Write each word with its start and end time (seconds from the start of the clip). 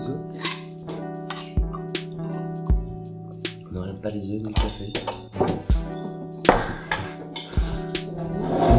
les 0.00 0.10
œufs 0.10 0.18
Non, 3.72 3.84
j'aime 3.84 4.00
pas 4.00 4.10
les 4.10 4.30
œufs 4.30 4.40
ni 4.40 4.42
le 4.42 4.52
café. 4.52 4.92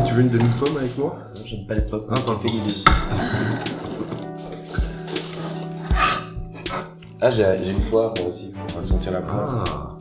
Tu 0.06 0.14
veux 0.14 0.22
une 0.24 0.30
demi-pomme 0.30 0.78
avec 0.78 0.98
moi? 0.98 1.18
Non, 1.36 1.42
j'aime 1.46 1.66
pas 1.66 1.76
les 1.76 1.82
pommes, 1.82 2.06
Ah, 2.10 2.14
ni 2.16 2.20
le 2.20 2.26
pardon. 2.26 2.42
café 2.42 2.54
ni 2.54 2.60
les 2.62 2.72
œufs. 2.72 2.84
Ah, 7.24 7.30
j'ai 7.30 7.46
j'ai 7.64 7.72
une 7.72 7.82
poire, 7.82 8.14
moi 8.18 8.28
aussi. 8.28 8.52
On 8.76 8.80
va 8.80 8.86
sentir 8.86 9.12
la 9.12 9.22
poire. 9.22 9.64
Ah. 9.68 9.98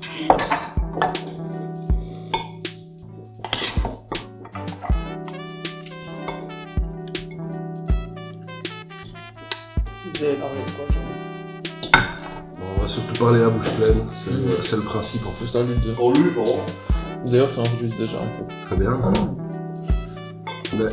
Parler 13.20 13.42
à 13.42 13.50
bouche 13.50 13.70
pleine, 13.72 13.98
c'est 14.14 14.76
le, 14.76 14.82
principe 14.82 15.26
en 15.26 15.30
fait. 15.30 15.46
C'est 15.46 15.58
ça 15.58 15.62
le 15.62 15.74
dire. 15.74 15.94
Pour 15.94 16.12
lui, 16.14 16.30
bon. 16.30 16.58
D'ailleurs, 17.26 17.52
ça 17.52 17.60
enregistre 17.60 17.98
déjà 17.98 18.18
un 18.18 18.26
peu. 18.26 18.44
Très 18.66 18.76
bien. 18.76 18.98
Mais 20.78 20.90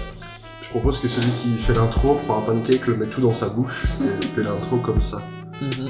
je 0.61 0.69
propose 0.69 0.99
que 0.99 1.07
celui 1.07 1.31
qui 1.41 1.55
fait 1.57 1.73
l'intro 1.73 2.15
prend 2.27 2.39
un 2.39 2.41
pancake, 2.41 2.85
le 2.87 2.97
met 2.97 3.07
tout 3.07 3.21
dans 3.21 3.33
sa 3.33 3.47
bouche 3.47 3.85
et 4.01 4.25
fait 4.35 4.43
l'intro 4.43 4.77
comme 4.77 5.01
ça. 5.01 5.21
Mhm. 5.61 5.89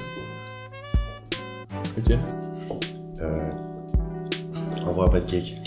Ok. 1.97 2.17
Euh... 3.21 3.49
Envoie 4.85 5.07
un 5.07 5.09
pancake. 5.09 5.66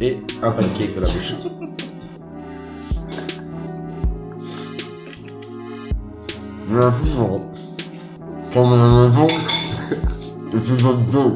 Et 0.00 0.20
un 0.42 0.50
pancake 0.50 0.94
dans 0.94 1.00
la 1.02 1.06
bouche. 1.06 1.34
Vivre 7.04 7.40
comme 8.52 8.72
à 8.72 8.76
la 8.76 8.88
maison 9.08 9.26
et 9.26 10.58
puis 10.58 10.76
votre 10.82 10.98
dos. 11.10 11.34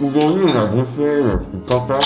Aujourd'hui, 0.00 0.44
on 0.46 0.58
a 0.58 0.66
gonflé 0.66 1.22
notre 1.22 1.48
papa. 1.66 1.98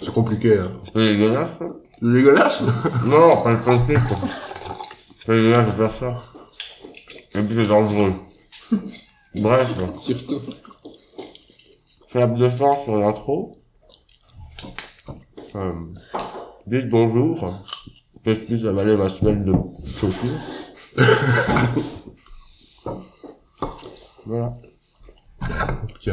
C'est 0.00 0.12
compliqué, 0.14 0.58
hein. 0.58 0.70
C'est 0.92 0.98
dégueulasse. 1.00 1.50
hein. 1.60 1.72
C'est 2.00 2.12
dégueulasse? 2.12 2.62
Non, 3.06 3.42
pas 3.42 3.52
le 3.52 3.58
quoi. 3.58 3.74
C'est 5.24 5.34
dégueulasse 5.34 5.66
de 5.66 5.72
faire 5.72 5.92
ça. 5.92 6.22
Et 7.34 7.42
puis 7.42 7.56
c'est 7.58 7.66
dangereux. 7.66 8.12
Bref, 9.34 9.74
Surtout. 9.96 10.40
flap 12.08 12.36
de 12.36 12.48
fin 12.48 12.74
sur 12.84 12.96
l'intro. 12.96 13.58
Euh, 15.56 15.72
dites 16.66 16.88
bonjour. 16.88 17.60
Peut-être 18.22 18.46
plus 18.46 18.64
avaler 18.66 18.96
ma 18.96 19.08
semaine 19.08 19.44
de 19.44 19.52
shopping. 19.98 20.30
voilà. 24.26 24.54
Petit 25.94 26.10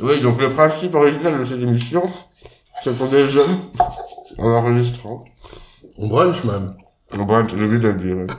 Oui, 0.00 0.20
donc 0.20 0.40
le 0.40 0.50
principe 0.50 0.94
original 0.94 1.38
de 1.38 1.44
cette 1.44 1.60
émission, 1.60 2.02
c'est 2.82 2.96
qu'on 2.96 3.12
est 3.12 3.28
jeunes 3.28 3.58
en 4.38 4.48
enregistrant. 4.48 5.24
On 5.98 6.08
brunch 6.08 6.44
même. 6.44 6.74
Bon, 7.14 7.24
bref, 7.24 7.46
j'ai 7.54 7.64
oublié 7.64 7.80
de 7.80 7.88
le 7.88 8.26
dire. 8.26 8.36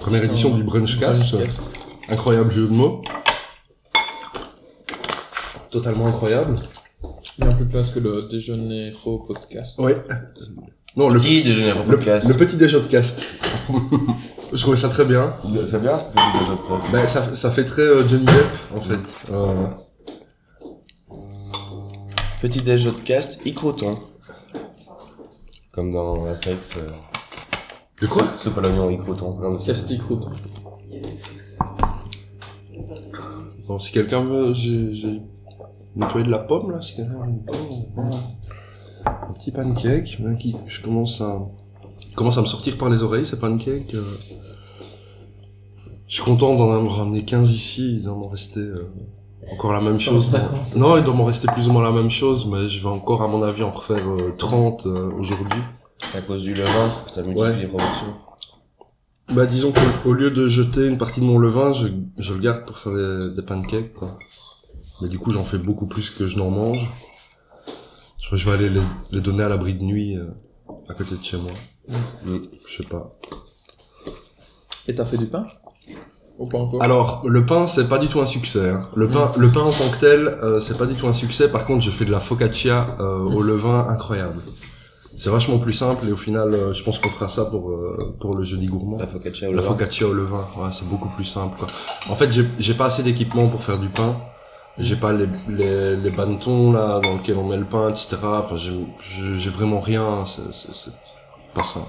Première 0.00 0.24
édition 0.24 0.50
du 0.50 0.64
Brunchcast. 0.64 1.34
Brunchcast. 1.34 1.70
Incroyable 2.08 2.50
jeu 2.50 2.66
de 2.66 2.72
mots. 2.72 3.02
Totalement 5.70 6.08
incroyable. 6.08 6.58
Bien 7.38 7.52
plus 7.52 7.66
classe 7.66 7.90
que 7.90 8.00
le 8.00 8.22
déjeuner 8.24 8.92
faux 8.92 9.20
podcast. 9.20 9.78
Ouais. 9.78 9.96
Non, 10.96 11.08
le, 11.08 11.20
Petit 11.20 11.42
déjeuner 11.42 11.72
au 11.72 11.84
le, 11.84 11.84
podcast. 11.96 12.28
le 12.28 12.34
petit 12.36 12.56
déj 12.56 12.72
podcast. 12.76 13.24
Je 14.52 14.60
trouvais 14.60 14.76
ça 14.76 14.88
très 14.88 15.04
bien. 15.04 15.32
C'est 15.56 15.80
bien, 15.80 15.98
petit 15.98 16.38
déjeuner 16.40 16.58
podcast. 16.66 16.92
Ben, 16.92 17.06
ça, 17.06 17.36
ça 17.36 17.50
fait 17.50 17.64
très 17.64 17.82
euh, 17.82 18.08
Johnny 18.08 18.24
Depp, 18.24 18.46
en 18.76 18.80
fait. 18.80 18.98
Euh, 19.32 19.66
Petit 22.42 22.60
déj 22.62 22.90
podcast, 22.90 23.38
icroton. 23.44 23.98
Comme 25.72 25.92
dans 25.92 26.24
Astérix. 26.26 26.76
Euh, 26.78 26.90
de 28.02 28.06
quoi 28.06 28.24
soupe 28.34 28.58
à 28.58 28.62
l'oignon, 28.62 28.90
icroton. 28.90 29.38
Non, 29.40 29.50
mais 29.52 29.58
c'est- 29.58 30.00
route. 30.02 30.26
Bon, 33.68 33.78
si 33.78 33.92
quelqu'un 33.92 34.22
veut, 34.22 34.52
j'ai 34.54 34.92
j'ai 34.94 35.20
nettoyé 35.94 36.26
de 36.26 36.30
la 36.30 36.40
pomme, 36.40 36.72
là. 36.72 36.80
Si 36.80 36.96
quelqu'un 36.96 37.12
veut 37.20 37.28
une 37.28 37.44
pomme, 37.44 37.68
voilà. 37.94 38.16
Un 39.28 39.32
petit 39.34 39.50
pancake, 39.50 40.18
qui, 40.38 40.54
je 40.66 40.82
commence 40.82 41.20
à, 41.20 41.38
commence 42.16 42.38
à 42.38 42.42
me 42.42 42.46
sortir 42.46 42.76
par 42.78 42.90
les 42.90 43.02
oreilles, 43.02 43.26
ces 43.26 43.38
pancakes. 43.38 43.94
euh. 43.94 44.02
Je 46.06 46.14
suis 46.14 46.22
content 46.24 46.56
d'en 46.56 46.70
avoir 46.72 46.96
ramené 46.98 47.24
15 47.24 47.52
ici, 47.52 47.96
il 47.96 48.02
doit 48.02 48.14
m'en 48.16 48.28
rester 48.28 48.58
euh, 48.60 48.92
encore 49.52 49.72
la 49.72 49.80
même 49.80 49.98
chose. 49.98 50.30
50. 50.30 50.76
Non, 50.76 50.96
il 50.96 51.04
doit 51.04 51.14
m'en 51.14 51.24
rester 51.24 51.46
plus 51.48 51.68
ou 51.68 51.72
moins 51.72 51.82
la 51.84 51.92
même 51.92 52.10
chose, 52.10 52.46
mais 52.46 52.68
je 52.68 52.80
vais 52.80 52.88
encore, 52.88 53.22
à 53.22 53.28
mon 53.28 53.42
avis, 53.42 53.62
en 53.62 53.70
refaire 53.70 54.08
euh, 54.08 54.34
30 54.36 54.86
euh, 54.86 55.10
aujourd'hui. 55.18 55.60
c'est 55.98 56.18
à 56.18 56.22
cause 56.22 56.42
du 56.42 56.54
levain, 56.54 56.88
ça 57.10 57.22
multiplie 57.22 57.50
Ouais. 57.50 57.56
les 57.60 57.68
productions. 57.68 58.14
Bah 59.32 59.46
disons 59.46 59.70
qu'au 59.70 60.10
au 60.10 60.12
lieu 60.12 60.32
de 60.32 60.48
jeter 60.48 60.88
une 60.88 60.98
partie 60.98 61.20
de 61.20 61.24
mon 61.24 61.38
levain, 61.38 61.72
je, 61.72 61.86
je 62.18 62.34
le 62.34 62.40
garde 62.40 62.64
pour 62.66 62.78
faire 62.78 62.92
des, 62.92 63.36
des 63.36 63.42
pancakes, 63.42 63.94
quoi. 63.94 64.18
Mais 65.02 65.08
du 65.08 65.18
coup, 65.20 65.30
j'en 65.30 65.44
fais 65.44 65.58
beaucoup 65.58 65.86
plus 65.86 66.10
que 66.10 66.26
je 66.26 66.36
n'en 66.36 66.50
mange. 66.50 66.90
Je 68.32 68.44
vais 68.48 68.52
aller 68.52 68.68
les, 68.68 68.80
les 69.12 69.20
donner 69.20 69.42
à 69.42 69.48
l'abri 69.48 69.74
de 69.74 69.82
nuit, 69.82 70.16
euh, 70.16 70.24
à 70.88 70.94
côté 70.94 71.16
de 71.16 71.22
chez 71.24 71.36
moi. 71.36 71.50
Mm. 72.24 72.36
Je 72.66 72.76
sais 72.76 72.88
pas. 72.88 73.18
Et 74.86 74.94
t'as 74.94 75.04
fait 75.04 75.18
du 75.18 75.26
pain? 75.26 75.46
Ou 76.38 76.46
pas 76.46 76.58
encore? 76.58 76.82
Alors, 76.82 77.22
le 77.26 77.44
pain, 77.44 77.66
c'est 77.66 77.88
pas 77.88 77.98
du 77.98 78.08
tout 78.08 78.20
un 78.20 78.26
succès. 78.26 78.70
hein. 78.70 78.82
Le 78.96 79.08
pain, 79.08 79.30
le 79.36 79.50
pain 79.50 79.60
en 79.60 79.70
tant 79.70 79.88
que 79.88 80.00
tel, 80.00 80.20
euh, 80.42 80.60
c'est 80.60 80.78
pas 80.78 80.86
du 80.86 80.94
tout 80.94 81.06
un 81.06 81.12
succès. 81.12 81.48
Par 81.50 81.66
contre, 81.66 81.82
je 81.82 81.90
fais 81.90 82.04
de 82.04 82.10
la 82.12 82.20
focaccia 82.20 82.86
euh, 83.00 83.18
au 83.18 83.42
levain 83.42 83.86
incroyable. 83.88 84.40
C'est 85.16 85.28
vachement 85.28 85.58
plus 85.58 85.72
simple 85.72 86.08
et 86.08 86.12
au 86.12 86.16
final, 86.16 86.54
euh, 86.54 86.72
je 86.72 86.82
pense 86.82 86.98
qu'on 86.98 87.10
fera 87.10 87.28
ça 87.28 87.44
pour 87.44 87.72
euh, 87.72 87.98
pour 88.20 88.34
le 88.36 88.42
jeudi 88.42 88.66
gourmand. 88.68 88.96
La 88.96 89.06
focaccia 89.06 89.48
au 89.48 89.52
La 89.52 89.58
levain. 89.58 89.68
focaccia 89.68 90.06
au 90.06 90.14
levain, 90.14 90.40
ouais, 90.56 90.70
c'est 90.72 90.88
beaucoup 90.88 91.10
plus 91.10 91.26
simple. 91.26 91.58
Quoi. 91.58 91.66
En 92.08 92.14
fait, 92.14 92.32
j'ai- 92.32 92.46
j'ai 92.58 92.72
pas 92.74 92.86
assez 92.86 93.02
d'équipement 93.02 93.46
pour 93.48 93.62
faire 93.62 93.78
du 93.78 93.88
pain. 93.90 94.16
J'ai 94.78 94.96
pas 94.96 95.12
les, 95.12 95.26
les, 95.48 95.96
les 95.96 96.10
bannetons 96.10 96.72
là 96.72 97.00
dans 97.00 97.12
lesquels 97.14 97.36
on 97.36 97.44
met 97.44 97.56
le 97.56 97.64
pain, 97.64 97.90
etc. 97.90 98.16
Enfin, 98.22 98.56
j'ai- 98.56 99.50
vraiment 99.50 99.80
rien. 99.80 100.24
C'est 100.26 100.52
c'est- 100.54 100.90
pas 101.54 101.62
simple. 101.64 101.86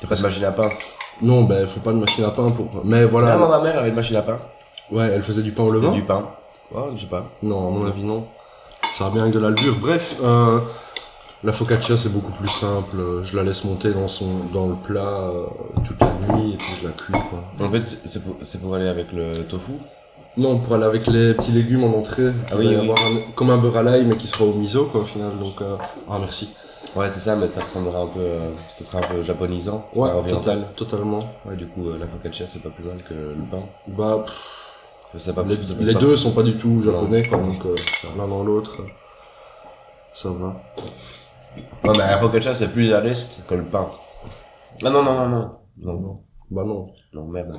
T'as 0.00 0.06
pas 0.08 0.14
de 0.16 0.22
machine 0.22 0.44
à 0.44 0.52
pain? 0.52 0.70
Non, 1.20 1.42
ben 1.44 1.66
faut 1.66 1.80
pas 1.80 1.92
de 1.92 1.98
machine 1.98 2.24
à 2.24 2.30
pain 2.30 2.48
pour. 2.50 2.70
Mais 2.84 3.04
voilà. 3.04 3.34
Ah, 3.34 3.36
moi, 3.38 3.48
ma 3.48 3.60
mère 3.60 3.78
avait 3.78 3.90
une 3.90 3.94
machine 3.94 4.16
à 4.16 4.22
pain. 4.22 4.38
Ouais, 4.90 5.10
elle 5.12 5.22
faisait 5.22 5.42
du 5.42 5.52
pain 5.52 5.62
au 5.64 5.70
levain? 5.72 5.90
du 5.90 6.02
pain. 6.02 6.26
Ouais, 6.72 6.84
je 6.94 7.02
sais 7.02 7.06
pas. 7.06 7.28
Non, 7.42 7.68
à 7.68 7.70
mon 7.70 7.86
avis 7.86 8.02
non. 8.02 8.24
Ça 8.94 9.04
va 9.04 9.10
bien 9.10 9.22
avec 9.22 9.34
de 9.34 9.38
la 9.38 9.50
levure. 9.50 9.76
Bref, 9.80 10.16
euh, 10.22 10.58
la 11.44 11.52
focaccia 11.52 11.96
c'est 11.96 12.08
beaucoup 12.12 12.32
plus 12.32 12.48
simple. 12.48 12.96
Je 13.24 13.36
la 13.36 13.42
laisse 13.42 13.64
monter 13.64 13.92
dans 13.92 14.08
son 14.08 14.26
dans 14.52 14.66
le 14.66 14.74
plat 14.74 15.00
euh, 15.02 15.44
toute 15.86 16.00
la 16.00 16.12
nuit 16.34 16.52
et 16.54 16.56
puis 16.56 16.74
je 16.80 16.86
la 16.86 16.92
cuis 16.92 17.12
quoi. 17.12 17.66
En 17.66 17.70
fait, 17.70 17.86
c'est- 18.06 18.20
pour, 18.20 18.36
c'est 18.42 18.60
pour 18.60 18.74
aller 18.74 18.88
avec 18.88 19.12
le 19.12 19.44
tofu. 19.44 19.72
Non, 20.36 20.58
pour 20.58 20.74
aller 20.74 20.84
avec 20.84 21.06
les 21.08 21.34
petits 21.34 21.52
légumes 21.52 21.84
en 21.84 21.98
entrée. 21.98 22.32
Ah 22.50 22.54
oui, 22.56 22.66
oui. 22.68 22.74
avoir 22.76 22.98
un- 22.98 23.32
comme 23.34 23.50
un 23.50 23.58
beurre 23.58 23.76
à 23.76 23.82
l'ail 23.82 24.04
mais 24.06 24.16
qui 24.16 24.26
sera 24.28 24.44
au 24.44 24.54
miso 24.54 24.86
quoi 24.86 25.02
au 25.02 25.04
final. 25.04 25.38
Donc 25.38 25.60
euh, 25.60 25.68
ah 26.10 26.18
merci. 26.18 26.54
Ouais, 26.96 27.10
c'est 27.10 27.20
ça, 27.20 27.36
mais 27.36 27.48
ça 27.48 27.62
ressemblera 27.62 28.00
un 28.00 28.06
peu, 28.06 28.20
euh, 28.20 28.50
ça 28.78 28.84
sera 28.84 28.98
un 29.04 29.08
peu 29.08 29.22
japonisant, 29.22 29.86
Ouais, 29.94 30.08
enfin, 30.10 30.18
oriental. 30.18 30.42
total- 30.60 30.74
totalement. 30.76 31.24
Ouais, 31.46 31.56
du 31.56 31.66
coup, 31.66 31.88
euh, 31.88 31.96
la 31.98 32.06
focaccia, 32.06 32.46
c'est 32.46 32.62
pas 32.62 32.68
plus 32.70 32.84
mal 32.84 33.02
que 33.08 33.14
le 33.14 33.42
pain. 33.50 33.62
Bah 33.88 34.24
pff, 34.26 35.34
pas 35.34 35.42
les, 35.44 35.56
plus, 35.56 35.64
ça 35.66 35.74
peut 35.74 35.84
les 35.84 35.94
pas- 35.94 36.00
deux 36.00 36.16
sont 36.16 36.32
pas 36.32 36.42
du 36.42 36.56
tout 36.56 36.82
japonais 36.82 37.22
quoi, 37.26 37.38
donc 37.38 37.64
euh, 37.66 37.74
l'un 38.18 38.26
dans 38.28 38.42
l'autre. 38.42 38.82
Ça 40.12 40.28
va. 40.30 40.62
Non, 41.84 41.92
mais 41.92 41.98
la 41.98 42.18
focaccia, 42.18 42.54
c'est 42.54 42.68
plus 42.68 42.92
à 42.92 43.00
l'est 43.00 43.46
que 43.46 43.54
le 43.54 43.64
pain. 43.64 43.86
Ah 44.84 44.90
non, 44.90 45.02
non, 45.02 45.14
non, 45.14 45.28
non. 45.28 45.50
Non, 45.78 46.00
non. 46.00 46.20
Bah 46.50 46.64
non. 46.64 46.84
Non, 47.14 47.26
merde. 47.28 47.58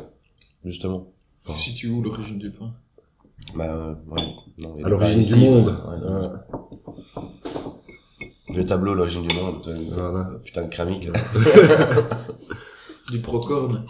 Justement. 0.64 1.08
Tu 1.46 1.58
situes 1.58 1.90
où 1.90 2.02
l'origine 2.02 2.38
du 2.40 2.52
pain? 2.52 2.72
Bah, 3.56 3.98
ouais. 4.08 4.22
Non, 4.60 4.76
À 4.84 4.90
l'origine 4.90 5.20
du 5.22 5.36
monde. 5.44 5.68
ouais. 5.68 6.30
Vieux 8.50 8.66
tableau, 8.66 8.94
l'origine 8.94 9.26
du 9.28 9.36
monde. 9.38 9.56
putain, 9.62 9.76
Voilà. 9.92 10.30
Putain 10.44 10.64
de 10.64 10.70
cramique. 10.70 11.10
Du 13.12 13.20
procorne. 13.20 13.86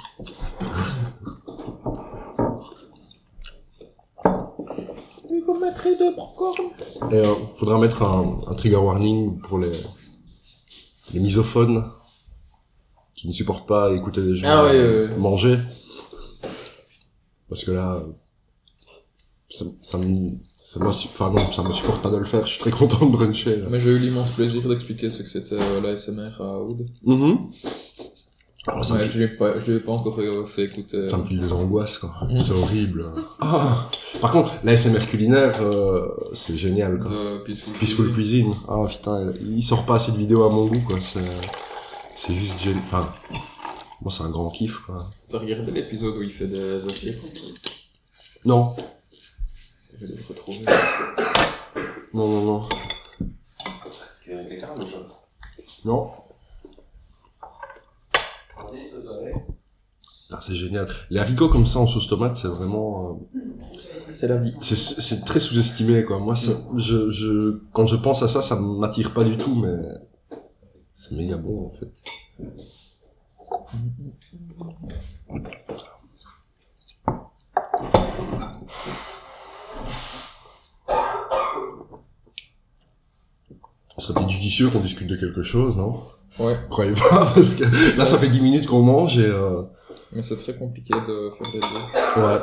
Vous 5.46 5.60
mettrez 5.60 5.96
de 5.96 6.16
procorne. 6.16 6.68
Et 7.12 7.16
euh, 7.16 7.34
faudra 7.56 7.78
mettre 7.80 8.02
un, 8.04 8.40
un 8.48 8.54
trigger 8.54 8.78
warning 8.78 9.40
pour 9.42 9.60
les, 9.60 9.72
les 11.14 11.20
misophones 11.20 11.84
qui 13.16 13.28
ne 13.28 13.34
supportent 13.34 13.68
pas 13.68 13.92
écouter 13.94 14.22
des 14.22 14.36
gens 14.36 14.48
Ah 14.50 14.64
ouais, 14.66 14.72
ouais, 14.72 15.08
ouais. 15.10 15.18
manger. 15.18 15.58
Parce 17.54 17.66
que 17.66 17.72
là, 17.72 18.04
ça, 19.52 19.66
ça 19.84 19.98
me, 20.00 20.32
ça 20.64 20.80
me, 20.80 20.88
enfin 20.88 21.30
non, 21.30 21.38
ça 21.38 21.62
me 21.62 21.72
supporte 21.72 22.02
pas 22.02 22.10
de 22.10 22.18
le 22.18 22.26
faire. 22.26 22.42
Je 22.48 22.54
suis 22.54 22.60
très 22.60 22.72
content 22.82 23.06
de 23.06 23.12
bruncher. 23.12 23.58
là. 23.58 23.68
Mais 23.70 23.80
j'ai 23.80 23.92
eu 23.92 24.00
l'immense 24.00 24.32
plaisir 24.32 24.68
d'expliquer 24.68 25.12
ce 25.12 25.22
que 25.22 25.30
c'était 25.30 25.54
euh, 25.60 25.82
l'ASMR 25.82 26.32
à 26.42 26.60
Oud. 26.62 26.88
Alors 28.66 28.84
ça, 28.84 28.94
me 28.96 29.00
Ouais, 29.00 29.06
fait, 29.06 29.12
je 29.12 29.20
l'ai 29.20 29.28
pas, 29.28 29.60
je 29.60 29.72
l'ai 29.74 29.80
pas 29.82 29.92
encore 29.92 30.18
euh, 30.20 30.46
fait 30.48 30.64
écouter. 30.64 31.08
ça 31.08 31.18
me 31.18 31.24
file 31.24 31.42
des 31.42 31.52
angoisses, 31.54 32.00
quoi. 32.00 32.16
Mhm. 32.28 32.40
C'est 32.40 32.54
horrible. 32.54 33.06
Ah. 33.40 33.90
Par 34.20 34.32
contre, 34.32 34.54
l'ASMR 34.64 35.06
culinaire, 35.06 35.60
euh, 35.62 36.08
c'est 36.34 36.58
génial, 36.58 36.98
quoi. 36.98 37.12
de 37.12 37.44
Peaceful, 37.44 37.74
Peaceful 37.74 38.12
Cuisine. 38.14 38.54
Ah 38.68 38.84
putain, 38.88 39.32
il 39.46 39.64
sort 39.64 39.86
pas 39.86 39.96
assez 39.98 40.12
de 40.14 40.18
vidéos 40.18 40.44
à 40.46 40.50
mon 40.50 40.66
goût 40.66 40.82
quoi. 40.88 40.98
C'est, 41.02 41.20
c'est 42.16 42.34
juste 42.34 42.58
génial. 42.60 42.82
Enfin, 42.84 43.14
moi 44.04 44.12
c'est 44.12 44.24
un 44.24 44.30
grand 44.30 44.50
kiff 44.50 44.80
quoi. 44.80 44.96
T'as 45.30 45.40
regardé 45.40 45.72
l'épisode 45.72 46.16
où 46.18 46.22
il 46.22 46.30
fait 46.32 46.48
des 46.48 46.86
assiettes? 46.86 47.22
Non, 48.46 48.76
Je 50.00 50.06
vais 50.06 50.14
le 50.16 50.24
retrouver. 50.28 50.66
non, 52.14 52.28
non, 52.28 52.42
non, 52.46 52.62
Est-ce 52.62 54.24
qu'il 54.24 54.34
y 54.34 54.36
a 54.38 54.44
quelqu'un 54.44 54.76
de 54.78 54.86
chaud 54.86 55.00
non. 55.86 56.12
Ah, 60.32 60.40
c'est 60.42 60.56
génial. 60.56 60.88
Les 61.10 61.20
haricots 61.20 61.50
comme 61.50 61.66
ça 61.66 61.80
en 61.80 61.88
sauce 61.88 62.08
tomate, 62.08 62.36
c'est 62.36 62.48
vraiment, 62.48 63.20
euh, 63.36 63.40
C'est 64.14 64.28
la 64.28 64.38
vie. 64.38 64.54
c'est, 64.62 64.76
c'est 64.78 65.26
très 65.26 65.40
sous-estimé 65.40 66.04
quoi. 66.06 66.20
Moi, 66.20 66.36
ça, 66.36 66.54
je, 66.78 67.10
je, 67.12 67.60
quand 67.72 67.86
je 67.86 67.96
pense 67.98 68.24
à 68.24 68.28
ça, 68.28 68.42
ça 68.42 68.56
m'attire 68.60 69.14
pas 69.14 69.24
du 69.24 69.38
tout, 69.38 69.54
mais 69.56 69.76
c'est 70.96 71.12
méga 71.16 71.36
bon 71.38 71.68
en 71.68 71.72
fait. 71.72 71.92
Ce 83.98 84.02
serait 84.02 84.14
peut-être 84.16 84.30
judicieux 84.30 84.70
qu'on 84.70 84.80
discute 84.80 85.08
de 85.08 85.16
quelque 85.16 85.44
chose, 85.44 85.78
non? 85.78 86.02
Ouais, 86.40 86.58
Croyez 86.70 86.94
pas, 86.94 87.10
parce 87.10 87.54
que 87.56 87.98
là, 87.98 88.06
ça 88.06 88.18
fait 88.18 88.28
10 88.28 88.42
minutes 88.42 88.66
qu'on 88.68 88.82
mange 88.82 89.20
et... 89.20 89.26
Euh... 89.26 89.64
mais 90.12 90.24
c'est 90.24 90.38
très 90.38 90.56
compliqué 90.56 90.94
de 90.94 91.32
faire 91.38 91.48
les 91.54 91.60
deux. 91.60 92.22
Ouais, 92.22 92.40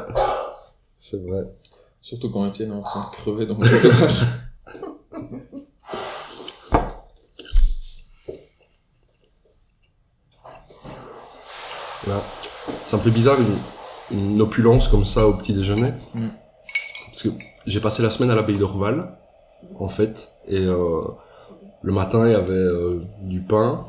c'est 0.99 1.23
vrai. 1.27 1.43
Surtout 2.01 2.31
quand 2.31 2.47
Étienne 2.47 2.71
est 2.71 2.77
en 2.77 2.81
train 2.81 3.11
de 3.11 3.17
crever 3.17 3.47
dans 3.47 3.59
le 3.59 3.67
Là. 12.07 12.23
Fait 13.03 13.11
bizarre 13.11 13.37
une, 13.41 14.19
une 14.19 14.43
opulence 14.43 14.89
comme 14.89 15.05
ça 15.05 15.27
au 15.27 15.35
petit 15.35 15.53
déjeuner. 15.55 15.93
Mm. 16.15 16.29
Parce 17.07 17.23
que 17.23 17.29
j'ai 17.67 17.81
passé 17.81 18.03
la 18.03 18.11
semaine 18.11 18.31
à 18.31 18.35
l'abbaye 18.35 18.59
d'Orval, 18.59 19.17
en 19.79 19.89
fait, 19.89 20.33
et 20.49 20.59
euh, 20.59 21.03
le 21.83 21.93
matin 21.93 22.27
il 22.27 22.33
y 22.33 22.35
avait 22.35 22.53
euh, 22.53 23.03
du 23.23 23.41
pain, 23.41 23.85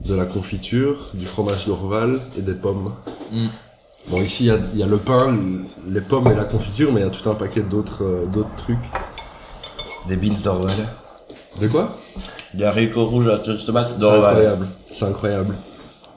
de 0.00 0.14
la 0.14 0.26
confiture, 0.26 1.10
du 1.14 1.26
fromage 1.26 1.66
d'Orval 1.66 2.20
et 2.38 2.42
des 2.42 2.54
pommes. 2.54 2.94
Mm. 3.32 3.46
Bon 4.08 4.22
ici 4.22 4.44
il 4.44 4.46
y 4.46 4.50
a, 4.50 4.58
il 4.74 4.78
y 4.78 4.82
a 4.82 4.86
le 4.86 4.98
pain, 4.98 5.36
les 5.86 6.00
pommes 6.00 6.28
et 6.28 6.34
la 6.34 6.44
confiture, 6.44 6.92
mais 6.92 7.00
il 7.00 7.04
y 7.04 7.06
a 7.06 7.10
tout 7.10 7.28
un 7.28 7.34
paquet 7.34 7.62
d'autres 7.62 8.04
euh, 8.04 8.26
d'autres 8.26 8.54
trucs. 8.56 8.78
Des 10.06 10.16
beans 10.16 10.34
d'Orval. 10.42 10.72
De 11.60 11.68
quoi? 11.68 11.96
Des 12.54 12.64
haricots 12.64 13.06
rouges 13.06 13.28
à 13.28 13.38
tomate 13.38 13.82
C'est 13.84 13.98
d'Orval. 13.98 14.24
incroyable. 14.24 14.68
C'est 14.90 15.04
incroyable. 15.04 15.54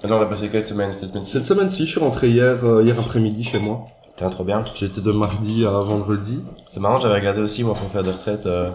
Non, 0.04 0.18
on 0.18 0.22
a 0.22 0.26
passé 0.26 0.50
quelle 0.50 0.64
semaine 0.64 0.94
cette 0.94 1.10
semaine 1.10 1.26
Cette 1.26 1.46
semaine-ci, 1.46 1.86
je 1.86 1.92
suis 1.92 2.00
rentré 2.00 2.30
hier, 2.30 2.64
euh, 2.66 2.84
hier 2.84 3.00
après-midi 3.00 3.44
chez 3.44 3.60
moi. 3.60 3.86
Putain, 4.16 4.30
trop 4.30 4.44
bien. 4.44 4.64
J'étais 4.76 5.02
de 5.02 5.12
mardi 5.12 5.66
à 5.66 5.70
vendredi. 5.72 6.44
C'est 6.70 6.80
marrant, 6.80 7.00
j'avais 7.00 7.16
regardé 7.16 7.42
aussi, 7.42 7.64
moi, 7.64 7.76
pour 7.76 7.88
faire 7.90 8.04
des 8.04 8.12
retraites. 8.12 8.46
Euh... 8.48 8.72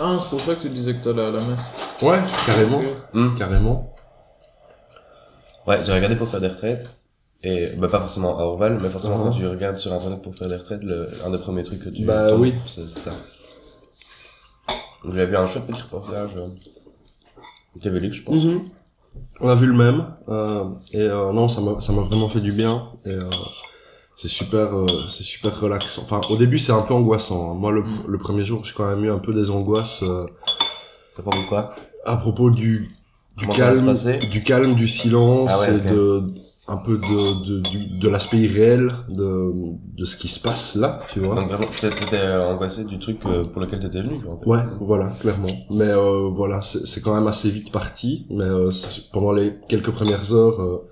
Ah, 0.00 0.16
c'est 0.20 0.28
pour 0.30 0.40
ça 0.40 0.54
que 0.56 0.60
tu 0.62 0.70
disais 0.70 0.94
que 0.96 1.04
t'allais 1.04 1.24
à 1.24 1.30
la 1.30 1.40
messe. 1.40 1.72
Ouais, 2.02 2.18
carrément. 2.46 2.82
hmm. 3.12 3.36
Carrément. 3.38 3.94
Ouais, 5.66 5.80
j'ai 5.84 5.92
regardé 5.92 6.16
pour 6.16 6.26
faire 6.28 6.40
des 6.40 6.48
retraites. 6.48 6.88
Et, 7.44 7.68
bah, 7.76 7.88
pas 7.88 8.00
forcément 8.00 8.38
à 8.38 8.42
Orval, 8.42 8.78
mais 8.82 8.88
forcément 8.88 9.18
Uh-huh. 9.18 9.24
quand 9.30 9.38
tu 9.38 9.46
regardes 9.46 9.76
sur 9.76 9.92
internet 9.92 10.20
pour 10.22 10.34
faire 10.34 10.48
des 10.48 10.56
retraites, 10.56 10.82
le, 10.82 11.10
un 11.24 11.30
des 11.30 11.38
premiers 11.38 11.62
trucs 11.62 11.80
que 11.80 11.90
tu 11.90 12.02
Bah 12.04 12.28
tombes, 12.30 12.40
oui. 12.40 12.54
c'est 12.66 12.88
c'est 12.88 12.98
ça. 12.98 13.10
Donc, 15.04 15.12
J'avais 15.14 15.26
vu 15.26 15.36
un 15.36 15.46
chouette 15.46 15.66
petit 15.66 15.82
reportage. 15.82 16.36
Euh... 16.36 16.48
TV 17.82 18.10
je 18.10 18.22
pense. 18.22 18.34
Mhm. 18.42 18.62
On 19.40 19.48
a 19.48 19.54
vu 19.54 19.66
le 19.66 19.72
même. 19.74 20.06
Euh, 20.28 20.64
et 20.92 21.00
euh, 21.02 21.32
non, 21.32 21.48
ça 21.48 21.60
m'a 21.60 21.80
ça 21.80 21.92
m'a 21.92 22.02
vraiment 22.02 22.28
fait 22.28 22.40
du 22.40 22.52
bien. 22.52 22.82
Et 23.04 23.10
euh, 23.10 23.20
c'est 24.16 24.28
super, 24.28 24.76
euh, 24.78 24.86
c'est 25.08 25.24
super 25.24 25.58
relaxant. 25.60 26.02
Enfin, 26.04 26.20
au 26.30 26.36
début, 26.36 26.58
c'est 26.58 26.72
un 26.72 26.82
peu 26.82 26.94
angoissant. 26.94 27.50
hein. 27.50 27.54
Moi, 27.54 27.72
le, 27.72 27.82
Mm. 27.82 27.92
le 28.08 28.18
premier 28.18 28.44
jour, 28.44 28.64
j'ai 28.64 28.72
quand 28.74 28.88
même 28.88 29.04
eu 29.04 29.10
un 29.10 29.18
peu 29.18 29.34
des 29.34 29.50
angoisses 29.50 30.02
euh, 30.04 30.26
T'as 31.16 31.22
pas 31.22 31.36
vu 31.36 31.44
quoi? 31.46 31.74
à 32.06 32.16
propos 32.16 32.50
du 32.50 32.90
Comment 33.38 33.52
calme, 33.52 33.94
du 34.30 34.42
calme, 34.44 34.74
du 34.76 34.86
silence 34.86 35.50
Ah 35.52 35.60
ouais, 35.72 35.76
et 35.76 35.80
de 35.80 36.22
un 36.66 36.78
peu 36.78 36.96
de 36.96 37.46
de, 37.46 38.00
de 38.00 38.08
l'aspect 38.08 38.38
irréel 38.38 38.90
de 39.08 39.50
de 39.98 40.04
ce 40.04 40.16
qui 40.16 40.28
se 40.28 40.40
passe 40.40 40.76
là, 40.76 41.00
tu 41.12 41.20
vois. 41.20 41.34
Donc 41.34 41.48
vraiment, 41.48 41.66
t'étais 41.66 41.90
t'étais 41.90 42.26
angoissé 42.32 42.84
du 42.84 42.98
truc 42.98 43.18
euh, 43.26 43.44
pour 43.44 43.60
lequel 43.60 43.80
t'étais 43.80 44.00
venu, 44.00 44.20
quoi, 44.20 44.32
en 44.34 44.38
fait. 44.40 44.46
Ouais, 44.48 44.62
voilà, 44.80 45.08
clairement. 45.20 45.50
Mais 45.70 45.88
euh, 45.88 46.28
voilà, 46.32 46.62
c'est 46.62 47.00
quand 47.02 47.14
même 47.14 47.26
assez 47.26 47.50
vite 47.50 47.70
parti. 47.70 48.26
Mais 48.30 48.44
euh, 48.44 48.70
pendant 49.12 49.32
les 49.32 49.52
quelques 49.68 49.90
premières 49.90 50.32
heures, 50.32 50.60
euh, 50.62 50.88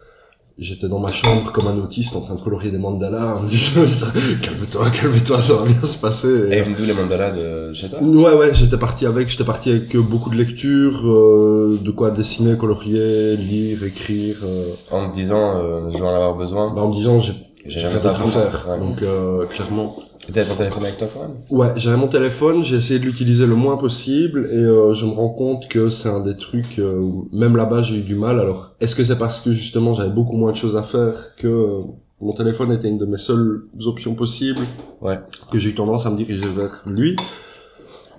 j'étais 0.58 0.88
dans 0.88 0.98
ma 0.98 1.10
chambre 1.12 1.50
comme 1.52 1.66
un 1.66 1.76
autiste 1.78 2.14
en 2.16 2.20
train 2.20 2.34
de 2.34 2.40
colorier 2.40 2.70
des 2.70 2.78
mandalas. 2.78 3.36
en 3.36 3.42
me 3.42 3.48
disant, 3.48 4.06
calme-toi, 4.42 4.90
calme-toi, 4.90 5.40
ça 5.40 5.54
va 5.54 5.64
bien 5.66 5.82
se 5.82 5.96
passer. 5.98 6.48
Et 6.50 6.58
Et, 6.58 6.62
d'où 6.62 6.84
les 6.84 6.92
mandalas 6.94 7.30
de 7.32 7.72
chez 7.74 7.88
toi? 7.88 8.00
Ouais, 8.02 8.34
ouais, 8.34 8.54
j'étais 8.54 8.76
parti 8.78 9.06
avec, 9.06 9.28
j'étais 9.28 9.44
parti 9.44 9.70
avec 9.70 9.96
beaucoup 9.96 10.30
de 10.30 10.36
lectures, 10.36 11.00
euh, 11.10 11.78
de 11.82 11.90
quoi 11.90 12.10
dessiner, 12.10 12.56
colorier, 12.56 13.36
lire, 13.36 13.82
écrire, 13.84 14.36
euh, 14.44 14.66
En 14.90 15.10
te 15.10 15.14
disant, 15.14 15.58
euh, 15.58 15.90
je 15.92 15.98
vais 15.98 16.04
en 16.04 16.14
avoir 16.14 16.34
besoin. 16.36 16.72
bah, 16.74 16.82
en 16.82 16.88
me 16.88 16.94
disant 16.94 17.18
j'ai 17.20 17.34
J'ai 17.66 17.78
rien 17.80 17.90
d'autre 17.98 18.08
à 18.08 18.28
faire. 18.28 18.66
Ouais. 18.70 18.78
Donc 18.80 19.02
euh, 19.02 19.46
clairement, 19.46 19.96
T'avais 20.32 20.46
ton 20.48 20.54
téléphone 20.54 20.84
avec 20.84 20.98
toi 20.98 21.08
quand 21.12 21.20
même? 21.20 21.32
Ouais, 21.50 21.72
j'avais 21.76 21.96
mon 21.96 22.06
téléphone, 22.08 22.62
j'ai 22.62 22.76
essayé 22.76 23.00
de 23.00 23.04
l'utiliser 23.04 23.46
le 23.46 23.54
moins 23.56 23.76
possible 23.76 24.48
et 24.52 24.56
euh, 24.56 24.94
je 24.94 25.04
me 25.04 25.10
rends 25.12 25.30
compte 25.30 25.66
que 25.68 25.88
c'est 25.88 26.08
un 26.08 26.20
des 26.20 26.36
trucs 26.36 26.78
euh, 26.78 26.98
où 26.98 27.28
même 27.32 27.56
là-bas 27.56 27.82
j'ai 27.82 27.96
eu 27.96 28.02
du 28.02 28.14
mal. 28.14 28.38
Alors, 28.38 28.74
est-ce 28.80 28.94
que 28.94 29.02
c'est 29.02 29.18
parce 29.18 29.40
que 29.40 29.50
justement 29.50 29.94
j'avais 29.94 30.10
beaucoup 30.12 30.36
moins 30.36 30.52
de 30.52 30.56
choses 30.56 30.76
à 30.76 30.82
faire 30.84 31.34
que 31.36 31.48
euh, 31.48 31.80
mon 32.20 32.32
téléphone 32.32 32.70
était 32.72 32.88
une 32.88 32.98
de 32.98 33.06
mes 33.06 33.18
seules 33.18 33.62
options 33.84 34.14
possibles 34.14 34.60
Ouais. 35.00 35.18
que 35.50 35.58
j'ai 35.58 35.70
eu 35.70 35.74
tendance 35.74 36.06
à 36.06 36.10
me 36.10 36.16
diriger 36.16 36.48
vers 36.56 36.82
lui? 36.86 37.16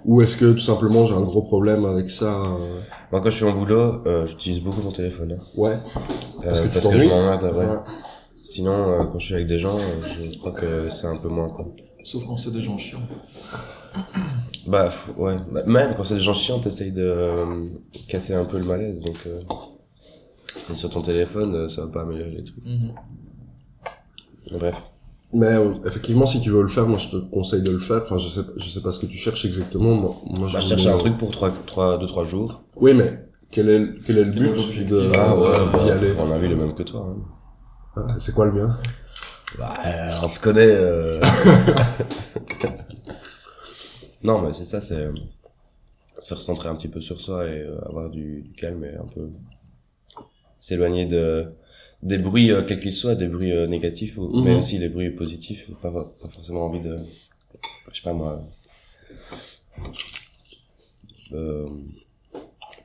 Ou 0.06 0.22
est-ce 0.22 0.36
que 0.36 0.52
tout 0.52 0.60
simplement 0.60 1.06
j'ai 1.06 1.14
un 1.14 1.22
gros 1.22 1.44
problème 1.44 1.86
avec 1.86 2.10
ça 2.10 2.26
euh, 2.34 2.80
Moi, 3.14 3.22
quand 3.22 3.30
je 3.30 3.36
suis 3.38 3.46
en 3.46 3.54
boulot, 3.54 4.02
euh, 4.06 4.28
j'utilise 4.28 4.60
beaucoup 4.62 4.82
mon 4.82 4.92
téléphone. 4.92 5.38
hein. 5.40 5.44
Ouais. 5.56 5.78
Parce 6.44 6.60
que 6.60 6.68
tu 6.68 6.74
parce 6.74 6.88
que 6.90 6.98
je 6.98 7.08
m'emmerde, 7.08 7.44
ouais. 7.56 7.66
Ouais. 7.66 7.78
Sinon, 8.44 8.74
euh, 8.90 9.04
quand 9.06 9.18
je 9.20 9.26
suis 9.26 9.36
avec 9.36 9.48
des 9.48 9.58
gens, 9.58 9.78
je 10.02 10.38
crois 10.38 10.52
que 10.52 10.90
c'est 10.90 11.08
un 11.08 11.16
peu 11.16 11.30
moins, 11.30 11.48
quoi. 11.48 11.66
Sauf 12.04 12.26
quand 12.26 12.38
c'est 12.38 12.52
des 12.52 12.62
gens 12.62 12.78
chiants. 12.78 13.02
Bah, 14.68 14.90
ouais. 15.18 15.38
Bah, 15.52 15.64
Même 15.66 15.94
quand 15.96 16.04
c'est 16.04 16.16
des 16.16 16.20
gens 16.22 16.34
chiants, 16.34 16.60
t'essayes 16.60 16.92
de 16.92 17.02
euh, 17.04 17.66
casser 18.08 18.34
un 18.34 18.46
peu 18.46 18.58
le 18.58 18.66
malaise, 18.66 19.00
donc... 19.02 19.18
Euh, 19.28 19.42
si 20.56 20.68
t'es 20.68 20.74
sur 20.76 20.90
ton 20.90 21.02
téléphone, 21.02 21.56
euh, 21.56 21.70
ça 21.70 21.82
va 21.82 21.88
pas 21.88 22.02
améliorer 22.02 22.32
les 22.32 22.44
trucs. 22.44 22.64
Mhm. 22.66 22.94
Bref. 24.52 24.76
Mais 25.34 25.48
euh, 25.54 25.74
effectivement, 25.86 26.28
si 26.28 26.42
tu 26.42 26.52
veux 26.52 26.62
le 26.62 26.68
faire, 26.68 26.88
moi 26.88 27.00
je 27.00 27.10
te 27.10 27.16
conseille 27.18 27.64
de 27.64 27.72
le 27.72 27.80
faire. 27.80 28.02
Enfin, 28.04 28.20
je 28.20 28.28
sais, 28.30 28.42
je 28.58 28.70
sais 28.70 28.82
pas 28.82 28.92
ce 28.92 29.00
que 29.00 29.08
tu 29.08 29.18
cherches 29.18 29.46
exactement. 29.46 29.96
Moi, 29.96 30.16
moi 30.28 30.50
Bah, 30.54 30.60
je 30.60 30.68
cherchais 30.68 30.90
un 30.90 30.98
truc 31.00 31.18
pour 31.18 31.32
3, 31.32 31.50
3, 31.66 31.98
2, 31.98 32.06
3 32.06 32.24
jours. 32.24 32.64
Oui, 32.76 32.94
mais 32.94 33.26
quel 33.50 33.68
est, 33.68 33.80
le- 33.80 34.00
quel 34.06 34.18
est 34.20 34.24
le 34.26 34.32
but 34.32 34.86
de 34.86 35.10
Ah, 35.16 35.36
d'y 35.36 35.44
ouais, 35.86 35.92
aller? 35.92 36.14
on 36.20 36.32
a 36.32 36.38
vu 36.38 36.48
le 36.48 36.56
même 36.56 36.76
que 36.76 36.84
toi. 36.84 37.04
Hein. 37.04 37.18
Ah, 37.96 38.16
C'est 38.20 38.36
quoi 38.36 38.46
le 38.46 38.52
mien? 38.52 38.78
Bah, 39.58 39.80
on 40.24 40.28
se 40.28 40.40
connaît. 40.40 40.62
euh. 40.66 41.20
non, 44.24 44.42
mais 44.42 44.54
c'est 44.54 44.66
ça, 44.66 44.82
c'est 44.82 44.96
euh, 44.96 45.14
se 46.20 46.34
recentrer 46.34 46.70
un 46.70 46.76
petit 46.76 46.88
peu 46.88 47.02
sur 47.02 47.22
soi 47.22 47.48
et 47.48 47.60
euh, 47.62 47.78
avoir 47.88 48.10
du, 48.10 48.42
du 48.42 48.52
calme 48.54 48.84
et 48.86 48.96
un 48.96 49.06
peu 49.06 49.30
s'éloigner 50.60 51.06
de 51.06 51.54
des 52.02 52.18
bruits 52.18 52.52
euh, 52.52 52.64
quels 52.64 52.80
qu'ils 52.80 52.94
soient, 52.94 53.16
des 53.16 53.28
bruits 53.28 53.52
euh, 53.54 53.68
négatifs, 53.68 54.18
ou, 54.18 54.42
mais 54.44 54.52
Mhm. 54.52 54.58
aussi 54.60 54.78
les 54.78 54.90
bruits 54.90 55.12
positifs. 55.12 55.70
Pas, 55.82 55.92
pas 55.92 56.30
forcément 56.34 56.66
envie 56.66 56.82
de, 56.82 56.98
je 57.92 57.96
sais 57.96 58.02
pas 58.04 58.14
moi. 58.14 58.44
Euh, 61.32 61.68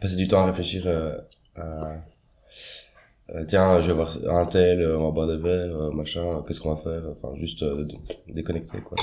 passer 0.00 0.16
du 0.16 0.28
temps 0.28 0.40
à 0.40 0.46
réfléchir 0.46 0.86
à 1.56 2.04
tiens, 3.46 3.80
je 3.80 3.88
vais 3.88 3.92
voir 3.92 4.10
un 4.30 4.46
tel, 4.46 4.80
euh, 4.80 4.98
on 4.98 5.04
va 5.06 5.10
boire 5.10 5.26
des 5.26 5.36
verres, 5.36 5.76
euh, 5.76 5.90
machin, 5.92 6.42
qu'est-ce 6.46 6.60
qu'on 6.60 6.74
va 6.74 6.80
faire, 6.80 7.02
enfin 7.22 7.34
juste 7.36 7.62
euh, 7.62 7.84
dé- 7.84 7.98
déconnecter 8.28 8.78
quoi. 8.80 8.96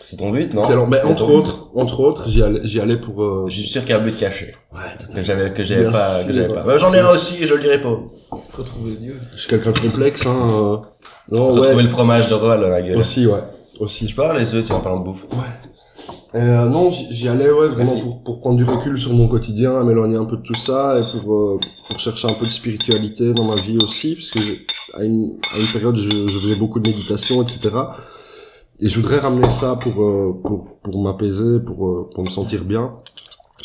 C'est 0.00 0.16
ton 0.16 0.30
but, 0.30 0.52
non? 0.54 0.62
Excellent. 0.62 0.86
Mais 0.86 1.02
entre 1.04 1.30
autres, 1.30 1.68
entre 1.74 2.00
autres, 2.00 2.28
j'y 2.28 2.42
allais, 2.42 2.60
j'y 2.64 2.80
allais 2.80 2.96
pour. 2.96 3.22
euh, 3.22 3.46
Je 3.48 3.60
suis 3.60 3.68
sûr 3.68 3.82
qu'il 3.82 3.90
y 3.90 3.92
a 3.92 3.98
un 4.00 4.04
but 4.04 4.16
caché 4.18 4.54
Ouais, 4.72 4.80
que 5.14 5.22
j'avais 5.22 5.52
que 5.52 5.62
j'avais 5.62 5.84
pas 5.90 6.18
que 6.24 6.32
sûr. 6.32 6.34
j'avais 6.34 6.52
pas. 6.54 6.64
Mais 6.66 6.78
J'en 6.78 6.92
ai 6.92 6.98
un 6.98 7.10
aussi, 7.10 7.36
et 7.42 7.46
je 7.46 7.54
le 7.54 7.60
dirai 7.60 7.80
pas. 7.80 7.96
Retrouver 8.56 8.96
Dieu. 8.96 9.16
Je 9.34 9.38
suis 9.40 9.48
quelqu'un 9.48 9.70
de 9.72 9.78
complexe, 9.78 10.26
hein. 10.26 10.34
euh. 10.36 10.76
Non, 11.30 11.48
Retrouver 11.48 11.74
ouais. 11.76 11.82
le 11.82 11.88
fromage 11.88 12.26
de 12.28 12.34
à 12.34 12.56
la 12.56 12.82
gueule. 12.82 12.96
Aussi, 12.98 13.26
ouais. 13.26 13.38
Aussi. 13.80 14.08
Je 14.08 14.16
parle 14.16 14.38
les 14.38 14.54
œufs, 14.54 14.64
tiens, 14.64 14.76
en 14.76 14.80
parlant 14.80 15.00
de 15.00 15.04
bouffe. 15.04 15.26
Euh, 16.34 16.66
non, 16.68 16.90
j'y 16.90 17.28
allais, 17.28 17.50
ouais, 17.50 17.68
vraiment 17.68 17.94
pour, 18.00 18.22
pour 18.22 18.40
prendre 18.40 18.56
du 18.56 18.64
recul 18.64 18.98
sur 18.98 19.12
mon 19.12 19.28
quotidien, 19.28 19.82
m'éloigner 19.84 20.16
un 20.16 20.24
peu 20.24 20.38
de 20.38 20.42
tout 20.42 20.54
ça 20.54 20.98
et 20.98 21.02
pour, 21.20 21.34
euh, 21.34 21.60
pour 21.88 21.98
chercher 22.00 22.26
un 22.30 22.34
peu 22.34 22.46
de 22.46 22.50
spiritualité 22.50 23.34
dans 23.34 23.44
ma 23.44 23.56
vie 23.56 23.76
aussi, 23.82 24.14
parce 24.14 24.30
que 24.30 24.40
j'ai- 24.42 24.66
à 24.94 25.04
une, 25.04 25.32
à 25.54 25.58
une 25.58 25.66
période, 25.66 25.96
je, 25.96 26.08
je 26.10 26.38
faisais 26.38 26.56
beaucoup 26.56 26.80
de 26.80 26.88
méditation, 26.88 27.42
etc. 27.42 27.70
Et 28.80 28.88
je 28.88 28.98
voudrais 28.98 29.18
ramener 29.18 29.48
ça 29.50 29.76
pour, 29.76 30.02
euh, 30.02 30.32
pour, 30.42 30.78
pour 30.82 31.02
m'apaiser, 31.02 31.60
pour, 31.60 31.86
euh, 31.88 32.10
pour 32.14 32.24
me 32.24 32.30
sentir 32.30 32.64
bien. 32.64 32.94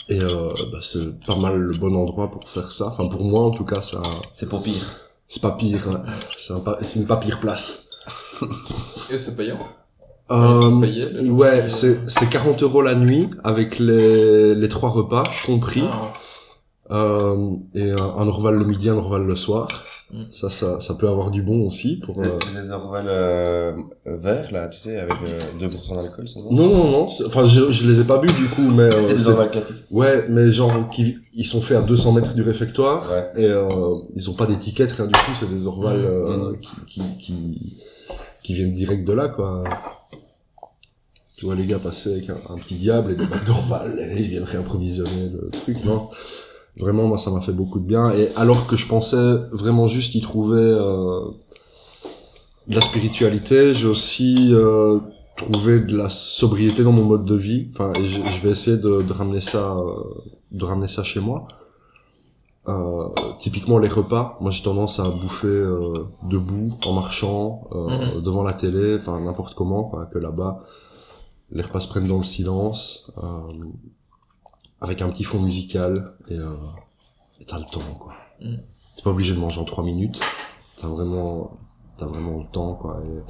Et 0.10 0.22
euh, 0.22 0.28
bah, 0.72 0.80
c'est 0.82 1.20
pas 1.26 1.36
mal 1.38 1.58
le 1.58 1.74
bon 1.78 1.96
endroit 1.96 2.30
pour 2.30 2.48
faire 2.50 2.72
ça. 2.72 2.88
Enfin, 2.88 3.10
pour 3.10 3.24
moi, 3.24 3.42
en 3.46 3.52
tout 3.52 3.66
cas, 3.66 3.82
ça, 3.82 4.02
C'est 4.34 4.48
pour 4.48 4.62
pire. 4.62 4.74
c'est 5.28 5.42
pas 5.42 5.52
pire. 5.52 5.88
hein. 5.92 6.04
C'est 6.40 6.54
un 6.54 6.60
pas- 6.60 6.78
c'est 6.82 7.00
une 7.00 7.08
pas 7.08 7.18
pire 7.18 7.40
place. 7.40 7.88
Et 9.10 9.18
c'est 9.18 9.36
payant. 9.36 9.60
Euh, 10.30 10.82
payer, 10.82 11.30
ouais, 11.30 11.70
c'est 11.70 12.10
c'est 12.10 12.30
40 12.30 12.62
euros 12.64 12.82
la 12.82 12.96
nuit 12.96 13.30
avec 13.44 13.80
les, 13.80 14.56
les 14.56 14.70
trois 14.70 14.90
repas 14.90 15.24
compris. 15.46 15.84
Ah. 15.92 16.14
Euh, 16.90 17.52
et 17.74 17.92
un, 17.92 17.98
un 17.98 18.28
Orval 18.28 18.56
le 18.56 18.66
midi, 18.66 18.90
un 18.90 18.96
Orval 18.98 19.24
le 19.26 19.36
soir. 19.36 19.68
Mm. 20.12 20.22
Ça, 20.32 20.50
ça, 20.50 20.80
ça 20.80 20.94
peut 20.96 21.10
avoir 21.10 21.32
du 21.32 21.42
bon 21.42 21.68
aussi. 21.68 22.00
Pour, 22.00 22.16
C'est 22.16 22.22
euh, 22.22 22.38
c'est 22.38 22.62
des 22.64 22.72
Orval 22.72 23.06
euh, 23.10 23.74
verts 24.06 24.54
là, 24.54 24.70
tu 24.70 24.80
sais, 24.80 24.98
avec 24.98 25.14
euh, 25.62 25.68
2% 25.68 25.96
d'alcool, 25.96 26.26
c'est 26.30 26.42
bon 26.42 26.54
Non, 26.54 26.68
non, 26.70 26.92
non. 26.92 27.10
Enfin, 27.26 27.46
je, 27.46 27.72
je 27.72 27.90
les 27.90 28.00
ai 28.00 28.04
pas 28.06 28.18
bu 28.20 28.28
du 28.32 28.46
coup, 28.48 28.70
mais 28.74 28.84
euh, 28.84 29.08
C'est 29.08 29.16
des 29.16 29.28
Orval 29.30 29.50
classiques. 29.52 29.76
ouais, 29.92 30.26
mais 30.30 30.50
genre 30.50 30.90
qui, 30.90 31.18
ils 31.34 31.46
sont 31.46 31.60
faits 31.62 31.78
à 31.78 31.82
200 31.82 32.14
mètres 32.14 32.36
du 32.36 32.42
réfectoire 32.42 33.04
Ouais. 33.12 33.44
et 33.44 33.50
euh, 33.50 33.96
ils 34.16 34.30
ont 34.30 34.34
pas 34.36 34.46
d'étiquette, 34.46 34.92
rien 34.94 35.08
du 35.08 35.12
tout. 35.14 35.34
C'est 35.34 35.50
des 35.54 35.68
Orval 35.68 35.98
Mm, 36.00 36.06
euh, 36.06 36.54
qui, 36.62 36.72
qui, 36.88 37.02
qui, 37.20 37.78
qui 38.44 38.54
viennent 38.54 38.74
direct 38.74 39.06
de 39.06 39.12
là, 39.12 39.28
quoi. 39.28 39.66
Tu 41.38 41.46
vois 41.46 41.56
les 41.56 41.66
gars 41.68 41.78
passer 41.80 42.14
avec 42.14 42.30
un, 42.30 42.38
un 42.50 42.58
petit 42.58 42.76
diable 42.76 43.12
et 43.12 43.16
des 43.16 43.26
bacs 43.28 43.46
d'Orval 43.46 44.00
ils 44.18 44.28
viennent 44.28 44.44
réapprovisionner 44.44 45.30
le 45.30 45.50
truc, 45.52 45.78
non? 45.86 46.10
Vraiment, 46.78 47.08
moi, 47.08 47.18
ça 47.18 47.32
m'a 47.32 47.42
fait 47.42 47.52
beaucoup 47.54 47.80
de 47.80 47.86
bien. 47.86 48.12
Et 48.14 48.30
alors 48.36 48.68
que 48.68 48.76
je 48.76 48.88
pensais 48.88 49.36
vraiment 49.52 49.88
juste 49.88 50.14
y 50.16 50.22
trouver 50.22 50.62
euh, 50.62 51.22
de 52.68 52.76
la 52.76 52.82
spiritualité, 52.82 53.74
j'ai 53.74 53.88
aussi 53.88 54.50
euh, 54.52 55.00
trouvé 55.36 55.80
de 55.80 55.96
la 55.98 56.10
sobriété 56.10 56.84
dans 56.84 56.92
mon 56.92 57.04
mode 57.04 57.26
de 57.26 57.36
vie. 57.36 57.70
Enfin, 57.74 57.92
et 58.00 58.06
je, 58.06 58.20
vais 58.44 58.52
essayer 58.52 58.78
de, 58.78 59.02
de 59.02 59.14
ramener 59.14 59.42
ça, 59.42 59.76
euh, 59.78 59.94
de 60.52 60.64
ramener 60.66 60.88
ça 60.88 61.04
chez 61.04 61.20
moi. 61.20 61.48
Euh, 62.68 63.08
typiquement 63.40 63.78
les 63.80 63.88
repas, 63.88 64.38
moi 64.42 64.52
j'ai 64.52 64.62
tendance 64.62 65.00
à 65.00 65.10
bouffer 65.10 65.48
euh, 65.48 66.04
debout, 66.30 66.70
en 66.86 66.94
marchant, 66.94 67.70
euh, 67.72 68.16
Mhm. 68.18 68.22
devant 68.22 68.44
la 68.44 68.54
télé, 68.54 68.98
enfin 68.98 69.20
n'importe 69.22 69.56
comment, 69.56 69.86
quoi, 69.86 70.06
que 70.08 70.18
là-bas 70.20 70.60
les 71.52 71.62
repas 71.64 71.80
se 71.80 71.88
prennent 71.88 72.08
dans 72.08 72.18
le 72.18 72.24
silence, 72.24 73.12
euh, 73.24 73.54
avec 74.82 75.02
un 75.02 75.10
petit 75.10 75.24
fond 75.24 75.40
musical 75.40 76.14
et 76.30 76.36
euh, 76.36 76.56
t'as 77.46 77.60
le 77.60 77.66
temps 77.66 77.94
quoi. 78.00 78.14
Mhm. 78.42 78.60
T'es 78.96 79.02
pas 79.04 79.10
obligé 79.12 79.34
de 79.34 79.40
manger 79.40 79.60
en 79.62 79.66
trois 79.66 79.84
minutes, 79.84 80.20
t'as 80.80 80.88
vraiment 80.88 81.58
t'as 81.98 82.06
vraiment 82.06 82.38
le 82.40 82.46
temps 82.52 82.74
quoi. 82.76 83.02
Et 83.06 83.22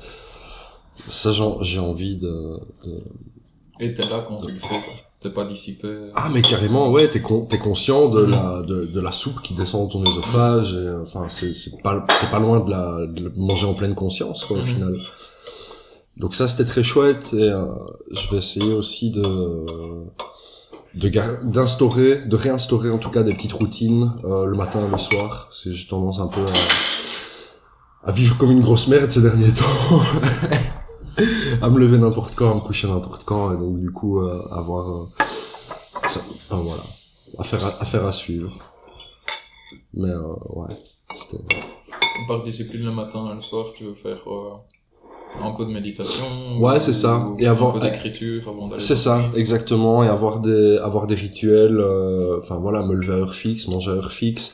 ça 1.07 1.31
j'en- 1.31 1.61
j'ai 1.61 1.79
envie 1.79 2.15
de, 2.17 2.59
de 2.85 3.03
Et 3.79 3.93
t'es 3.93 4.07
là 4.09 4.25
quand 4.27 4.35
tu 4.37 4.51
le 4.51 4.59
fais. 4.59 4.75
T'es 5.19 5.31
pas 5.31 5.45
dissipé. 5.45 6.11
Ah 6.15 6.29
mais 6.31 6.41
carrément 6.43 6.91
ouais 6.91 7.07
t'es 7.09 7.21
con, 7.21 7.45
t'es 7.45 7.57
conscient 7.57 8.07
de 8.09 8.19
la 8.23 8.61
de, 8.61 8.85
de 8.85 8.99
la 8.99 9.11
soupe 9.11 9.41
qui 9.41 9.53
descend 9.55 9.83
dans 9.87 9.99
ton 9.99 10.09
œsophage 10.09 10.73
et 10.73 10.77
euh, 10.77 11.01
enfin 11.03 11.25
c'est 11.29 11.53
c'est 11.55 11.81
pas 11.81 12.05
c'est 12.15 12.29
pas 12.29 12.39
loin 12.39 12.59
de 12.59 12.69
la 12.69 13.05
de 13.07 13.31
manger 13.35 13.65
en 13.65 13.73
pleine 13.73 13.95
conscience 13.95 14.45
quoi 14.45 14.57
au 14.57 14.61
Mhm. 14.61 14.65
final 14.67 14.93
donc 16.19 16.35
ça 16.35 16.47
c'était 16.47 16.65
très 16.65 16.83
chouette 16.83 17.33
et 17.33 17.49
euh, 17.49 17.65
je 18.11 18.31
vais 18.31 18.37
essayer 18.37 18.73
aussi 18.73 19.11
de 19.11 19.65
de 20.95 21.09
d'instaurer 21.43 22.25
de 22.25 22.35
réinstaurer 22.35 22.89
en 22.89 22.97
tout 22.97 23.11
cas 23.11 23.23
des 23.23 23.33
petites 23.33 23.53
routines 23.53 24.11
euh, 24.25 24.45
le 24.45 24.57
matin 24.57 24.79
et 24.79 24.89
le 24.89 24.97
soir. 24.97 25.49
Que 25.63 25.71
j'ai 25.71 25.87
tendance 25.87 26.19
un 26.19 26.27
peu 26.27 26.41
à, 26.41 28.09
à 28.09 28.11
vivre 28.11 28.37
comme 28.37 28.51
une 28.51 28.61
grosse 28.61 28.87
merde 28.87 29.11
ces 29.11 29.21
derniers 29.21 29.53
temps. 29.53 30.01
À 31.61 31.69
me 31.69 31.79
lever 31.79 31.97
n'importe 31.97 32.35
quand, 32.35 32.51
à 32.51 32.55
me 32.55 32.59
coucher 32.59 32.87
n'importe 32.87 33.23
quand, 33.25 33.51
et 33.51 33.57
donc 33.57 33.75
du 33.75 33.91
coup 33.91 34.19
euh, 34.19 34.47
avoir 34.51 34.89
euh, 34.89 35.09
ça, 36.07 36.21
enfin, 36.49 36.61
voilà, 36.61 36.83
affaire 37.39 37.65
à, 37.65 37.69
affaire 37.81 38.05
à 38.05 38.11
suivre. 38.11 38.51
Mais 39.93 40.09
euh, 40.09 40.21
ouais, 40.49 40.75
c'était 41.15 41.43
Par 42.27 42.43
discipline 42.43 42.85
le 42.85 42.91
matin 42.91 43.29
et 43.31 43.35
le 43.35 43.41
soir, 43.41 43.65
tu 43.75 43.85
veux 43.85 43.95
faire 43.95 44.21
euh, 44.27 44.51
un 45.41 45.51
peu 45.51 45.65
de 45.65 45.71
méditation. 45.71 46.25
Ouais, 46.59 46.77
ou- 46.77 46.79
c'est 46.79 46.93
ça. 46.93 47.27
ou 47.29 47.35
Et 47.39 47.47
avant- 47.47 47.69
Un 47.69 47.73
peu 47.73 47.79
d'écriture 47.81 48.47
avant 48.49 48.67
d'aller. 48.67 48.81
c'est 48.81 48.95
ça 48.95 49.23
exactement 49.35 50.03
et 50.03 50.07
avoir 50.07 50.39
des 50.39 50.77
avoir 50.77 51.05
des 51.07 51.15
rituels, 51.15 51.77
euh, 51.79 52.39
enfin 52.41 52.55
voilà, 52.55 52.83
me 52.83 52.93
lever 52.95 53.13
à 53.13 53.17
heure 53.17 53.35
fixe, 53.35 53.67
manger 53.67 53.91
à 53.91 53.95
heure 53.95 54.11
fixe, 54.11 54.53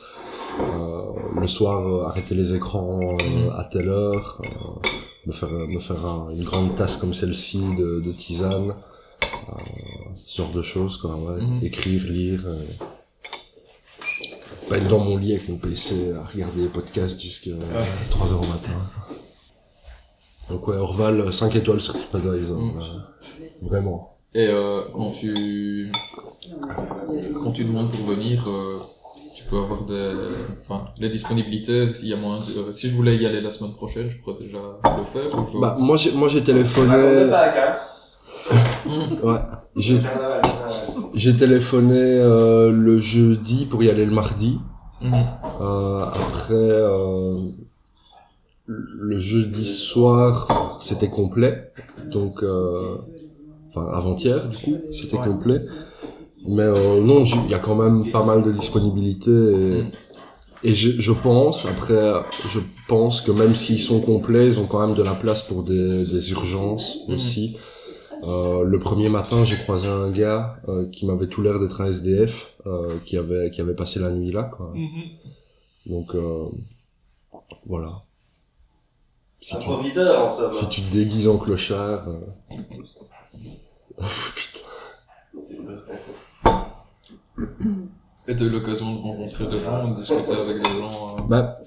euh, 0.60 1.02
le 1.40 1.46
soir 1.46 1.78
euh, 1.86 2.06
arrêter 2.08 2.34
les 2.34 2.54
écrans 2.54 2.98
euh, 3.02 3.50
à 3.60 3.64
telle 3.64 3.88
heure, 3.88 4.40
me 5.26 5.32
faire 5.32 5.50
me 5.50 5.78
faire 5.78 6.04
un- 6.04 6.28
une 6.36 6.44
grande 6.44 6.74
tasse 6.76 6.96
comme 6.98 7.14
celle-ci 7.14 7.58
de, 7.78 8.00
de 8.06 8.12
tisane, 8.12 8.74
ce 10.14 10.36
genre 10.42 10.52
de 10.52 10.62
choses 10.62 10.96
quoi, 10.98 11.10
ouais, 11.16 11.40
Mhm. 11.42 11.58
écrire, 11.62 12.02
lire. 12.08 12.44
pas 14.68 14.78
être 14.78 14.88
dans 14.88 14.98
mon 14.98 15.16
lit 15.18 15.32
avec 15.34 15.48
mon 15.48 15.58
PC 15.58 16.12
à 16.12 16.26
regarder 16.32 16.62
les 16.62 16.68
podcasts 16.68 17.20
jusqu'à 17.20 17.50
3 18.10 18.32
heures 18.32 18.42
au 18.42 18.46
matin. 18.46 18.72
Donc 20.50 20.68
ouais, 20.68 20.76
Orval, 20.76 21.32
5 21.32 21.56
étoiles 21.56 21.80
sur 21.80 21.94
TripAdvisor. 21.94 22.58
Mm. 22.60 22.78
euh, 22.78 23.68
vraiment. 23.68 24.10
Et 24.34 24.48
euh, 24.48 24.80
quand 24.92 25.10
tu 25.10 25.90
quand 27.42 27.50
tu 27.52 27.64
demandes 27.64 27.90
pour 27.90 28.04
venir, 28.06 28.44
euh, 28.48 28.80
tu 29.34 29.44
peux 29.44 29.56
avoir 29.58 29.84
des 29.84 30.12
enfin 30.68 30.84
les 30.98 31.08
disponibilités. 31.08 31.92
S'il 31.92 32.08
y 32.08 32.12
a 32.12 32.16
moyen 32.16 32.40
de- 32.40 32.72
si 32.72 32.88
je 32.90 32.94
voulais 32.96 33.16
y 33.16 33.26
aller 33.26 33.40
la 33.40 33.50
semaine 33.50 33.74
prochaine, 33.74 34.10
je 34.10 34.16
pourrais 34.18 34.36
déjà 34.42 34.58
le 34.98 35.04
faire. 35.04 35.38
Ou 35.38 35.46
je... 35.52 35.58
Bah, 35.58 35.76
moi 35.78 35.96
j'ai, 35.96 36.12
moi 36.12 36.28
j'ai 36.28 36.42
téléphoné, 36.42 36.96
ouais, 39.22 39.38
j'ai, 39.76 40.00
j'ai 41.14 41.36
téléphoné 41.36 41.94
euh, 41.96 42.70
le 42.72 42.98
jeudi 42.98 43.66
pour 43.66 43.82
y 43.82 43.90
aller 43.90 44.04
le 44.04 44.12
mardi. 44.12 44.58
Euh, 45.60 46.04
après, 46.06 46.54
euh, 46.54 47.50
le 48.66 49.18
jeudi 49.18 49.66
soir, 49.66 50.78
c'était 50.82 51.08
complet. 51.10 51.72
Donc, 52.10 52.42
euh, 52.42 52.96
enfin, 53.70 53.86
avant-hier, 53.92 54.48
du 54.48 54.56
coup, 54.56 54.76
c'était 54.90 55.16
complet. 55.18 55.58
Mais 56.46 56.62
euh, 56.62 57.00
non, 57.00 57.24
il 57.24 57.50
y 57.50 57.54
a 57.54 57.58
quand 57.58 57.74
même 57.74 58.10
pas 58.10 58.24
mal 58.24 58.42
de 58.42 58.52
disponibilité. 58.52 59.30
Et, 59.30 59.82
Mm. 59.82 59.90
et 60.62 60.74
je, 60.74 60.90
je 61.00 61.12
pense, 61.12 61.66
après, 61.66 62.12
je 62.50 62.60
pense 62.88 63.20
que 63.20 63.32
même 63.32 63.54
s'ils 63.54 63.80
sont 63.80 64.00
complets, 64.00 64.46
ils 64.46 64.60
ont 64.60 64.66
quand 64.66 64.86
même 64.86 64.96
de 64.96 65.02
la 65.02 65.14
place 65.14 65.42
pour 65.42 65.62
des, 65.62 66.04
des 66.04 66.30
urgences 66.32 66.98
Mhm. 67.08 67.14
aussi. 67.14 67.56
Euh, 68.26 68.62
le 68.64 68.78
premier 68.78 69.10
matin, 69.10 69.44
j'ai 69.44 69.56
croisé 69.56 69.88
un 69.88 70.10
gars 70.10 70.56
euh, 70.68 70.86
qui 70.90 71.04
m'avait 71.04 71.26
tout 71.26 71.42
l'air 71.42 71.58
d'être 71.60 71.82
un 71.82 71.86
SDF, 71.86 72.54
euh, 72.66 72.98
qui 73.04 73.18
avait 73.18 73.50
qui 73.50 73.60
avait 73.60 73.74
passé 73.74 74.00
la 74.00 74.10
nuit 74.10 74.30
là, 74.32 74.44
quoi. 74.44 74.72
Donc 75.86 76.14
euh, 76.14 76.44
voilà. 77.66 77.90
Si 79.46 79.54
Un 79.56 79.58
tu, 79.58 79.64
profiteur 79.66 80.24
en 80.24 80.30
somme. 80.30 80.52
si 80.54 80.66
tu 80.70 80.80
te 80.80 80.90
déguises 80.90 81.28
en 81.28 81.36
clochard. 81.36 82.08
euh, 82.08 82.14
oh, 83.98 84.04
putain. 84.34 84.60
Et 88.26 88.34
t'as 88.36 88.44
eu 88.44 88.48
l'occasion 88.48 88.94
de 88.94 89.00
rencontrer 89.00 89.46
des 89.46 89.60
gens, 89.60 89.90
de 89.90 89.96
discuter 89.96 90.32
avec 90.32 90.56
des 90.62 90.64
gens. 90.80 91.16
euh, 91.18 91.22
Bah, 91.28 91.58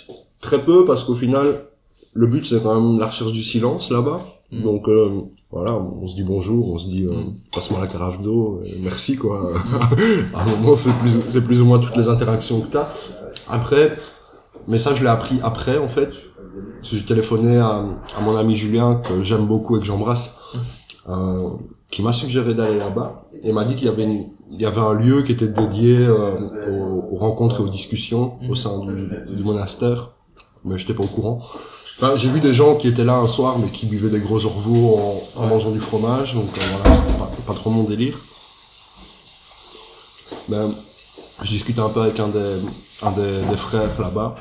très 0.41 0.60
peu 0.63 0.86
parce 0.86 1.03
qu'au 1.03 1.13
final, 1.13 1.65
le 2.13 2.25
but 2.25 2.48
c'est 2.48 2.63
quand 2.63 2.81
même 2.81 3.00
la 3.00 3.05
recherche 3.05 3.31
du 3.31 3.43
silence 3.43 3.91
là-bas. 3.91 4.22
Mm. 4.51 4.63
Donc 4.63 4.88
euh, 4.89 5.10
voilà, 5.51 5.74
on 5.75 6.07
se 6.07 6.15
dit 6.15 6.24
bonjour, 6.24 6.72
on 6.74 6.79
se 6.79 6.88
dit 6.88 7.03
euh, 7.05 7.12
Mm. 7.13 7.34
passe-moi 7.53 7.79
la 7.79 7.86
carafe 7.88 8.19
d'eau, 8.24 8.60
et 8.65 8.74
merci 8.81 9.17
quoi. 9.17 9.53
à 10.34 10.41
un 10.41 10.46
moment 10.46 10.75
c'est 10.75 10.93
plus 10.93 11.22
c'est 11.27 11.41
plus 11.43 11.62
ou 11.62 11.65
moins 11.65 11.77
toutes 11.77 11.96
les 11.96 12.10
interactions 12.10 12.60
que 12.62 12.72
t'as. 12.72 12.88
Après, 13.48 13.96
mais 14.67 14.79
ça 14.79 14.96
je 14.96 15.03
l'ai 15.03 15.10
appris 15.10 15.39
après 15.43 15.77
en 15.77 15.88
fait. 15.88 16.10
Parce 16.79 16.91
que 16.91 16.97
j'ai 16.97 17.05
téléphoné 17.05 17.57
à, 17.57 17.83
à 18.17 18.21
mon 18.21 18.35
ami 18.35 18.55
Julien 18.55 18.95
que 18.95 19.23
j'aime 19.23 19.45
beaucoup 19.45 19.77
et 19.77 19.79
que 19.79 19.85
j'embrasse. 19.85 20.37
euh, 21.09 21.49
qui 21.89 22.01
m'a 22.01 22.11
suggéré 22.11 22.53
d'aller 22.53 22.77
là-bas 22.77 23.23
et 23.43 23.53
m'a 23.53 23.63
dit 23.63 23.75
qu'il 23.75 23.85
y 23.85 23.89
avait 23.89 24.03
une, 24.03 24.21
il 24.51 24.61
y 24.61 24.65
avait 24.65 24.81
un 24.81 24.93
lieu 24.93 25.21
qui 25.23 25.31
était 25.31 25.47
dédié 25.47 25.97
euh, 25.99 26.35
aux, 26.69 27.15
aux 27.15 27.17
rencontres 27.17 27.61
et 27.61 27.63
aux 27.63 27.69
discussions 27.69 28.33
au 28.49 28.55
sein 28.55 28.79
du, 28.79 29.09
du 29.33 29.43
monastère, 29.43 30.09
mais 30.65 30.77
j'étais 30.77 30.93
pas 30.93 31.03
au 31.03 31.07
courant. 31.07 31.39
Enfin, 31.99 32.15
j'ai 32.15 32.29
vu 32.29 32.41
des 32.41 32.53
gens 32.53 32.75
qui 32.75 32.87
étaient 32.89 33.05
là 33.05 33.15
un 33.15 33.27
soir 33.27 33.57
mais 33.57 33.69
qui 33.69 33.85
buvaient 33.85 34.09
des 34.09 34.19
gros 34.19 34.43
orveaux 34.45 34.99
en, 35.35 35.41
en 35.43 35.47
mangeant 35.47 35.71
du 35.71 35.79
fromage, 35.79 36.33
donc 36.35 36.49
euh, 36.57 36.61
voilà, 36.83 36.97
c'était 36.97 37.17
pas, 37.17 37.31
pas 37.47 37.53
trop 37.53 37.69
mon 37.69 37.83
délire. 37.83 38.17
Ben, 40.49 40.71
je 41.41 41.49
discutais 41.49 41.81
un 41.81 41.89
peu 41.89 42.01
avec 42.01 42.19
un 42.19 42.27
des, 42.27 42.55
un 43.01 43.11
des, 43.11 43.41
des 43.49 43.57
frères 43.57 43.99
là-bas. 43.99 44.35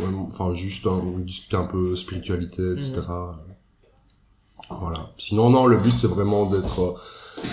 Ouais, 0.00 0.06
Enfin, 0.30 0.54
juste, 0.54 0.86
hein, 0.86 1.00
on 1.02 1.18
discutait 1.18 1.56
un 1.56 1.66
peu 1.66 1.94
spiritualité, 1.96 2.72
etc. 2.72 3.02
Voilà. 4.70 5.10
Sinon, 5.16 5.50
non, 5.50 5.66
le 5.66 5.76
but, 5.78 5.92
c'est 5.96 6.08
vraiment 6.08 6.46
d'être, 6.46 6.80
euh, 6.82 6.94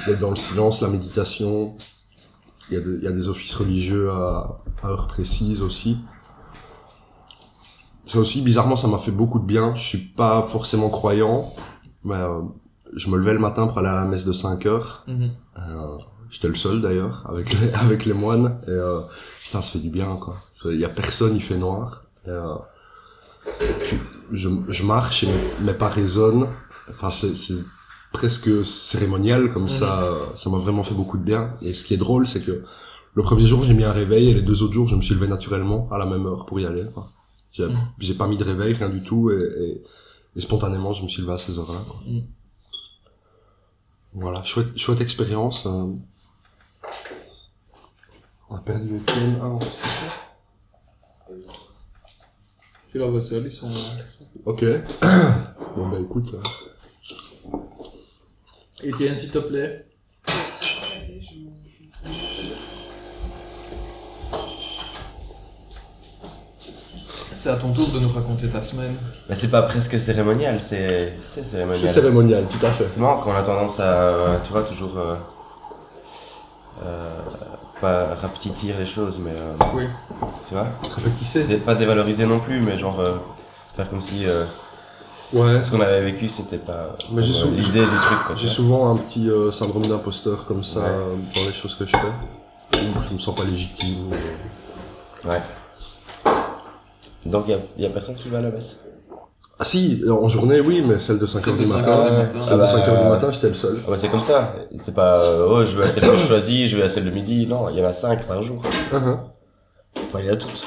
d'être 0.07 0.19
dans 0.19 0.31
le 0.31 0.35
silence, 0.35 0.81
la 0.81 0.89
méditation. 0.89 1.75
Il 2.69 2.73
y 2.73 2.77
a, 2.77 2.81
de- 2.81 2.97
il 2.97 3.03
y 3.03 3.07
a 3.07 3.11
des 3.11 3.29
offices 3.29 3.53
religieux 3.53 4.09
à, 4.11 4.59
à 4.83 4.87
heure 4.87 5.07
précise 5.07 5.61
aussi. 5.61 5.97
Ça 8.03 8.19
aussi, 8.19 8.41
bizarrement, 8.41 8.75
ça 8.75 8.87
m'a 8.87 8.97
fait 8.97 9.11
beaucoup 9.11 9.39
de 9.39 9.45
bien. 9.45 9.73
Je 9.75 9.81
suis 9.83 9.97
pas 9.97 10.41
forcément 10.43 10.89
croyant, 10.89 11.53
mais 12.03 12.15
euh, 12.15 12.41
je 12.93 13.09
me 13.09 13.17
levais 13.17 13.33
le 13.33 13.39
matin 13.39 13.65
pour 13.67 13.79
aller 13.79 13.87
à 13.87 13.95
la 13.95 14.05
messe 14.05 14.25
de 14.25 14.33
5 14.33 14.65
heures. 14.65 15.03
Mhm. 15.07 15.31
Euh, 15.57 15.97
J'étais 16.29 16.47
le 16.49 16.55
seul 16.55 16.81
d'ailleurs, 16.81 17.23
avec 17.29 17.53
les, 17.53 17.71
avec 17.75 18.05
les 18.05 18.13
moines. 18.13 18.59
Et 18.67 18.71
euh, 18.71 18.99
putain, 19.41 19.61
ça 19.61 19.71
fait 19.71 19.79
du 19.79 19.89
bien, 19.89 20.15
quoi. 20.17 20.37
Il 20.65 20.79
y 20.79 20.85
a 20.85 20.89
personne, 20.89 21.35
il 21.35 21.41
fait 21.41 21.57
noir. 21.57 22.03
Et, 22.25 22.29
euh, 22.29 22.55
puis, 23.79 23.99
je, 24.31 24.49
je 24.69 24.83
marche 24.83 25.23
et 25.23 25.27
mes, 25.61 25.73
pas 25.73 25.89
résonnent. 25.89 26.47
Enfin, 26.89 27.09
c'est 27.09 27.55
presque 28.13 28.63
cérémonial 28.65 29.51
comme 29.53 29.69
ça. 29.69 30.07
Ça 30.35 30.49
m'a 30.49 30.57
vraiment 30.57 30.83
fait 30.83 30.93
beaucoup 30.95 31.17
de 31.17 31.23
bien. 31.23 31.55
Et 31.61 31.73
ce 31.73 31.85
qui 31.85 31.93
est 31.93 31.97
drôle, 31.97 32.27
c'est 32.27 32.41
que 32.41 32.63
le 33.13 33.23
premier 33.23 33.45
jour, 33.45 33.63
j'ai 33.63 33.73
mis 33.73 33.83
un 33.83 33.91
réveil 33.91 34.29
et 34.29 34.33
les 34.33 34.41
deux 34.41 34.61
autres 34.63 34.73
jours, 34.73 34.87
je 34.87 34.95
me 34.95 35.01
suis 35.01 35.13
levé 35.15 35.27
naturellement 35.27 35.87
à 35.91 35.97
la 35.97 36.05
même 36.05 36.25
heure 36.25 36.45
pour 36.45 36.59
y 36.59 36.65
aller. 36.65 36.85
quoi. 36.93 37.07
J'ai 37.53 37.67
j'ai 37.99 38.13
pas 38.15 38.27
mis 38.27 38.35
de 38.37 38.43
réveil, 38.43 38.73
rien 38.73 38.89
du 38.89 39.01
tout. 39.03 39.31
Et, 39.31 39.35
et, 39.35 39.83
et 40.35 40.41
spontanément, 40.41 40.91
je 40.93 41.03
me 41.03 41.07
suis 41.07 41.21
levé 41.21 41.33
à 41.33 41.37
ces 41.37 41.57
heures-là. 41.59 41.79
Mhm. 42.07 42.23
Voilà, 44.13 44.43
chouette, 44.43 44.77
chouette 44.77 45.01
expérience. 45.01 45.65
euh. 45.65 45.85
On 48.49 48.55
a 48.55 48.59
perdu 48.59 48.97
Étienne. 48.97 49.39
Ah, 49.41 49.57
c'est 49.71 49.87
ça 49.87 51.45
Vaisselle, 52.99 53.43
ils 53.45 53.51
sont... 53.51 53.69
Ok. 54.45 54.63
bon 55.75 55.89
bah 55.89 55.97
écoute. 56.01 56.33
euh, 57.53 57.57
Étienne, 58.83 59.17
s'il 59.17 59.31
te 59.31 59.39
plaît. 59.39 59.85
C'est 67.33 67.49
à 67.49 67.55
ton 67.57 67.71
tour 67.73 67.89
de 67.89 67.99
nous 67.99 68.09
raconter 68.09 68.47
ta 68.47 68.61
semaine. 68.61 68.95
Mais 69.29 69.35
c'est 69.35 69.49
pas 69.49 69.61
presque 69.63 69.99
cérémonial, 69.99 70.61
c'est 70.61 71.13
c'est 71.21 71.43
C'est 71.43 71.45
cérémonial. 71.45 71.89
cérémonial, 71.93 72.45
tout 72.49 72.65
à 72.65 72.71
fait. 72.71 72.85
C'est 72.89 72.99
marrant 72.99 73.21
qu'on 73.21 73.33
a 73.33 73.41
tendance 73.41 73.79
à, 73.79 73.83
euh, 73.83 74.37
tu 74.43 74.51
vois, 74.51 74.63
toujours 74.63 74.97
euh, 74.97 75.15
euh, 76.83 77.19
pas 77.85 78.15
rapetir 78.15 78.75
les 78.79 78.85
choses, 78.85 79.19
mais 79.19 79.31
euh, 79.31 79.53
Oui. 79.73 79.85
tu 80.47 80.53
vois, 80.55 80.67
pas 81.65 81.75
dévaloriser 81.75 82.25
non 82.25 82.39
plus, 82.39 82.59
mais 82.59 82.77
genre 82.77 82.99
euh, 82.99 83.15
faire 83.75 83.89
comme 83.89 84.01
si 84.01 84.25
euh, 84.25 84.43
Ouais. 85.33 85.63
ce 85.63 85.71
qu'on 85.71 85.81
avait 85.81 86.01
vécu 86.01 86.29
c'était 86.29 86.57
pas 86.57 86.97
euh, 87.17 87.23
sou- 87.23 87.51
l'idée 87.51 87.85
du 87.85 87.97
truc. 88.07 88.19
J'ai 88.37 88.47
souvent 88.47 88.91
un 88.91 88.97
petit 88.97 89.29
syndrome 89.51 89.85
d'imposteur 89.85 90.45
comme 90.47 90.63
ça 90.63 90.79
Ouais. 90.81 90.87
dans 91.35 91.41
les 91.47 91.53
choses 91.53 91.75
que 91.75 91.85
je 91.85 91.91
fais. 91.91 92.79
Je 93.09 93.13
me 93.13 93.19
sens 93.19 93.35
pas 93.35 93.43
légitime. 93.43 94.11
Ouais. 95.25 95.41
Donc 97.25 97.47
y 97.47 97.53
a, 97.53 97.57
y 97.77 97.85
a 97.85 97.89
personne 97.89 98.15
qui 98.15 98.29
va 98.29 98.37
à 98.39 98.41
la 98.41 98.51
messe. 98.51 98.83
Ah 99.57 99.63
si, 99.63 100.03
en 100.09 100.27
journée 100.27 100.59
oui, 100.59 100.83
mais 100.85 100.99
celle 100.99 101.17
de 101.17 101.25
5h 101.25 101.39
Celle 101.39 101.57
du 101.57 101.65
5 101.65 101.77
matin. 101.77 102.41
Celle 102.41 102.57
de 102.57 102.63
Ah 102.63 102.65
5h 102.65 102.85
bah, 102.87 103.03
du 103.03 103.09
matin, 103.09 103.31
j'étais 103.31 103.47
le 103.47 103.53
seul. 103.53 103.77
Ah 103.87 103.91
bah 103.91 103.97
c'est 103.97 104.09
comme 104.09 104.21
ça. 104.21 104.53
C'est 104.75 104.93
pas 104.93 105.17
euh, 105.17 105.47
oh 105.49 105.63
je 105.65 105.77
vais 105.77 105.83
à 105.83 105.87
celle 105.87 106.03
que 106.03 106.11
je 106.11 106.25
choisis, 106.25 106.69
je 106.69 106.75
vais 106.77 106.83
à 106.83 106.89
celle 106.89 107.05
de 107.05 107.09
midi. 107.11 107.47
Non, 107.47 107.69
il 107.69 107.77
y 107.77 107.81
en 107.81 107.85
a 107.85 107.93
cinq 107.93 108.25
par 108.27 108.41
jour. 108.41 108.61
Uh-huh. 108.91 109.17
Faut 110.09 110.17
aller 110.17 110.29
à 110.29 110.35
toutes. 110.35 110.65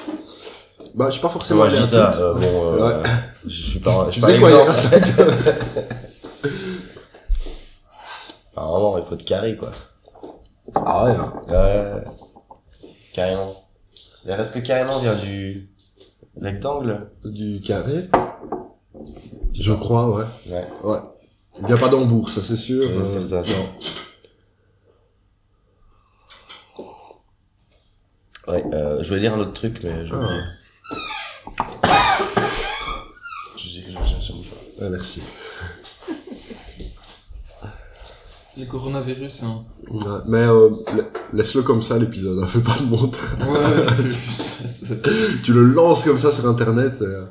Bah 0.95 1.07
je 1.09 1.13
suis 1.13 1.21
pas 1.21 1.29
forcément 1.29 1.61
Moi 1.61 1.69
je 1.69 1.77
dis 1.83 1.87
ça. 1.87 2.15
euh, 2.17 2.33
bon, 2.35 2.73
euh, 2.73 3.03
Ouais. 3.03 3.09
je 3.47 3.63
suis 3.63 3.79
pas. 3.79 4.07
Je 4.07 4.13
suis 4.13 4.21
pas 4.23 4.39
quoi, 4.39 4.49
il 4.51 4.55
y 4.55 4.59
a 4.59 4.65
exemple. 4.69 4.75
5 4.75 5.03
un 8.57 8.63
moment, 8.67 8.97
il 8.99 9.05
faut 9.05 9.15
être 9.15 9.25
carré 9.25 9.57
quoi. 9.57 9.71
Ah 10.75 11.05
ouais. 11.05 11.11
hein. 11.13 11.33
Ouais. 11.51 12.05
Carrément. 13.15 13.55
Il 14.25 14.33
reste 14.33 14.55
que 14.55 14.61
carrément 14.61 14.99
vient 15.01 15.15
du 15.15 15.69
rectangle. 16.41 17.11
Du 17.25 17.61
carré. 17.61 18.09
Je 19.59 19.73
crois, 19.73 20.09
ouais. 20.11 20.25
Ouais. 20.51 20.67
Ouais. 20.85 20.99
Il 21.61 21.67
vient 21.67 21.77
pas 21.79 21.89
d'Hambourg, 21.89 22.31
ça 22.33 22.43
c'est 22.43 22.57
sûr. 22.57 22.83
Ouais, 22.83 22.91
euh, 22.91 23.05
c'est 23.05 23.29
ça, 23.29 23.43
non. 23.43 23.69
Ouais. 28.53 28.65
Euh, 28.73 29.03
je 29.03 29.09
voulais 29.09 29.21
dire 29.21 29.35
un 29.35 29.41
autre 29.41 29.53
truc, 29.53 29.81
mais 29.83 30.07
j'ai 30.07 30.15
oublié. 30.15 30.41
Je 33.57 33.69
dis 33.69 33.85
que 33.85 33.91
je 33.91 33.99
cherche 34.07 34.31
un 34.31 34.35
mouchoir. 34.37 34.61
Ouais, 34.81 34.89
merci. 34.91 35.23
C'est 38.55 38.61
le 38.61 38.67
coronavirus, 38.67 39.43
hein. 39.43 39.65
Ouais, 39.91 39.99
mais 40.27 40.39
euh, 40.39 40.71
la- 40.97 41.05
laisse-le 41.35 41.63
comme 41.63 41.83
ça 41.83 41.99
l'épisode, 41.99 42.39
hein, 42.43 42.47
fais 42.47 42.61
pas 42.61 42.77
de 42.79 42.85
montage. 42.85 43.21
Ouais, 43.41 44.09
juste... 44.09 44.95
tu 45.45 45.53
le 45.53 45.65
lances 45.65 46.05
comme 46.07 46.19
ça 46.19 46.33
sur 46.33 46.47
internet. 46.49 46.95
et, 47.01 47.05
euh, 47.05 47.25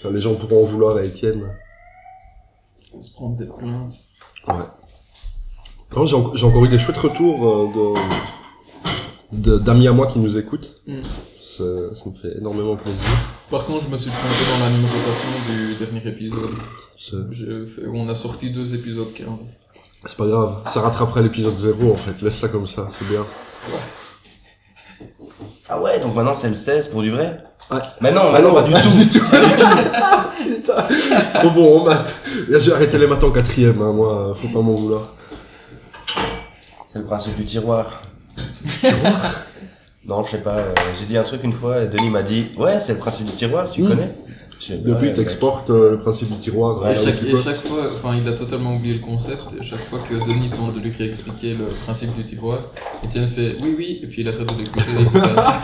ça, 0.00 0.10
les 0.10 0.20
gens 0.20 0.34
pourront 0.34 0.62
en 0.62 0.66
vouloir 0.66 0.96
à 0.96 1.02
Étienne. 1.02 1.52
On 2.94 3.02
se 3.02 3.12
prendre 3.12 3.36
des 3.36 3.46
plaintes. 3.46 3.94
Ouais. 4.48 4.54
Non, 5.96 6.06
j'ai, 6.06 6.16
en- 6.16 6.34
j'ai 6.34 6.46
encore 6.46 6.64
eu 6.64 6.68
des 6.68 6.78
chouettes 6.78 6.98
retours 6.98 7.48
euh, 7.48 7.94
de, 9.32 9.38
de- 9.38 9.58
d'amis 9.58 9.88
à 9.88 9.92
moi 9.92 10.06
qui 10.06 10.18
nous 10.18 10.38
écoutent. 10.38 10.80
Mm. 10.86 11.02
Ça, 11.42 11.64
ça 11.94 12.08
me 12.08 12.14
fait 12.14 12.38
énormément 12.38 12.76
plaisir. 12.76 13.08
Par 13.50 13.64
contre, 13.66 13.84
je 13.84 13.88
me 13.88 13.98
suis 13.98 14.10
trompé 14.10 14.28
dans 14.52 14.64
la 14.64 14.70
numérotation 14.70 15.28
du 15.50 15.74
dernier 15.84 16.08
épisode. 16.08 16.50
C'est, 16.98 17.16
J'ai 17.32 17.66
fait- 17.66 17.86
On 17.92 18.08
a 18.08 18.14
sorti 18.14 18.50
deux 18.50 18.74
épisodes 18.74 19.12
15. 19.12 19.40
c'est 20.06 20.16
pas 20.16 20.26
grave. 20.26 20.62
Ça 20.66 20.80
rattraperait 20.80 21.22
l'épisode 21.22 21.56
0 21.56 21.92
en 21.92 21.96
fait. 21.96 22.20
Laisse 22.22 22.38
ça 22.38 22.48
comme 22.48 22.66
ça, 22.66 22.88
c'est 22.90 23.08
bien. 23.08 23.24
Ah 25.68 25.80
ouais, 25.80 26.00
donc 26.00 26.14
maintenant 26.14 26.34
c'est 26.34 26.48
le 26.48 26.54
16 26.54 26.88
pour 26.88 27.02
du 27.02 27.10
vrai? 27.10 27.38
Ouais. 27.70 27.78
Mais 28.00 28.12
non, 28.12 28.22
Ah 28.26 28.30
mais 28.32 28.42
non, 28.42 28.48
non, 28.48 28.54
pas 28.54 28.62
du 28.62 28.72
tout. 28.72 28.88
du 28.88 29.08
tout. 29.08 29.24
Putain, 30.56 30.74
trop 31.34 31.50
bon 31.50 31.80
en 31.80 31.84
maths. 31.84 32.14
J'ai 32.58 32.72
arrêté 32.72 32.98
les 32.98 33.06
maths 33.06 33.22
en 33.24 33.30
quatrième, 33.30 33.80
hein, 33.80 33.92
moi, 33.92 34.34
faut 34.40 34.48
pas 34.48 34.60
m'en 34.60 34.74
vouloir. 34.74 35.14
C'est 36.86 36.98
le 36.98 37.04
principe 37.04 37.36
du 37.36 37.44
tiroir. 37.44 38.02
Non, 40.08 40.24
je 40.24 40.30
sais 40.32 40.38
pas. 40.38 40.56
euh, 40.56 40.72
J'ai 40.98 41.04
dit 41.06 41.16
un 41.16 41.22
truc 41.22 41.44
une 41.44 41.52
fois 41.52 41.82
et 41.82 41.86
Denis 41.86 42.10
m'a 42.10 42.22
dit 42.22 42.48
Ouais, 42.56 42.80
c'est 42.80 42.94
le 42.94 42.98
principe 42.98 43.26
du 43.26 43.32
tiroir, 43.34 43.70
tu 43.70 43.82
Mm. 43.82 43.88
connais 43.88 44.10
Je 44.58 44.74
Depuis, 44.74 45.08
Ouais, 45.08 45.12
t'exportes 45.12 45.70
euh, 45.70 45.90
le 45.92 45.98
principe 46.00 46.30
du 46.32 46.38
tiroir. 46.38 46.84
et, 46.90 46.96
euh, 46.96 47.04
chaque, 47.04 47.22
et 47.22 47.68
fois, 47.68 47.92
enfin, 47.94 48.16
il 48.16 48.26
a 48.26 48.32
totalement 48.32 48.74
oublié 48.74 48.94
le 48.94 49.00
concept. 49.00 49.42
Et 49.60 49.62
chaque 49.62 49.84
fois 49.88 50.00
que 50.08 50.14
Denis 50.14 50.48
tente 50.50 50.74
de 50.74 50.80
lui 50.80 50.90
expliquer 51.04 51.54
le 51.54 51.66
principe 51.66 52.14
du 52.14 52.24
tiroir, 52.24 52.58
Étienne 53.04 53.28
fait 53.28 53.56
oui, 53.60 53.74
oui, 53.78 54.00
et 54.02 54.06
puis 54.08 54.22
il 54.22 54.28
arrête 54.28 54.46
de 54.52 54.58
l'écouter. 54.58 54.84
et 54.98 55.02
il 55.02 55.08
se 55.08 55.18
casse. 55.18 55.54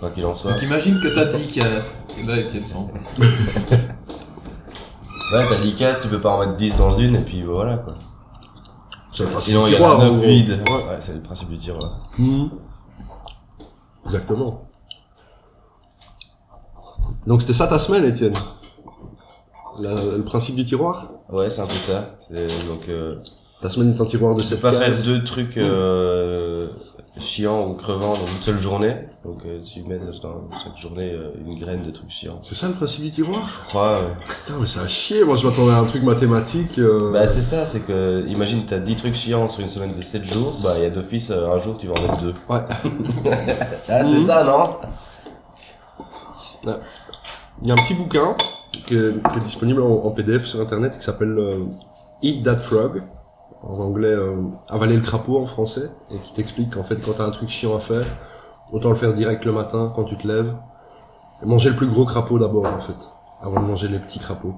Quoi 0.00 0.10
qu'il 0.10 0.24
en 0.26 0.34
soit. 0.34 0.52
Donc 0.52 0.62
imagine 0.62 0.94
que 1.02 1.14
t'as 1.14 1.24
10 1.26 1.46
cases. 1.48 1.98
Et 2.18 2.22
là, 2.24 2.36
Étienne 2.38 2.64
s'en 2.66 2.86
va. 2.86 3.24
Ouais, 5.30 5.44
t'as 5.46 5.58
10 5.60 5.74
cases, 5.74 5.98
tu 6.00 6.08
peux 6.08 6.20
pas 6.22 6.30
en 6.30 6.38
mettre 6.40 6.56
10 6.56 6.76
dans 6.78 6.96
une 6.96 7.16
et 7.16 7.20
puis 7.20 7.42
voilà 7.42 7.76
quoi. 7.76 7.92
C'est 9.12 9.24
le 9.24 9.28
principe 9.30 9.50
Sinon, 9.52 9.66
du 9.66 9.72
il 9.72 9.78
y 9.78 9.82
en 9.82 9.84
a 9.84 9.90
tiroir. 9.90 10.00
en 10.00 10.10
9 10.10 10.12
gros. 10.20 10.26
vides. 10.26 10.62
Ouais. 10.66 10.74
Ouais, 10.88 10.96
c'est 11.00 11.12
le 11.14 11.20
principe 11.20 11.50
du 11.50 11.58
tiroir. 11.58 12.08
Mhm. 12.16 12.50
Exactement. 14.06 14.68
Donc 17.26 17.42
c'était 17.42 17.52
ça 17.52 17.66
ta 17.66 17.78
semaine, 17.78 18.04
Étienne? 18.06 18.32
La- 19.80 19.94
Le 20.16 20.24
principe 20.24 20.56
du 20.56 20.64
tiroir? 20.64 21.08
Ouais, 21.30 21.50
c'est 21.50 21.60
un 21.60 21.66
peu 21.66 21.74
ça. 21.74 22.16
C'est- 22.26 22.66
Donc, 22.66 22.88
euh, 22.88 23.16
Ta 23.60 23.68
semaine 23.68 23.94
est 23.94 24.00
un 24.00 24.06
tiroir 24.06 24.34
de 24.34 24.40
tu 24.40 24.48
peux 24.48 24.54
cette 24.54 24.62
pas 24.62 24.72
faire 24.72 25.02
deux 25.04 25.22
trucs 25.24 25.58
euh, 25.58 26.70
chiants 27.20 27.66
ou 27.68 27.74
crevants 27.74 28.12
dans 28.14 28.26
une 28.26 28.42
seule 28.42 28.58
journée. 28.58 28.94
Donc, 29.24 29.40
euh, 29.46 29.60
tu 29.62 29.82
mets 29.82 29.98
dans 29.98 30.12
chaque 30.58 30.76
journée 30.76 31.10
euh, 31.12 31.32
une 31.46 31.58
graine 31.58 31.82
de 31.82 31.90
trucs 31.90 32.10
chiants. 32.10 32.38
C'est 32.42 32.54
ça 32.54 32.68
le 32.68 32.74
principe 32.74 33.04
du 33.04 33.10
tiroir 33.10 33.46
Je 33.48 33.68
crois. 33.68 34.00
ouais. 34.00 34.14
Putain, 34.26 34.58
mais 34.60 34.66
c'est 34.66 34.80
à 34.80 34.88
chier. 34.88 35.24
Moi, 35.24 35.36
je 35.36 35.46
m'attendais 35.46 35.72
à 35.72 35.78
un 35.80 35.84
truc 35.84 36.02
mathématique. 36.02 36.78
euh, 36.78 37.12
Bah 37.12 37.26
c'est 37.26 37.42
ça, 37.42 37.66
c'est 37.66 37.80
que 37.80 38.26
imagine 38.28 38.64
t'as 38.66 38.78
10 38.78 38.96
trucs 38.96 39.14
chiants 39.14 39.48
sur 39.48 39.62
une 39.62 39.68
semaine 39.70 39.92
de 39.92 40.02
7 40.02 40.24
jours, 40.24 40.56
bah 40.62 40.74
il 40.76 40.82
y 40.82 40.86
a 40.86 40.90
d'office 40.90 41.30
euh, 41.30 41.50
un 41.50 41.58
jour 41.58 41.76
tu 41.78 41.86
vas 41.88 41.94
en 41.94 42.02
mettre 42.02 42.22
deux. 42.22 42.34
Ouais. 42.48 42.60
Ah 43.88 44.04
c'est 44.04 44.18
ça 44.18 44.44
non? 44.44 44.70
Il 47.62 47.68
y 47.68 47.70
a 47.70 47.74
un 47.74 47.76
petit 47.76 47.94
bouquin 47.94 48.34
qui 48.86 48.94
est, 48.94 49.12
qui 49.32 49.38
est 49.38 49.42
disponible 49.42 49.82
en, 49.82 50.04
en 50.04 50.10
PDF 50.10 50.44
sur 50.46 50.60
internet 50.60 50.96
qui 50.96 51.04
s'appelle 51.04 51.36
euh, 51.38 51.64
Eat 52.22 52.44
That 52.44 52.58
Frog 52.58 53.02
en 53.62 53.78
anglais 53.80 54.08
euh, 54.12 54.36
avaler 54.68 54.94
le 54.96 55.02
crapaud 55.02 55.38
en 55.38 55.46
français 55.46 55.90
et 56.12 56.16
qui 56.18 56.32
t'explique 56.32 56.74
qu'en 56.74 56.84
fait 56.84 56.96
quand 57.04 57.12
t'as 57.16 57.24
un 57.26 57.30
truc 57.30 57.48
chiant 57.48 57.76
à 57.76 57.80
faire 57.80 58.06
autant 58.72 58.90
le 58.90 58.94
faire 58.94 59.14
direct 59.14 59.44
le 59.44 59.52
matin 59.52 59.92
quand 59.96 60.04
tu 60.04 60.16
te 60.16 60.26
lèves 60.28 60.54
et 61.42 61.46
manger 61.46 61.70
le 61.70 61.76
plus 61.76 61.88
gros 61.88 62.04
crapaud 62.04 62.38
d'abord 62.38 62.66
en 62.66 62.80
fait 62.80 62.94
avant 63.42 63.60
de 63.60 63.66
manger 63.66 63.88
les 63.88 63.98
petits 63.98 64.18
crapauds 64.20 64.54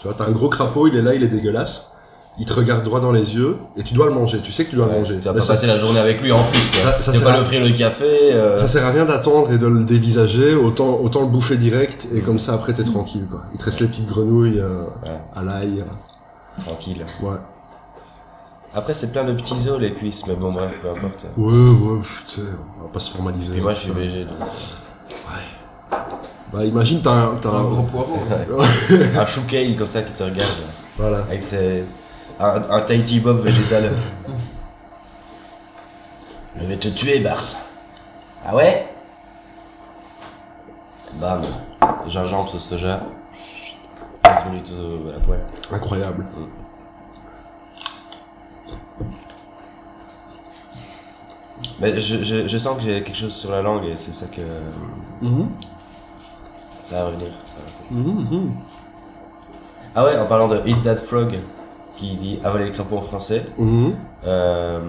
tu 0.00 0.06
vois 0.08 0.16
t'as 0.16 0.26
un 0.26 0.32
gros 0.32 0.48
crapaud 0.48 0.88
il 0.88 0.96
est 0.96 1.02
là 1.02 1.14
il 1.14 1.22
est 1.22 1.28
dégueulasse 1.28 1.92
il 2.36 2.46
te 2.46 2.52
regarde 2.52 2.82
droit 2.82 2.98
dans 2.98 3.12
les 3.12 3.36
yeux 3.36 3.56
et 3.76 3.84
tu 3.84 3.94
dois 3.94 4.06
le 4.06 4.12
manger 4.14 4.40
tu 4.42 4.50
sais 4.50 4.64
que 4.64 4.70
tu 4.70 4.74
dois 4.76 4.86
le 4.86 4.92
manger 4.92 5.18
Tu 5.20 5.26
vas 5.28 5.32
pas 5.34 5.46
passer 5.46 5.68
la 5.68 5.78
journée 5.78 6.00
avec 6.00 6.20
lui 6.20 6.32
en 6.32 6.42
plus, 6.42 6.70
quoi. 6.72 6.90
Ça- 6.90 7.00
ça 7.00 7.12
tu 7.12 7.18
sert 7.18 7.26
vas 7.28 7.34
pas 7.34 7.38
à- 7.38 7.40
lui 7.40 7.42
offrir 7.46 7.64
le 7.64 7.78
café, 7.78 8.04
euh, 8.32 8.58
ça 8.58 8.66
sert 8.66 8.84
à 8.84 8.90
rien 8.90 9.04
d'attendre 9.04 9.52
et 9.52 9.58
de 9.58 9.66
le 9.68 9.84
dévisager 9.84 10.56
autant 10.56 10.98
autant 11.00 11.20
le 11.20 11.28
bouffer 11.28 11.56
direct 11.56 12.08
et 12.12 12.22
comme 12.22 12.40
ça 12.40 12.54
après 12.54 12.72
t'es 12.72 12.82
tranquille 12.82 13.26
quoi 13.30 13.42
il 13.52 13.58
te 13.58 13.64
reste 13.64 13.78
les 13.78 13.86
petites 13.86 14.08
grenouilles 14.08 14.58
euh, 14.58 14.82
Ouais. 15.04 15.20
à 15.36 15.42
l'ail 15.44 15.84
tranquille. 16.58 17.06
ouais 17.22 17.36
Après, 18.76 18.92
c'est 18.94 19.12
plein 19.12 19.22
de 19.24 19.32
petits 19.32 19.68
os, 19.68 19.80
les 19.80 19.92
cuisses, 19.94 20.26
mais 20.26 20.34
bon, 20.34 20.52
bref, 20.52 20.80
peu 20.82 20.90
importe. 20.90 21.24
ouais 21.36 21.52
ouais 21.52 22.00
tu 22.26 22.40
sais 22.40 22.46
on 22.80 22.82
va 22.84 22.88
pas 22.92 22.98
se 23.00 23.10
formaliser 23.12 23.56
Et 23.56 23.60
moi, 23.60 23.72
je 23.74 23.78
suis 23.80 23.92
végé, 23.92 24.24
donc. 24.24 24.36
bah 26.52 26.64
imagine 26.64 27.00
t'as 27.00 27.10
un, 27.12 27.36
t'as 27.36 27.50
Un 27.50 27.56
un- 27.60 27.62
gros 27.62 27.82
poireau. 27.82 28.18
un 29.18 29.26
chou 29.26 29.42
kale 29.48 29.76
comme 29.76 29.88
ça 29.88 30.02
qui 30.02 30.12
te 30.12 30.22
regarde, 30.22 30.50
voilà 30.96 31.18
avec 31.18 31.42
ses... 31.42 31.84
un, 32.40 32.62
un 32.70 32.80
Tahiti 32.80 33.20
Bob 33.20 33.40
végétal. 33.44 33.90
Je 36.60 36.66
vais 36.66 36.76
te 36.76 36.86
tuer, 36.88 37.18
Bart. 37.18 37.42
Ah 38.46 38.54
ouais? 38.54 38.86
Bam. 41.14 41.42
Gingembre 42.06 42.48
sauce 42.48 42.64
soja. 42.68 43.00
15 44.22 44.44
minutes 44.46 44.72
au- 44.72 45.08
à 45.10 45.12
la 45.14 45.18
poêle. 45.18 45.40
incroyable 45.72 46.26
Mais 51.80 52.00
je, 52.00 52.22
je, 52.22 52.46
je 52.46 52.58
sens 52.58 52.76
que 52.76 52.82
j'ai 52.82 53.02
quelque 53.02 53.16
chose 53.16 53.34
sur 53.34 53.50
la 53.50 53.62
langue 53.62 53.84
et 53.84 53.96
c'est 53.96 54.14
ça 54.14 54.26
que... 54.26 54.40
Mhm. 55.22 55.48
Ça 56.82 56.96
va 56.96 57.06
revenir. 57.08 57.28
Ça 57.46 57.56
va 57.56 57.96
revenir. 57.96 58.14
Mhm, 58.14 58.38
mhm. 58.44 58.52
Ah 59.94 60.04
ouais, 60.04 60.18
en 60.18 60.26
parlant 60.26 60.48
de 60.48 60.60
Eat 60.66 60.82
That 60.82 60.98
Frog, 60.98 61.38
qui 61.96 62.16
dit 62.16 62.38
avaler 62.44 62.66
le 62.66 62.70
crapaud 62.72 62.98
en 62.98 63.02
français. 63.02 63.46
Mhm. 63.58 63.94
Euh, 64.26 64.80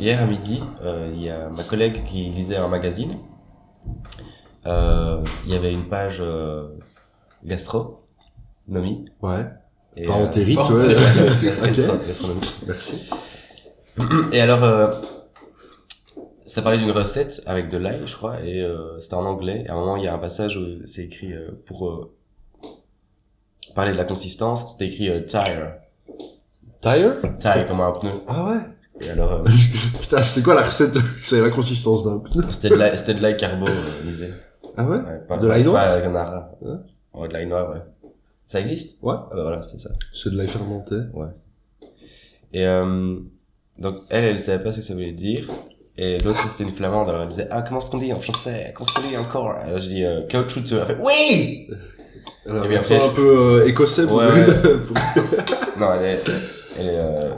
hier 0.00 0.20
à 0.22 0.26
midi, 0.26 0.62
euh, 0.82 1.10
il 1.12 1.22
y 1.22 1.30
a 1.30 1.48
ma 1.48 1.62
collègue 1.62 2.04
qui 2.04 2.24
lisait 2.30 2.56
un 2.56 2.68
magazine. 2.68 3.12
Euh, 4.66 5.22
il 5.46 5.52
y 5.52 5.56
avait 5.56 5.72
une 5.72 5.88
page 5.88 6.18
euh, 6.20 6.68
gastronomie. 7.44 9.04
ouais 9.22 9.46
Et, 9.96 10.06
par 10.06 10.18
euh, 10.20 10.26
entérite 10.26 10.56
par 10.56 10.70
ouais 10.72 10.78
gastro- 11.62 12.06
gastronomie. 12.06 12.54
merci 12.66 13.08
Et 14.32 14.40
alors, 14.40 14.64
euh, 14.64 14.88
ça 16.46 16.62
parlait 16.62 16.78
d'une 16.78 16.90
recette 16.92 17.42
avec 17.46 17.68
de 17.68 17.76
l'ail, 17.76 18.02
je 18.06 18.14
crois, 18.16 18.40
et 18.42 18.62
euh, 18.62 18.98
c'était 19.00 19.14
en 19.14 19.26
anglais. 19.26 19.64
Et 19.66 19.68
à 19.68 19.74
un 19.74 19.80
moment, 19.80 19.96
il 19.96 20.04
y 20.04 20.08
a 20.08 20.14
un 20.14 20.18
passage 20.18 20.56
où 20.56 20.64
c'est 20.86 21.02
écrit 21.04 21.32
euh, 21.32 21.50
pour 21.66 21.88
euh, 21.90 22.12
parler 23.74 23.92
de 23.92 23.96
la 23.98 24.04
consistance, 24.04 24.72
c'était 24.72 24.86
écrit 24.86 25.10
euh, 25.10 25.20
tire, 25.20 25.74
tire? 26.80 27.14
Tire 27.40 27.66
comme 27.66 27.80
un 27.80 27.92
pneu. 27.92 28.10
ah 28.28 28.44
ouais? 28.50 28.60
Et 29.00 29.10
alors, 29.10 29.32
euh, 29.32 29.44
putain 30.00 30.22
c'était 30.22 30.44
quoi 30.44 30.54
la 30.54 30.62
recette 30.62 30.92
de- 30.92 31.00
c'est 31.20 31.40
la 31.42 31.50
consistance 31.50 32.04
d'un 32.04 32.18
pneu? 32.20 32.44
C'était 32.50 32.70
de 32.70 32.76
l'ail, 32.76 32.96
c'était 32.98 33.14
de 33.14 33.20
l'ail 33.22 33.36
carbo, 33.36 33.66
euh, 33.66 34.04
lisez. 34.06 34.30
ah 34.76 34.84
ouais? 34.88 34.96
Ouais, 34.98 35.18
pas- 35.28 35.36
De 35.38 35.46
l'ail 35.48 35.64
pas- 35.64 35.68
noir 35.68 36.12
Pas. 36.12 36.58
Hein 36.66 36.80
Ouais, 37.12 37.28
de 37.28 37.32
l'ail 37.32 37.46
noir, 37.46 37.70
ouais. 37.70 38.10
Ça 38.46 38.60
existe? 38.60 39.02
Ouais. 39.02 39.14
Ah 39.16 39.28
bah 39.34 39.42
voilà, 39.42 39.62
c'est 39.62 39.78
ça. 39.78 39.90
c'est 40.14 40.30
de 40.30 40.36
l'ail 40.38 40.46
fermenté 40.48 40.94
Et 42.52 42.64
euh, 42.66 43.18
donc, 43.78 43.96
elle, 44.08 44.24
elle 44.24 44.40
savait 44.40 44.62
pas 44.62 44.70
ce 44.70 44.76
que 44.78 44.82
ça 44.84 44.94
voulait 44.94 45.10
dire. 45.12 45.50
Et 45.98 46.18
l'autre, 46.18 46.50
c'était 46.50 46.64
une 46.68 46.76
flamande, 46.76 47.08
alors 47.08 47.22
elle 47.22 47.28
disait, 47.28 47.48
ah, 47.50 47.62
comment 47.62 47.80
est-ce 47.80 47.90
qu'on 47.90 47.98
dit 47.98 48.12
en 48.12 48.20
français? 48.20 48.72
Comment 48.74 48.86
est-ce 48.88 48.94
qu'on 49.00 49.08
dit 49.08 49.16
encore? 49.16 49.50
Alors 49.50 49.78
je 49.78 49.88
dis, 49.88 50.04
euh, 50.04 50.26
caoutchouteux. 50.26 50.78
Elle 50.80 50.96
fait, 50.96 51.02
oui 51.02 51.70
Elle 52.44 52.56
a 52.56 52.66
Et 52.66 52.76
un 52.76 52.78
accent 52.78 52.98
peu 53.14 53.62
euh, 53.62 53.66
écossais 53.66 54.04
Ouais, 54.04 54.26
ouais. 54.26 54.46
Non, 55.80 55.92
elle 55.94 56.04
est, 56.04 56.22
elle 56.78 56.86
est, 56.86 56.98
euh, 56.98 57.34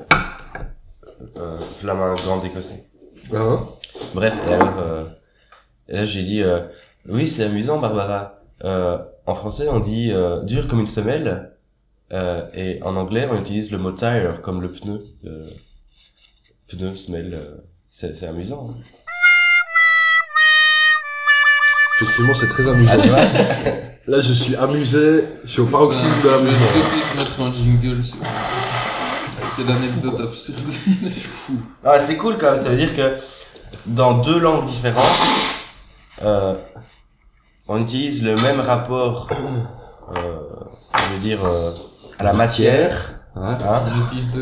euh, 1.37 1.59
flamand 1.79 2.15
grande 2.17 2.45
écossais. 2.45 2.85
Hein? 3.33 3.67
Bref, 4.15 4.35
et 4.49 4.53
alors, 4.53 4.79
euh, 4.81 5.05
et 5.89 5.95
là, 5.95 6.05
j'ai 6.05 6.23
dit, 6.23 6.43
euh, 6.43 6.61
oui, 7.09 7.27
c'est 7.29 7.45
amusant, 7.45 7.79
Barbara. 7.79 8.41
Euh, 8.65 8.99
en 9.27 9.35
français, 9.35 9.69
on 9.69 9.79
dit 9.81 10.11
euh, 10.13 10.43
dur 10.43 10.67
comme 10.67 10.81
une 10.81 10.89
semelle, 10.89 11.53
euh, 12.13 12.43
et 12.55 12.83
en 12.83 12.97
anglais, 12.97 13.29
on 13.31 13.39
utilise 13.39 13.71
le 13.71 13.79
mot 13.79 13.93
tire 13.93 14.41
comme 14.43 14.63
le 14.63 14.73
pneu. 14.73 15.05
Le 15.23 15.47
pneu, 16.67 16.95
semelle, 16.97 17.35
euh, 17.35 17.57
c'est 17.91 18.15
c'est 18.15 18.27
amusant. 18.27 18.71
hein. 18.71 18.83
effectivement 22.01 22.35
c'est 22.35 22.49
très 22.49 22.69
amusant 22.69 22.93
Ah, 22.95 22.99
tu 23.03 23.09
vois 23.09 23.19
là 24.07 24.21
je 24.21 24.33
suis 24.33 24.57
amusé 24.57 25.25
je 25.45 25.49
suis 25.51 25.61
au 25.61 25.67
paroxysme 25.67 26.23
de 26.23 26.29
Je 26.29 26.29
vais 26.29 26.37
l'amusement 26.37 27.17
mettre 27.17 27.41
un 27.41 27.53
jingle 27.55 28.03
sur... 28.03 28.17
C'était 29.31 29.71
l'anecdote 29.73 30.21
absurde. 30.21 30.59
c'est 31.05 31.21
fou 31.25 31.55
Ah, 31.85 31.99
c'est 32.01 32.17
cool 32.17 32.37
quand 32.39 32.51
même, 32.51 32.59
ça 32.59 32.71
veut 32.71 32.77
dire 32.77 32.95
que 32.97 33.17
dans 33.87 34.15
deux 34.15 34.39
langues 34.39 34.65
différentes, 34.65 35.05
euh, 36.23 36.55
on 37.69 37.83
utilise 37.83 38.23
le 38.25 38.35
même 38.37 38.61
rapport, 38.61 39.29
euh, 40.15 40.39
je 40.97 41.13
veux 41.15 41.21
dire, 41.21 41.45
euh, 41.45 41.75
à 42.19 42.25
la 42.25 42.33
matière, 42.33 43.21
hein, 43.37 43.59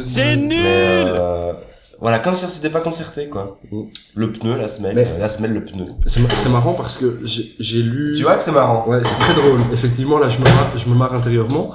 C'est 0.05 0.37
nul 0.37 0.49
mais 0.63 1.05
euh, 1.09 1.53
voilà, 2.01 2.19
comme 2.19 2.35
si 2.35 2.45
on 2.45 2.49
s'était 2.49 2.71
pas 2.71 2.81
concerté, 2.81 3.29
quoi. 3.29 3.59
Mm. 3.73 3.81
Le 4.15 4.33
pneu, 4.33 4.57
la 4.59 4.69
semelle, 4.69 4.95
Mais- 4.95 5.07
euh, 5.07 5.19
la 5.19 5.29
semelle, 5.29 5.53
le 5.55 5.65
pneu. 5.65 5.85
c'est 6.07 6.21
ma- 6.21 6.29
c'est 6.31 6.49
marrant 6.51 6.75
parce 6.75 6.99
que 6.99 7.21
j'ai 7.25 7.55
j'ai 7.59 7.83
lu 7.83 8.15
Tu 8.17 8.23
vois 8.23 8.35
que 8.37 8.45
c'est 8.45 8.53
marrant. 8.53 8.87
Ouais, 8.89 9.01
c'est 9.05 9.19
très 9.19 9.35
drôle. 9.35 9.61
Effectivement, 9.73 10.19
là, 10.19 10.29
je 10.29 10.39
me 10.39 10.45
marre, 10.45 10.71
je 10.77 10.89
me 10.89 10.95
marre 10.95 11.15
intérieurement. 11.15 11.73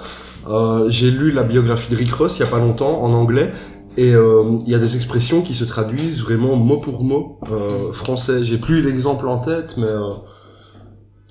Euh, 0.50 0.86
j'ai 0.90 1.12
lu 1.12 1.32
la 1.32 1.44
biographie 1.44 1.92
de 1.92 1.96
Rick 1.98 2.12
Ross 2.14 2.38
il 2.38 2.42
y 2.42 2.44
a 2.44 2.48
pas 2.48 2.60
longtemps 2.60 3.04
en 3.04 3.14
anglais. 3.14 3.52
Et 3.98 4.14
euh, 4.14 4.58
il 4.66 4.72
y 4.72 4.76
a 4.76 4.80
des 4.80 4.96
expressions 4.96 5.42
qui 5.42 5.54
se 5.54 5.66
traduisent 5.66 6.22
vraiment 6.22 6.56
mot 6.56 6.78
pour 6.78 7.04
mot 7.04 7.40
euh, 7.52 7.92
français. 7.92 8.44
J'ai 8.46 8.58
plus 8.58 8.82
l'exemple 8.82 9.28
en 9.28 9.38
tête, 9.40 9.76
mais 9.78 9.86
euh, 9.88 10.14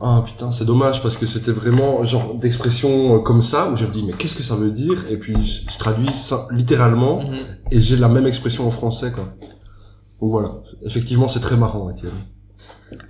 ah 0.03 0.23
putain, 0.25 0.51
c'est 0.51 0.65
dommage 0.65 1.03
parce 1.03 1.17
que 1.19 1.27
c'était 1.27 1.51
vraiment 1.53 2.03
genre 2.05 2.35
d'expressions 2.35 3.17
euh, 3.17 3.19
comme 3.19 3.43
ça 3.43 3.69
où 3.71 3.77
je 3.77 3.85
me 3.85 3.93
dis 3.93 4.03
mais 4.03 4.13
qu'est-ce 4.15 4.35
que 4.35 4.43
ça 4.43 4.55
veut 4.57 4.71
dire? 4.71 5.05
Et 5.11 5.17
puis 5.19 5.35
je, 5.47 5.71
je 5.71 5.79
traduis 5.79 6.09
ça 6.13 6.47
littéralement 6.51 7.23
Mhm. 7.23 7.47
et 7.71 7.83
j'ai 7.83 7.97
la 7.97 8.09
même 8.09 8.27
expression 8.27 8.67
en 8.67 8.71
français 8.71 9.13
quoi. 9.13 9.25
Donc 10.21 10.31
voilà, 10.31 10.49
effectivement 10.85 11.29
c'est 11.29 11.41
très 11.41 11.57
marrant, 11.57 11.91
Étienne. 11.91 12.13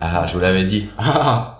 Ah, 0.01 0.27
je 0.27 0.35
vous 0.35 0.41
l'avais 0.41 0.65
dit. 0.65 0.87
Ah, 0.99 1.57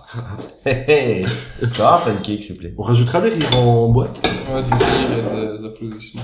Hé 0.65 0.71
hé 0.87 1.25
Tu 1.61 1.67
vois, 1.81 2.01
pancake, 2.05 2.43
s'il 2.43 2.53
vous 2.55 2.59
plaît. 2.59 2.75
on 2.77 2.83
rajoutera 2.83 3.21
des 3.21 3.29
rires 3.29 3.57
en 3.59 3.87
boîte. 3.89 4.19
Ouais, 4.53 4.61
des 4.63 4.69
rires 4.75 5.53
et 5.53 5.57
des 5.57 5.65
applaudissements. 5.65 6.21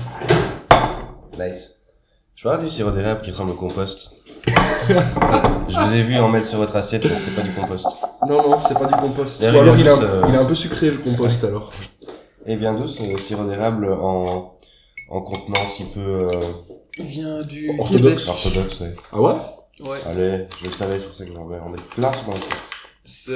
Nice. 1.38 1.70
Je 2.34 2.42
vois 2.42 2.58
du 2.58 2.68
sirop 2.68 2.90
d'érable 2.90 3.20
qui 3.22 3.30
ressemble 3.30 3.52
au 3.52 3.54
compost. 3.54 4.12
je 5.68 5.80
vous 5.80 5.94
ai 5.94 6.02
vu 6.02 6.18
en 6.18 6.28
mettre 6.28 6.46
sur 6.46 6.58
votre 6.58 6.76
assiette, 6.76 7.04
mais 7.04 7.10
c'est 7.18 7.34
pas 7.34 7.42
du 7.42 7.50
compost. 7.52 7.86
Non, 8.28 8.48
non, 8.50 8.60
c'est 8.60 8.74
pas 8.74 8.86
du 8.86 8.94
compost. 8.94 9.42
Ou 9.42 9.46
alors 9.46 9.76
il 9.78 9.88
un, 9.88 10.02
euh, 10.02 10.22
il 10.28 10.34
est 10.34 10.38
un 10.38 10.44
peu 10.44 10.54
sucré 10.54 10.90
le 10.90 10.98
compost 10.98 11.44
alors. 11.44 11.72
Et 12.46 12.56
bien 12.56 12.74
d'où 12.74 12.86
ce 12.86 13.04
sirop 13.18 13.44
d'érable 13.44 13.92
en, 13.92 14.56
en 15.10 15.20
contenant 15.22 15.56
si 15.68 15.84
peu 15.84 16.00
euh, 16.00 16.30
Il 16.98 17.04
vient 17.06 17.42
du 17.42 17.70
Orthodoxe. 17.78 18.24
Québec. 18.24 18.28
orthodoxe, 18.28 18.80
ouais. 18.80 18.94
Ah 19.12 19.20
ouais? 19.20 19.34
Ouais. 19.80 19.98
Allez, 20.06 20.46
je 20.60 20.66
le 20.66 20.72
savais, 20.72 20.98
c'est 20.98 21.06
pour 21.06 21.14
ça 21.14 21.24
que 21.24 21.32
j'en 21.32 21.50
ai 21.52 21.58
on 21.64 21.74
est 21.74 21.82
plein 21.90 22.12
sur 22.12 22.28
l'assiette. 22.30 22.70
C'est... 23.04 23.32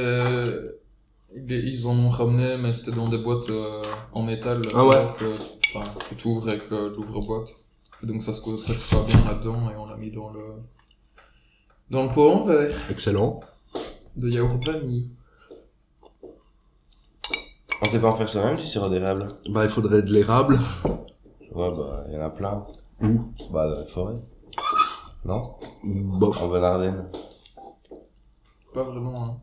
Ils 1.35 1.51
ils 1.51 1.87
en 1.87 1.99
ont 1.99 2.11
ramené, 2.11 2.59
mais 2.59 2.73
c'était 2.75 2.91
dans 2.91 3.09
des 3.09 3.17
boîtes 3.19 3.49
euh, 3.51 3.81
en 4.13 4.23
métal. 4.23 4.61
Ah 4.75 4.85
ouais. 4.85 4.97
que- 5.19 5.37
Enfin, 5.75 5.87
que 6.11 6.15
tu 6.15 6.29
ouvres 6.29 6.49
avec 6.49 6.61
euh, 6.73 6.91
l'ouvre-boîte. 6.95 7.49
Donc 8.03 8.23
ça 8.23 8.35
se 8.35 8.43
conserve 8.43 8.77
pas 8.91 9.05
bien 9.07 9.19
là-dedans 9.27 9.71
et 9.71 9.77
on 9.79 9.87
l'a 9.87 9.97
mis 9.97 10.13
dans 10.13 10.29
le... 10.31 10.41
Dans 11.89 12.03
le 12.05 12.11
pot 12.11 12.31
en 12.31 12.41
verre 12.41 12.75
Excellent. 12.91 13.41
De 14.17 14.29
yaourt 14.29 14.65
vanille. 14.65 15.11
On 17.81 17.87
sait 17.87 18.01
pas 18.01 18.11
en 18.11 18.17
faire 18.17 18.29
soi-même 18.29 18.57
du 18.57 18.63
sirop 18.65 18.89
d'érable 18.89 19.27
Bah, 19.49 19.65
il 19.65 19.71
faudrait 19.71 20.03
de 20.03 20.13
l'érable. 20.13 20.59
Ouais, 21.55 21.71
bah, 21.71 22.05
il 22.09 22.15
y 22.15 22.17
en 22.17 22.23
a 22.23 22.31
plein. 22.31 22.63
Où? 23.03 23.21
Bah, 23.53 23.69
dans 23.69 23.81
les 23.81 23.87
forêts. 23.87 24.21
Non? 25.25 25.43
Bof. 25.85 26.43
En 26.43 26.49
Bonne-Ardenne. 26.49 27.09
Pas 28.73 28.85
vraiment, 28.85 29.15
hein. 29.17 29.37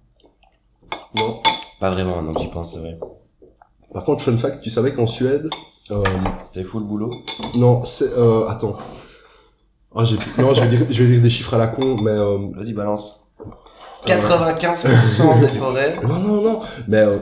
Non. 1.18 1.42
Pas 1.80 1.92
vraiment, 1.92 2.24
donc 2.24 2.40
j'y 2.40 2.48
pense, 2.48 2.74
c'est 2.74 2.80
vrai. 2.80 3.00
Par 3.94 4.04
contre, 4.04 4.24
fun 4.24 4.38
fact, 4.38 4.62
tu 4.62 4.70
savais 4.70 4.94
qu'en 4.94 5.08
Suède, 5.08 5.50
euh, 5.92 6.04
C'était 6.46 6.64
fou 6.64 6.80
le 6.80 6.86
boulot? 6.86 7.10
Non, 7.56 7.84
c'est, 7.84 8.12
euh, 8.18 8.48
attends. 8.48 8.78
Ah, 9.96 10.04
j'ai, 10.06 10.16
non, 10.42 10.54
je 10.54 10.62
vais 10.62 10.68
dire, 10.78 10.88
je 10.90 11.04
vais 11.04 11.10
dire 11.14 11.22
des 11.22 11.30
chiffres 11.30 11.54
à 11.56 11.58
la 11.58 11.68
con, 11.68 11.98
mais, 12.02 12.12
euh, 12.12 12.52
Vas-y, 12.56 12.74
balance. 12.74 13.26
95% 14.06 15.40
des 15.42 15.48
forêts. 15.50 16.00
Non, 16.04 16.20
non, 16.20 16.42
non. 16.42 16.60
Mais 16.88 16.98
euh, 16.98 17.20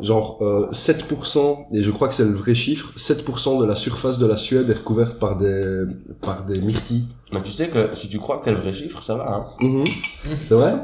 genre 0.00 0.38
euh, 0.40 0.68
7%, 0.72 1.66
et 1.72 1.82
je 1.82 1.90
crois 1.90 2.08
que 2.08 2.14
c'est 2.14 2.24
le 2.24 2.34
vrai 2.34 2.54
chiffre, 2.54 2.92
7% 2.96 3.60
de 3.60 3.64
la 3.66 3.76
surface 3.76 4.18
de 4.18 4.26
la 4.26 4.36
Suède 4.36 4.68
est 4.70 4.74
recouverte 4.78 5.18
par 5.18 5.36
des, 5.36 5.84
par 6.22 6.44
des 6.44 6.60
myrtilles. 6.60 7.06
Mais 7.32 7.42
tu 7.42 7.52
sais 7.52 7.68
que 7.68 7.94
si 7.94 8.08
tu 8.08 8.18
crois 8.18 8.38
que 8.38 8.44
t'as 8.44 8.52
le 8.52 8.58
vrai 8.58 8.72
chiffre, 8.72 9.02
ça 9.02 9.16
va, 9.16 9.28
hein. 9.32 9.46
Mhm. 9.60 9.84
C'est 10.24 10.54
vrai? 10.54 10.74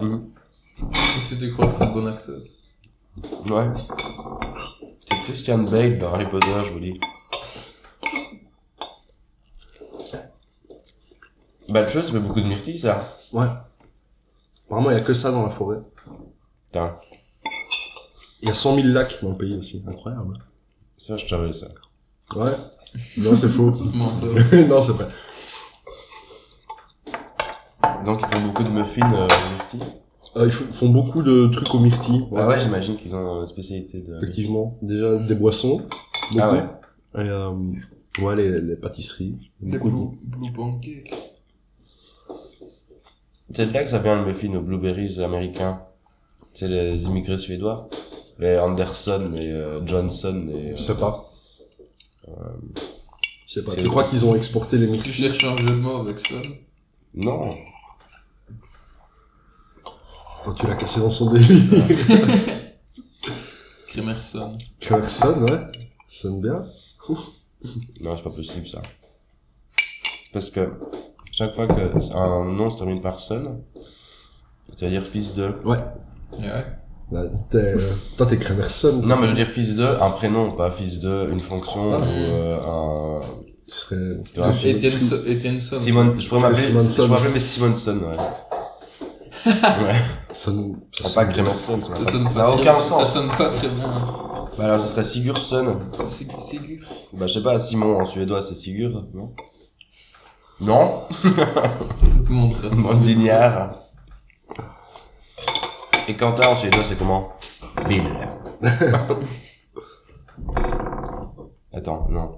Si 0.92 1.38
tu 1.38 1.52
crois 1.52 1.66
que 1.66 1.72
c'est 1.72 1.84
un 1.84 1.92
bon 1.92 2.06
acteur. 2.06 2.38
Ouais. 3.50 3.68
C'est 5.08 5.18
Christian 5.24 5.58
Bale 5.58 5.98
dans 5.98 6.14
Harry 6.14 6.26
Potter, 6.26 6.46
je 6.64 6.72
vous 6.72 6.80
dis. 6.80 6.98
Bah, 11.68 11.82
le 11.82 11.88
chose, 11.88 12.06
ça 12.06 12.12
fait 12.12 12.18
beaucoup 12.18 12.40
de 12.40 12.46
myrtilles, 12.46 12.78
ça. 12.78 13.04
Ouais. 13.32 13.46
Vraiment, 14.70 14.90
il 14.90 14.94
y 14.94 14.96
a 14.96 15.00
que 15.00 15.14
ça 15.14 15.32
dans 15.32 15.42
la 15.42 15.50
forêt. 15.50 15.78
Putain. 16.66 16.96
Il 18.42 18.48
y 18.48 18.50
a 18.50 18.54
100 18.54 18.76
000 18.76 18.88
lacs 18.88 19.18
dans 19.22 19.30
le 19.30 19.36
pays 19.36 19.56
aussi. 19.56 19.82
Incroyable. 19.86 20.32
Ça, 20.96 21.16
je 21.16 21.26
savais 21.26 21.52
ça. 21.52 21.66
Ouais. 22.36 22.54
Non, 23.18 23.34
c'est 23.36 23.48
faux. 23.48 23.72
Non, 24.68 24.82
c'est 24.82 24.92
vrai. 24.92 25.08
Donc, 28.04 28.20
ils 28.22 28.34
font 28.34 28.46
beaucoup 28.46 28.62
de 28.62 28.70
muffins, 28.70 29.12
euh, 29.12 29.26
myrtilles. 29.56 29.82
Euh, 30.36 30.46
ils 30.46 30.52
font 30.52 30.72
font 30.72 30.88
beaucoup 30.90 31.22
de 31.22 31.48
trucs 31.48 31.74
aux 31.74 31.80
myrtilles. 31.80 32.26
Ah 32.36 32.46
ouais, 32.46 32.60
j'imagine 32.60 32.96
qu'ils 32.96 33.14
ont 33.14 33.40
une 33.40 33.46
spécialité 33.48 34.00
de... 34.00 34.16
Effectivement. 34.16 34.78
Déjà, 34.80 35.16
des 35.16 35.34
boissons. 35.34 35.78
Beaucoup. 36.32 36.40
Ah 36.40 36.52
ouais. 36.52 36.64
Et, 37.24 37.28
euh, 37.28 37.50
ouais, 38.22 38.36
les, 38.36 38.60
les 38.60 38.76
pâtisseries. 38.76 39.36
Les 39.60 39.78
Beaucoup. 39.78 39.90
blue, 39.90 40.40
blue 40.40 40.52
pancakes. 40.52 41.29
C'est 43.52 43.66
de 43.66 43.72
là 43.72 43.82
que 43.82 43.90
ça 43.90 43.98
vient 43.98 44.20
le 44.20 44.26
muffin 44.26 44.52
aux 44.54 44.60
blueberries 44.60 45.22
américains. 45.22 45.82
C'est 46.52 46.68
les 46.68 47.04
immigrés 47.04 47.38
suédois. 47.38 47.88
Les 48.38 48.58
Anderson, 48.58 49.30
les 49.34 49.50
euh, 49.50 49.86
Johnson, 49.86 50.48
et... 50.54 50.76
Je 50.76 50.80
sais 50.80 50.96
pas. 50.96 51.30
Je 52.26 53.52
sais 53.52 53.62
pas. 53.62 53.74
Tu 53.74 53.82
crois 53.88 54.04
qu'ils 54.04 54.24
ont 54.24 54.34
exporté 54.34 54.78
les 54.78 54.86
Tu 54.86 54.92
myrtilles 54.92 55.12
cherches 55.12 55.44
un 55.44 55.56
jeu 55.56 55.66
de 55.66 55.74
mots 55.74 56.00
avec 56.00 56.20
ça? 56.20 56.36
Non. 57.14 57.56
Quand 60.44 60.54
tu 60.54 60.66
l'as 60.66 60.76
cassé 60.76 61.00
dans 61.00 61.10
son 61.10 61.30
délire. 61.32 61.84
Kremerson. 63.88 64.56
Cramerson, 64.80 65.42
ouais. 65.42 65.58
Ça 66.06 66.22
sonne 66.22 66.40
bien. 66.40 66.64
Non, 68.00 68.16
c'est 68.16 68.22
pas 68.22 68.30
possible, 68.30 68.66
ça. 68.66 68.80
Parce 70.32 70.48
que, 70.48 70.70
chaque 71.40 71.54
fois 71.54 71.66
que 71.66 72.14
un 72.16 72.44
nom 72.52 72.70
se 72.70 72.78
termine 72.78 73.00
par 73.00 73.18
son, 73.18 73.62
ça 74.76 74.84
veut 74.86 74.90
dire 74.92 75.02
fils 75.02 75.34
de. 75.34 75.54
Ouais. 75.64 75.78
Ouais. 76.38 76.64
Bah, 77.10 77.22
t'es, 77.50 77.74
toi, 78.16 78.26
t'es 78.26 78.36
Cramerson. 78.38 79.00
Non, 79.04 79.16
mais 79.16 79.22
je 79.24 79.28
veux 79.30 79.34
dire 79.36 79.48
fils 79.48 79.74
de, 79.74 79.84
un 79.84 80.10
prénom, 80.10 80.52
pas 80.52 80.70
fils 80.70 81.00
de, 81.00 81.28
une 81.32 81.40
fonction, 81.40 81.94
Ah. 81.94 81.98
ou 81.98 82.02
euh, 82.12 82.60
un... 82.64 83.20
Tu 83.66 83.74
serais... 83.74 83.96
Tu 84.32 84.38
vois, 84.38 84.48
tu 84.50 84.52
serais- 84.54 84.72
Etienne, 84.74 84.90
si- 84.92 85.06
So- 85.08 85.16
Etienne 85.26 85.60
Son. 85.60 85.76
Simon, 85.76 86.14
je 86.18 86.28
pourrais 86.28 86.40
m'appeler, 86.42 86.60
Simonson. 86.60 87.02
je 87.02 87.08
pourrais 87.08 87.20
m'appeler 87.22 87.40
Simonson, 87.40 87.98
ouais. 88.00 88.16
ouais. 89.46 89.94
sonne- 90.32 90.76
ça 90.92 91.02
Ça 91.04 91.08
sonne 91.08 91.14
pas 91.14 91.24
bien. 91.24 91.32
Kremerson, 91.44 91.82
ça 91.82 91.88
n'a 91.90 91.96
Ça 91.98 92.04
pas- 92.04 92.10
sonne 92.10 92.20
ça 92.20 92.28
pas 92.30 92.46
n'a 92.46 92.54
aucun 92.54 92.74
Ça 92.74 92.80
sens. 92.80 93.12
sonne 93.12 93.28
pas 93.36 93.48
très 93.50 93.68
bien. 93.68 93.84
Bah 94.58 94.64
alors, 94.64 94.80
ce 94.80 94.88
serait 94.88 95.04
Sigurdsson. 95.04 95.80
Sig- 96.06 96.38
Sigur. 96.40 96.78
Bah, 97.14 97.26
je 97.26 97.32
sais 97.34 97.42
pas, 97.42 97.58
Simon 97.58 98.00
en 98.00 98.04
suédois, 98.06 98.42
c'est 98.42 98.54
Sigurd, 98.54 99.06
non? 99.14 99.32
Non? 100.60 101.06
Mondignard. 102.28 103.74
Et 106.06 106.14
Quentin 106.14 106.48
en 106.48 106.56
suédois, 106.56 106.82
c'est 106.82 106.98
comment? 106.98 107.32
Bill. 107.88 108.02
Attends, 111.72 112.08
non. 112.10 112.36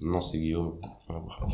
Non, 0.00 0.20
c'est 0.20 0.38
Guillaume. 0.38 0.80
Voir. 1.08 1.46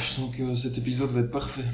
Je 0.00 0.06
sens 0.06 0.30
que 0.36 0.54
cet 0.54 0.78
épisode 0.78 1.10
va 1.10 1.20
être 1.20 1.30
parfait. 1.30 1.64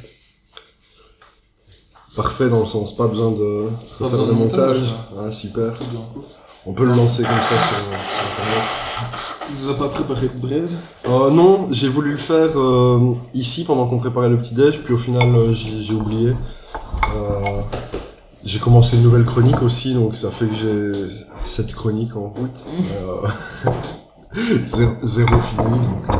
Parfait 2.16 2.48
dans 2.50 2.60
le 2.60 2.66
sens, 2.66 2.96
pas 2.96 3.06
besoin 3.06 3.30
de 3.30 3.70
Pas 3.98 4.08
faire 4.08 4.10
besoin 4.10 4.26
de 4.26 4.32
de 4.32 4.36
montage, 4.36 4.80
montage. 4.80 4.94
Ah, 5.18 5.30
super. 5.30 5.78
Tout 5.78 5.84
bien 5.86 6.06
court. 6.12 6.39
On 6.66 6.72
peut 6.72 6.84
le 6.84 6.94
lancer 6.94 7.22
comme 7.22 7.32
ça 7.32 7.54
sur, 7.56 7.76
sur 7.76 8.42
Internet. 8.42 9.46
Tu 9.46 9.52
nous 9.64 9.70
as 9.70 9.74
pas 9.78 9.88
préparé 9.88 10.28
de 10.28 10.38
brève 10.40 10.70
Euh, 11.08 11.30
non, 11.30 11.68
j'ai 11.70 11.88
voulu 11.88 12.12
le 12.12 12.16
faire 12.16 12.50
euh, 12.56 13.14
ici 13.34 13.64
pendant 13.64 13.86
qu'on 13.86 13.98
préparait 13.98 14.28
le 14.28 14.38
petit 14.38 14.54
déj, 14.54 14.80
puis 14.80 14.94
au 14.94 14.98
final 14.98 15.22
euh, 15.34 15.54
j'ai 15.54 15.80
j'ai 15.80 15.94
oublié. 15.94 16.30
Euh, 17.16 17.60
j'ai 18.44 18.58
commencé 18.58 18.96
une 18.96 19.02
nouvelle 19.02 19.24
chronique 19.24 19.62
aussi, 19.62 19.94
donc 19.94 20.14
ça 20.16 20.30
fait 20.30 20.46
que 20.46 20.54
j'ai 20.54 21.14
cette 21.42 21.74
chronique 21.74 22.14
en 22.16 22.28
route. 22.28 22.64
Euh, 22.68 23.70
zéro, 24.64 24.92
zéro 25.02 25.38
fini. 25.40 25.64
Donc, 25.80 26.16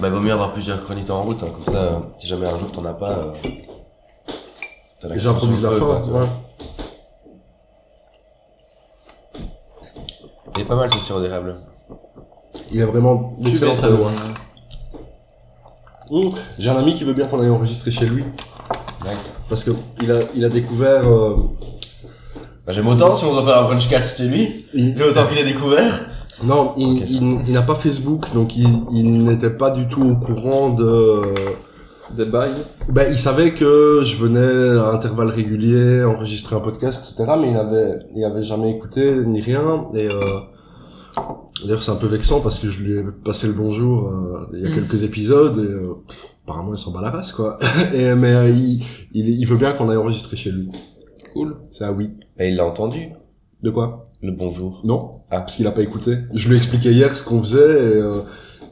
Bah, 0.00 0.10
vaut 0.10 0.20
mieux 0.20 0.32
avoir 0.32 0.52
plusieurs 0.52 0.84
chroniques 0.84 1.10
en 1.10 1.22
route, 1.22 1.42
hein. 1.42 1.48
Comme 1.52 1.74
ça, 1.74 2.02
si 2.18 2.26
jamais 2.26 2.46
un 2.46 2.58
jour 2.58 2.70
t'en 2.72 2.84
as 2.84 2.94
pas, 2.94 3.10
euh, 3.10 3.32
t'as 5.00 5.08
l'accent 5.08 5.24
J'improvise 5.32 5.58
sur 5.60 5.70
la 5.70 5.76
fin. 5.78 6.10
ouais. 6.12 6.26
Il 10.56 10.62
est 10.62 10.64
pas 10.64 10.76
mal, 10.76 10.90
ce 10.90 10.98
sirop 10.98 11.20
d'érable. 11.20 11.56
Il 12.72 12.82
a 12.82 12.86
vraiment 12.86 13.36
d'excellents. 13.40 13.74
Mmh. 16.10 16.28
J'ai 16.58 16.70
un 16.70 16.76
ami 16.76 16.94
qui 16.94 17.04
veut 17.04 17.12
bien 17.12 17.26
qu'on 17.26 17.40
aille 17.40 17.50
enregistrer 17.50 17.90
chez 17.90 18.06
lui, 18.06 18.24
Nice. 19.04 19.34
parce 19.48 19.64
que 19.64 19.72
il 20.02 20.10
a, 20.12 20.20
il 20.36 20.44
a 20.44 20.48
découvert... 20.48 21.02
euh, 21.06 21.34
Bah, 22.64 22.72
j'aime 22.72 22.86
autant 22.86 23.14
si 23.14 23.24
on 23.24 23.32
doit 23.32 23.44
faire 23.44 23.58
un 23.58 23.64
brunch 23.64 23.88
cast 23.88 24.16
chez 24.18 24.24
lui. 24.28 24.66
il- 24.72 24.96
J'ai 24.96 25.04
autant 25.04 25.26
qu'il 25.26 25.38
a 25.38 25.42
découvert. 25.42 26.06
Non, 26.44 26.74
il, 26.76 26.98
il, 27.10 27.42
il 27.46 27.52
n'a 27.52 27.62
pas 27.62 27.74
Facebook, 27.74 28.32
donc 28.34 28.56
il, 28.56 28.68
il 28.92 29.24
n'était 29.24 29.50
pas 29.50 29.70
du 29.70 29.88
tout 29.88 30.02
au 30.10 30.16
courant 30.16 30.70
de... 30.70 31.22
Des 32.14 32.24
bails. 32.24 32.62
Ben, 32.88 33.08
il 33.10 33.18
savait 33.18 33.52
que 33.52 34.00
je 34.04 34.16
venais 34.16 34.78
à 34.80 34.90
intervalles 34.92 35.30
réguliers 35.30 36.04
enregistrer 36.04 36.54
un 36.56 36.60
podcast, 36.60 37.00
etc. 37.12 37.32
Mais 37.40 37.50
il 37.50 37.56
avait, 37.56 37.98
il 38.14 38.24
avait 38.24 38.42
jamais 38.44 38.70
écouté 38.70 39.24
ni 39.26 39.40
rien. 39.40 39.86
Et 39.94 40.06
euh, 40.08 40.20
d'ailleurs, 41.64 41.82
c'est 41.82 41.90
un 41.90 41.96
peu 41.96 42.06
vexant 42.06 42.40
parce 42.40 42.58
que 42.60 42.68
je 42.70 42.78
lui 42.80 42.96
ai 42.98 43.02
passé 43.24 43.48
le 43.48 43.54
bonjour 43.54 44.08
euh, 44.08 44.46
il 44.54 44.60
y 44.62 44.66
a 44.66 44.70
Mm. 44.70 44.74
quelques 44.74 45.02
épisodes 45.02 45.58
et 45.58 45.62
euh, 45.72 45.94
apparemment 46.44 46.74
il 46.74 46.78
s'en 46.78 46.92
bat 46.92 47.00
la 47.02 47.10
race, 47.10 47.32
quoi. 47.32 47.58
et, 47.94 48.14
mais 48.14 48.32
euh, 48.34 48.48
il, 48.50 48.82
il, 49.12 49.28
il 49.28 49.44
veut 49.46 49.56
bien 49.56 49.72
qu'on 49.72 49.88
aille 49.88 49.96
enregistrer 49.96 50.36
chez 50.36 50.50
lui. 50.52 50.70
Cool. 51.32 51.56
C'est 51.72 51.84
un 51.84 51.92
oui. 51.92 52.12
Et 52.38 52.48
il 52.50 52.56
l'a 52.56 52.64
entendu. 52.66 53.08
De 53.62 53.70
quoi? 53.70 54.10
Le 54.22 54.30
bonjour. 54.32 54.80
Non, 54.84 55.22
Ah. 55.30 55.40
parce 55.40 55.56
qu'il 55.56 55.66
a 55.66 55.72
pas 55.72 55.82
écouté. 55.82 56.18
Je 56.32 56.46
lui 56.48 56.54
ai 56.54 56.58
expliqué 56.58 56.92
hier 56.92 57.14
ce 57.16 57.22
qu'on 57.24 57.42
faisait 57.42 57.58
et 57.58 58.00
euh, 58.00 58.20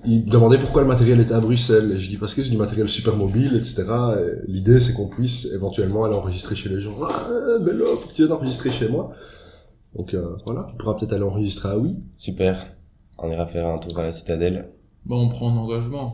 il 0.06 0.24
me 0.24 0.30
demandait 0.30 0.58
pourquoi 0.58 0.82
le 0.82 0.88
matériel 0.88 1.20
était 1.20 1.34
à 1.34 1.40
Bruxelles. 1.40 1.92
Et 1.92 2.00
je 2.00 2.08
dis 2.08 2.16
parce 2.16 2.34
que 2.34 2.42
c'est 2.42 2.50
du 2.50 2.56
matériel 2.56 2.88
super 2.88 3.16
mobile, 3.16 3.54
etc. 3.56 3.84
Et 4.18 4.50
L'idée 4.50 4.80
c'est 4.80 4.92
qu'on 4.94 5.08
puisse 5.08 5.46
éventuellement 5.54 6.04
aller 6.04 6.14
enregistrer 6.14 6.54
chez 6.56 6.68
les 6.68 6.80
gens. 6.80 6.94
Ah, 7.02 7.26
mais 7.62 7.72
là, 7.72 7.84
faut 8.00 8.08
que 8.08 8.14
tu 8.14 8.22
viennes 8.22 8.32
enregistrer 8.32 8.70
chez 8.70 8.88
moi. 8.88 9.10
Donc 9.96 10.12
euh, 10.14 10.36
voilà, 10.46 10.66
on 10.72 10.76
pourra 10.76 10.96
peut-être 10.96 11.12
aller 11.12 11.22
enregistrer 11.22 11.68
à 11.70 11.78
oui. 11.78 11.96
Super. 12.12 12.66
On 13.18 13.30
ira 13.30 13.46
faire 13.46 13.66
un 13.68 13.78
tour 13.78 13.98
à 13.98 14.02
la 14.02 14.12
citadelle. 14.12 14.70
Bah, 15.06 15.14
on 15.16 15.28
prend 15.28 15.50
un 15.52 15.56
engagement. 15.56 16.12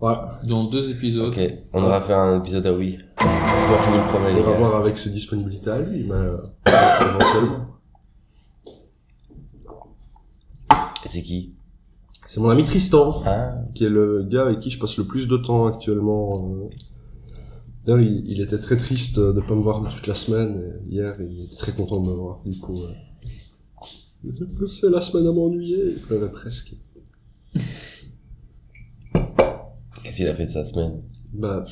Ouais, 0.00 0.14
Dans 0.44 0.64
deux 0.64 0.90
épisodes. 0.90 1.28
Ok. 1.28 1.40
On 1.72 1.82
aura 1.82 2.00
fait 2.00 2.12
un 2.12 2.38
épisode 2.38 2.66
à 2.66 2.72
oui. 2.72 2.98
C'est 3.18 3.68
moi 3.68 3.78
qui 3.82 3.90
vous 3.90 3.96
le 3.96 4.04
promets, 4.08 4.34
les 4.34 4.40
on 4.40 4.44
va 4.44 4.50
gars. 4.52 4.58
voir 4.58 4.76
avec 4.76 4.98
ses 4.98 5.10
disponibilités 5.10 5.70
à 5.70 5.78
lui, 5.80 6.04
mais 6.06 6.14
euh, 6.14 6.36
éventuellement. 6.66 7.66
Et 11.04 11.08
c'est 11.08 11.22
qui? 11.22 11.54
C'est 12.36 12.42
mon 12.42 12.50
ami 12.50 12.64
Tristan. 12.64 13.22
Ah. 13.24 13.54
qui 13.74 13.84
est 13.86 13.88
le 13.88 14.22
gars 14.30 14.42
avec 14.42 14.58
qui 14.58 14.68
je 14.70 14.78
passe 14.78 14.98
le 14.98 15.04
plus 15.04 15.26
de 15.26 15.38
temps 15.38 15.64
actuellement. 15.64 16.50
euh. 16.50 16.68
D'ailleurs, 17.82 18.02
il, 18.02 18.24
il 18.30 18.42
était 18.42 18.58
très 18.58 18.76
triste 18.76 19.18
de 19.18 19.40
pas 19.40 19.54
me 19.54 19.62
voir 19.62 19.82
toute 19.88 20.06
la 20.06 20.14
semaine. 20.14 20.62
Et 20.86 20.96
hier, 20.96 21.16
il 21.18 21.44
était 21.44 21.56
très 21.56 21.72
content 21.72 21.98
de 22.02 22.10
me 22.10 22.14
voir. 22.14 22.42
Du 22.44 22.58
coup, 22.58 22.78
euh, 22.82 24.66
c'est 24.66 24.90
la 24.90 25.00
semaine 25.00 25.26
à 25.28 25.32
m'ennuyer. 25.32 25.94
Il 25.96 26.02
pleurait 26.02 26.30
presque. 26.30 26.76
Qu'est-ce 30.02 30.16
qu'il 30.16 30.28
a 30.28 30.34
fait 30.34 30.44
de 30.44 30.50
sa 30.50 30.62
semaine? 30.66 30.98
Bah, 31.32 31.64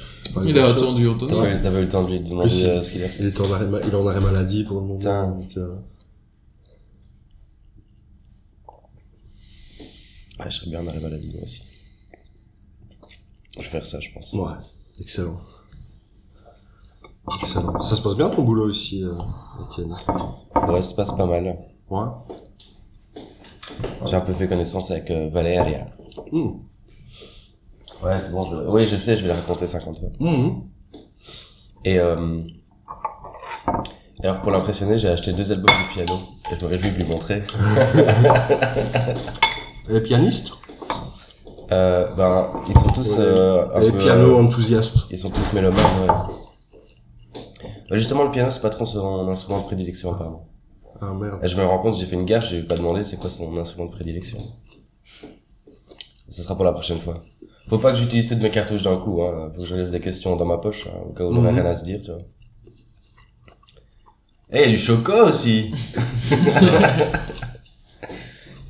Il 0.46 0.59
a 0.59 0.70
attendu 0.70 1.07
au 1.09 1.14
tonnerre. 1.16 1.61
T'avais 1.61 1.81
eu 1.81 1.83
le 1.83 1.88
temps 1.90 2.05
de 2.05 2.11
lui 2.11 2.20
demander 2.20 2.64
euh, 2.64 2.81
ce 2.81 2.90
qu'il 2.90 3.03
a 3.03 3.07
fait? 3.07 3.22
Il 3.22 3.27
est 3.27 3.38
en 3.38 3.53
arrêt, 3.53 3.68
il 3.87 3.90
est 3.92 3.94
en 3.94 4.07
arrêt 4.07 4.22
maladie 4.22 4.64
pour 4.64 4.81
le 4.81 4.87
moment. 4.87 5.29
Donc, 5.37 5.59
euh, 5.59 5.68
Ah, 10.38 10.49
je 10.51 10.57
serais 10.59 10.70
bien 10.70 10.81
en 10.81 10.87
arrêt 10.88 11.01
maladie, 11.01 11.31
moi 11.33 11.42
aussi. 11.44 11.62
Je 13.57 13.62
vais 13.62 13.68
faire 13.68 13.85
ça, 13.85 14.01
je 14.01 14.11
pense. 14.12 14.33
ouais, 14.33 14.53
excellent. 15.01 15.38
Excellent. 17.40 17.81
Ça 17.83 17.97
se 17.97 18.03
passe 18.03 18.16
bien 18.16 18.29
ton 18.29 18.42
boulot 18.42 18.68
aussi, 18.68 19.03
euh, 19.05 19.14
Étienne? 19.70 19.90
Ouais, 20.68 20.83
ça 20.83 20.90
se 20.90 20.94
passe 20.94 21.12
pas 21.16 21.27
mal. 21.27 21.57
Ouais. 21.88 22.09
J'ai 24.07 24.14
un 24.16 24.20
peu 24.20 24.33
fait 24.35 24.49
connaissance 24.49 24.90
avec 24.90 25.11
euh, 25.11 25.29
Valéria. 25.31 25.85
Hmm. 26.33 26.59
Ouais, 28.03 28.18
c'est 28.20 28.33
bon, 28.33 28.44
je... 28.51 28.57
oui, 28.68 28.85
je 28.87 28.97
sais, 28.97 29.16
je 29.16 29.23
vais 29.23 29.29
le 29.29 29.35
raconter 29.35 29.66
50 29.66 30.01
fois. 30.01 30.09
Mhm. 30.20 30.68
Et, 31.85 31.99
euh... 31.99 32.42
alors, 34.23 34.40
pour 34.42 34.51
l'impressionner, 34.51 34.99
j'ai 34.99 35.09
acheté 35.09 35.33
deux 35.33 35.51
albums 35.53 35.70
de 35.70 35.94
piano. 35.94 36.20
Et 36.51 36.57
je 36.57 36.61
me 36.61 36.66
réjouis 36.66 36.90
de 36.90 36.97
lui 36.97 37.05
montrer. 37.05 37.42
Elle 39.88 39.97
est 39.97 40.01
pianiste 40.03 40.53
Euh, 41.73 42.09
ben, 42.14 42.51
ils 42.68 42.75
sont 42.75 42.87
tous, 42.88 43.16
euh, 43.18 43.64
un 43.75 43.81
Elle 43.81 43.88
est 43.88 43.92
peu, 43.92 43.99
piano 43.99 44.37
euh, 44.38 44.42
enthousiaste. 44.42 45.07
Ils 45.11 45.18
sont 45.18 45.31
tous 45.31 45.53
mélomanes, 45.53 45.85
ouais. 46.03 46.09
Bah, 47.90 47.97
justement, 47.97 48.25
le 48.25 48.31
piano, 48.31 48.51
c'est 48.51 48.61
pas 48.61 48.70
trop 48.70 48.87
son 48.87 49.27
instrument 49.29 49.61
de 49.61 49.64
prédilection, 49.64 50.12
apparemment. 50.12 50.44
Ah 51.01 51.12
merde. 51.12 51.40
Et 51.42 51.49
je 51.49 51.57
me 51.57 51.64
rends 51.64 51.79
compte, 51.79 51.97
j'ai 51.97 52.07
fait 52.07 52.14
une 52.16 52.25
gaffe, 52.25 52.49
j'ai 52.49 52.62
pas 52.62 52.77
demandé 52.77 53.03
c'est 53.05 53.16
quoi 53.18 53.29
son 53.31 53.57
instrument 53.57 53.87
de 53.87 53.92
prédilection. 53.92 54.38
Ce 56.29 56.42
sera 56.42 56.55
pour 56.55 56.64
la 56.64 56.73
prochaine 56.73 56.99
fois. 56.99 57.23
Faut 57.68 57.79
pas 57.79 57.92
que 57.92 57.99
j'utilise 57.99 58.27
toutes 58.27 58.40
mes 58.42 58.51
cartouches 58.51 58.83
d'un 58.83 58.97
coup, 58.99 59.23
hein. 59.23 59.51
Faut 59.55 59.62
que 59.62 59.66
je 59.66 59.75
laisse 59.75 59.90
des 59.90 60.01
questions 60.01 60.37
dans 60.37 60.44
ma 60.47 60.59
poche, 60.59 60.87
hein, 60.87 60.99
au 61.09 61.12
cas 61.12 61.25
où 61.25 61.29
on 61.29 61.37
aurait 61.37 61.51
Mhm. 61.53 61.61
rien 61.61 61.66
à 61.70 61.77
se 61.77 61.85
dire, 61.85 62.01
tu 62.03 62.11
vois. 62.11 62.20
Eh, 64.53 64.59
il 64.59 64.61
y 64.61 64.64
a 64.64 64.68
du 64.68 64.79
choco 64.79 65.12
aussi! 65.29 65.73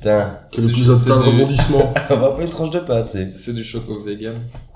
Putain, 0.05 0.39
Quel 0.51 0.69
épisode 0.69 1.03
plein 1.03 1.17
de 1.17 1.23
rebondissements. 1.23 1.91
on 2.11 2.17
va 2.17 2.31
pas 2.33 2.43
une 2.43 2.49
tranche 2.49 2.69
de 2.69 2.77
pâte, 2.77 3.09
c'est. 3.09 3.39
C'est 3.39 3.53
du 3.53 3.63
choco 3.63 3.99
vegan. 4.03 4.35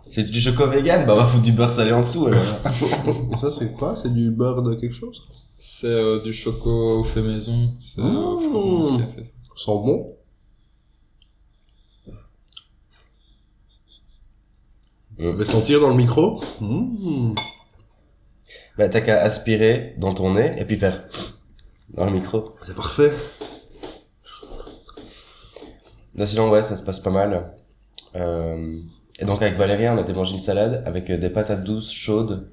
C'est 0.09 0.23
du 0.23 0.41
choco 0.41 0.65
vegan, 0.65 1.05
bah 1.05 1.13
on 1.13 1.17
va 1.17 1.27
foutre 1.27 1.43
du 1.43 1.51
beurre 1.51 1.69
salé 1.69 1.91
en 1.91 2.01
dessous, 2.01 2.25
alors. 2.25 2.41
Ça, 3.39 3.51
c'est 3.51 3.71
quoi? 3.73 3.95
C'est 3.95 4.11
du 4.11 4.31
beurre 4.31 4.63
de 4.63 4.73
quelque 4.73 4.95
chose? 4.95 5.27
C'est 5.55 5.85
euh, 5.85 6.19
du 6.19 6.33
choco 6.33 7.03
fait 7.03 7.21
maison. 7.21 7.75
C'est 7.77 8.01
euh, 8.01 8.05
Mmh. 8.05 8.39
Florence 8.39 8.87
qui 8.87 9.03
a 9.03 9.07
fait 9.07 9.23
ça. 9.23 9.31
Ça 9.55 9.65
sent 9.65 9.71
bon. 9.71 10.15
Je 15.19 15.27
vais 15.27 15.45
sentir 15.45 15.79
dans 15.79 15.89
le 15.89 15.95
micro. 15.95 16.41
Mmh. 16.59 17.35
Bah, 18.79 18.89
t'as 18.89 19.01
qu'à 19.01 19.21
aspirer 19.21 19.93
dans 19.99 20.15
ton 20.15 20.33
nez, 20.33 20.55
et 20.57 20.65
puis 20.65 20.77
faire 20.77 21.03
dans 21.93 22.05
le 22.05 22.13
micro. 22.13 22.55
C'est 22.65 22.75
parfait. 22.75 23.13
Non, 26.19 26.25
sinon, 26.25 26.49
ouais, 26.49 26.61
ça 26.61 26.75
se 26.75 26.83
passe 26.83 26.99
pas 26.99 27.09
mal. 27.11 27.45
Euh, 28.15 28.77
et 29.19 29.25
donc, 29.25 29.41
avec 29.41 29.55
Valérie, 29.57 29.87
on 29.89 29.97
a 29.97 30.01
été 30.01 30.13
manger 30.13 30.33
une 30.33 30.39
salade 30.39 30.83
avec 30.85 31.09
euh, 31.09 31.17
des 31.17 31.29
patates 31.29 31.63
douces 31.63 31.91
chaudes 31.91 32.49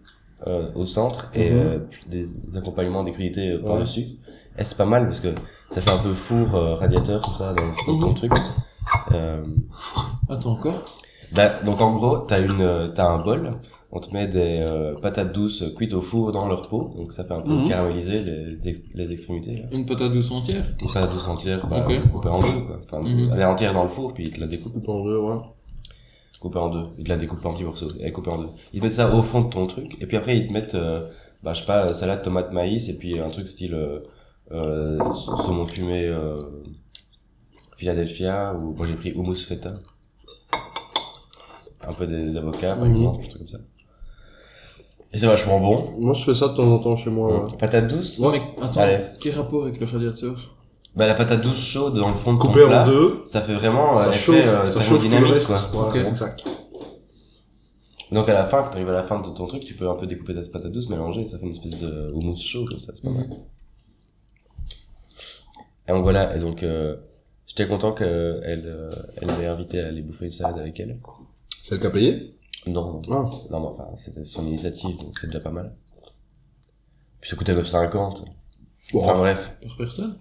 euh, 0.47 0.71
au 0.75 0.87
centre 0.87 1.31
et 1.35 1.51
Mhm. 1.51 1.57
euh, 1.59 1.79
des, 2.09 2.27
accompagnements 2.57 3.03
des 3.03 3.13
crudités 3.13 3.57
Ouais. 3.57 3.63
par-dessus. 3.65 4.07
Et 4.59 4.65
c'est 4.65 4.77
pas 4.77 4.85
mal 4.87 5.07
parce 5.07 5.21
que 5.21 5.35
ça 5.71 5.81
fait 5.83 5.91
un 5.91 5.99
peu 5.99 6.15
four 6.15 6.49
radiateur 6.79 7.21
comme 7.23 7.35
ça 7.35 7.55
dans, 7.55 7.93
dans 7.93 8.01
ton 8.01 8.09
Mhm. 8.09 8.15
truc. 8.15 8.33
Attends 10.29 10.53
encore 10.53 10.85
bah, 11.33 11.51
donc 11.65 11.81
en 11.81 11.93
gros, 11.95 12.19
t'as 12.19 12.41
une, 12.41 12.93
t'as 12.95 13.09
un 13.09 13.19
bol, 13.19 13.55
on 13.93 14.01
te 14.01 14.13
met 14.13 14.27
des 14.27 14.59
euh, 14.61 14.95
patates 15.01 15.33
douces 15.33 15.65
cuites 15.77 15.93
au 15.95 16.01
four 16.01 16.33
dans 16.33 16.47
leur 16.49 16.69
peau, 16.69 16.93
donc 16.97 17.13
ça 17.13 17.25
fait 17.25 17.35
un 17.35 17.41
peu 17.41 17.53
Mhm. 17.53 17.69
caraméliser 17.69 18.21
les, 18.23 18.45
les, 18.57 18.69
ex- 18.69 18.83
les 18.95 19.13
extrémités. 19.13 19.57
Là. 19.59 19.67
Une 19.73 19.87
patate 19.87 20.13
douce 20.13 20.31
entière? 20.33 20.65
Une 20.83 20.89
patate 20.93 21.13
douce 21.13 21.29
entière, 21.29 21.67
bah, 21.69 21.85
Ok. 21.87 22.11
coupée 22.13 22.29
en 22.29 22.41
deux, 22.43 22.67
quoi. 22.67 22.81
Enfin, 22.85 23.03
Mhm. 23.03 23.31
elle 23.33 23.41
est 23.41 23.45
entière 23.45 23.73
dans 23.73 23.85
le 23.85 23.89
four, 23.89 24.13
puis 24.13 24.25
ils 24.25 24.33
te 24.33 24.41
la 24.41 24.47
découpent. 24.49 24.73
Coupe 24.75 24.89
en 24.89 25.05
deux, 25.05 25.19
ouais. 25.19 25.37
coupée 26.41 26.59
en 26.59 26.69
deux. 26.69 26.85
Ils 26.99 27.05
te 27.05 27.09
la 27.09 27.17
découpent 27.17 27.45
en 27.47 27.53
petits 27.55 27.65
morceaux. 27.65 27.89
Elle 27.99 28.09
est 28.09 28.13
coupée 28.13 28.31
en 28.31 28.39
deux. 28.39 28.49
Ils 28.75 28.81
te 28.81 28.85
mettent 28.85 28.93
ça 28.95 29.13
au 29.15 29.23
fond 29.23 29.41
de 29.43 29.49
ton 29.49 29.67
truc. 29.67 29.97
Et 30.03 30.07
puis 30.07 30.17
après, 30.17 30.37
ils 30.37 30.47
te 30.49 30.53
mettent, 30.53 30.75
euh, 30.75 31.09
bah, 31.43 31.55
je 31.55 31.61
sais 31.61 31.67
pas, 31.67 31.93
salade, 31.95 32.23
tomate, 32.23 32.53
maïs. 32.53 32.89
Et 32.91 32.99
puis 32.99 33.19
un 33.19 33.31
truc 33.31 33.49
style, 33.49 33.73
euh, 33.75 34.01
euh, 34.53 34.99
saumon 35.13 35.65
fumé, 35.65 36.07
euh, 36.07 36.43
Philadelphia. 37.79 38.55
Ou 38.55 38.75
moi 38.75 38.85
j'ai 38.87 38.95
pris 38.95 39.13
hummus 39.13 39.45
feta. 39.47 39.73
Un 41.89 41.93
peu 41.95 42.07
des 42.07 42.37
avocats, 42.37 42.75
par 42.77 42.87
exemple. 42.87 43.21
Un 43.21 43.29
truc 43.29 43.39
comme 43.39 43.49
ça. 43.49 43.59
Et 45.13 45.19
c'est 45.19 45.27
vachement 45.27 45.61
bon. 45.61 45.93
Moi, 45.99 46.15
je 46.15 46.25
fais 46.25 46.35
ça 46.35 46.49
de 46.49 46.55
temps 46.55 46.71
en 46.71 46.79
temps 46.79 46.97
chez 46.97 47.11
moi. 47.11 47.43
ouais. 47.43 47.49
Patate 47.59 47.89
douce. 47.89 48.19
Non 48.19 48.31
mais 48.31 48.43
attends, 48.61 48.81
Allez. 48.81 48.99
quel 49.21 49.35
rapport 49.35 49.63
avec 49.65 49.81
le 49.81 49.87
radiateur? 49.87 50.55
Bah, 50.95 51.07
la 51.07 51.15
patate 51.15 51.41
douce 51.43 51.61
chaude 51.63 51.95
dans 51.97 52.09
le 52.09 52.15
fond 52.15 52.35
de 52.35 52.39
ton 52.41 52.49
Coupé 52.49 52.65
en 52.65 52.69
plat. 52.69 52.85
deux, 52.87 53.21
Ça 53.25 53.41
fait 53.43 53.55
vraiment, 53.55 53.99
euh, 53.99 54.05
ça 54.05 54.09
effet, 54.11 54.19
chauffe, 54.19 54.37
euh, 54.47 54.67
ça 54.67 54.81
chauffe 54.83 55.05
tout 55.09 55.11
le 55.17 55.27
reste. 55.27 55.47
quoi. 55.49 55.57
Voilà, 55.73 56.03
Ok. 56.03 56.09
exact. 56.13 56.45
Donc 58.13 58.29
à 58.29 58.35
la 58.35 58.45
fin, 58.45 58.63
quand 58.63 58.71
t'arrives 58.71 58.89
à 58.89 58.93
la 58.93 59.03
fin 59.03 59.21
de 59.21 59.29
ton 59.29 59.47
truc, 59.47 59.65
tu 59.65 59.75
peux 59.75 59.89
un 59.89 59.95
peu 59.95 60.07
découper 60.07 60.35
ta 60.35 60.41
patate 60.51 60.73
douce, 60.73 60.89
mélanger, 60.89 61.23
et 61.23 61.25
ça 61.25 61.39
fait 61.39 61.45
une 61.45 61.51
espèce 61.53 61.79
de 61.79 62.11
houmous 62.15 62.37
chaud 62.37 62.65
comme 62.67 62.79
ça, 62.79 62.93
c'est 62.95 63.03
pas 63.03 63.11
mal. 63.11 63.27
Et 65.89 65.93
donc 65.93 66.03
voilà, 66.03 66.35
et 66.37 66.41
donc 66.41 66.63
euh, 66.63 66.97
j'étais 67.47 67.67
content 67.67 67.93
qu'elle 67.93 68.07
euh, 68.67 68.91
elle 69.21 69.29
m'ait 69.39 69.47
invité 69.47 69.81
à 69.81 69.89
aller 69.89 70.03
bouffer 70.03 70.27
une 70.27 70.31
salade 70.31 70.59
avec 70.59 70.79
elle. 70.81 70.99
C'est 71.63 71.75
le 71.77 71.81
cas 71.81 71.91
payé? 71.91 72.36
Non, 72.67 73.01
non, 73.09 73.25
Ah. 73.25 73.25
non, 73.51 73.61
non, 73.61 73.69
enfin 73.69 73.89
c'était 73.95 74.25
son 74.25 74.47
initiative, 74.47 74.97
donc 74.99 75.19
c'est 75.19 75.27
déjà 75.29 75.41
pas 75.41 75.51
mal. 75.51 75.75
Puis 77.21 77.31
ça 77.31 77.37
coûtait 77.37 77.55
9,50. 77.55 78.25
Bon, 78.93 79.01
Enfin 79.05 79.17
bref, 79.19 79.57
Par 79.63 79.77
personne? 79.77 80.19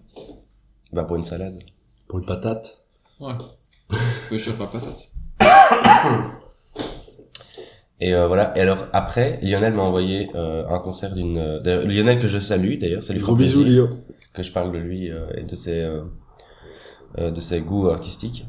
Bah 0.94 1.04
pour 1.04 1.16
une 1.18 1.26
salade. 1.26 1.60
pour 2.08 2.20
une 2.20 2.26
patate. 2.26 2.82
Ouais. 3.20 3.34
Faut 4.30 4.38
cher 4.38 4.54
la 4.60 4.68
patate. 4.68 5.12
Et 8.02 8.14
euh, 8.14 8.28
voilà, 8.28 8.56
et 8.58 8.62
alors 8.62 8.88
après, 8.92 9.40
Lionel 9.42 9.74
m'a 9.74 9.84
envoyé 9.84 10.30
euh, 10.36 10.68
un 10.68 10.80
concert 10.80 11.14
d'une... 11.14 11.38
euh, 11.38 11.60
d'ailleurs, 11.62 11.86
Lionel 11.86 12.20
que 12.20 12.28
je 12.28 12.40
salue 12.40 12.78
d'ailleurs, 12.78 13.02
fera 13.04 13.18
Gros 13.20 13.36
bisous. 13.38 13.64
Lio. 13.64 13.88
que 14.34 14.44
je 14.44 14.52
parle 14.52 14.74
de 14.74 14.78
lui 14.80 15.10
euh, 15.12 15.28
et 15.38 15.44
de 15.44 15.56
ses 15.56 15.80
euh, 15.82 16.04
euh, 17.20 17.32
de 17.32 17.40
ses 17.40 17.62
goûts 17.62 17.88
artistiques 17.90 18.46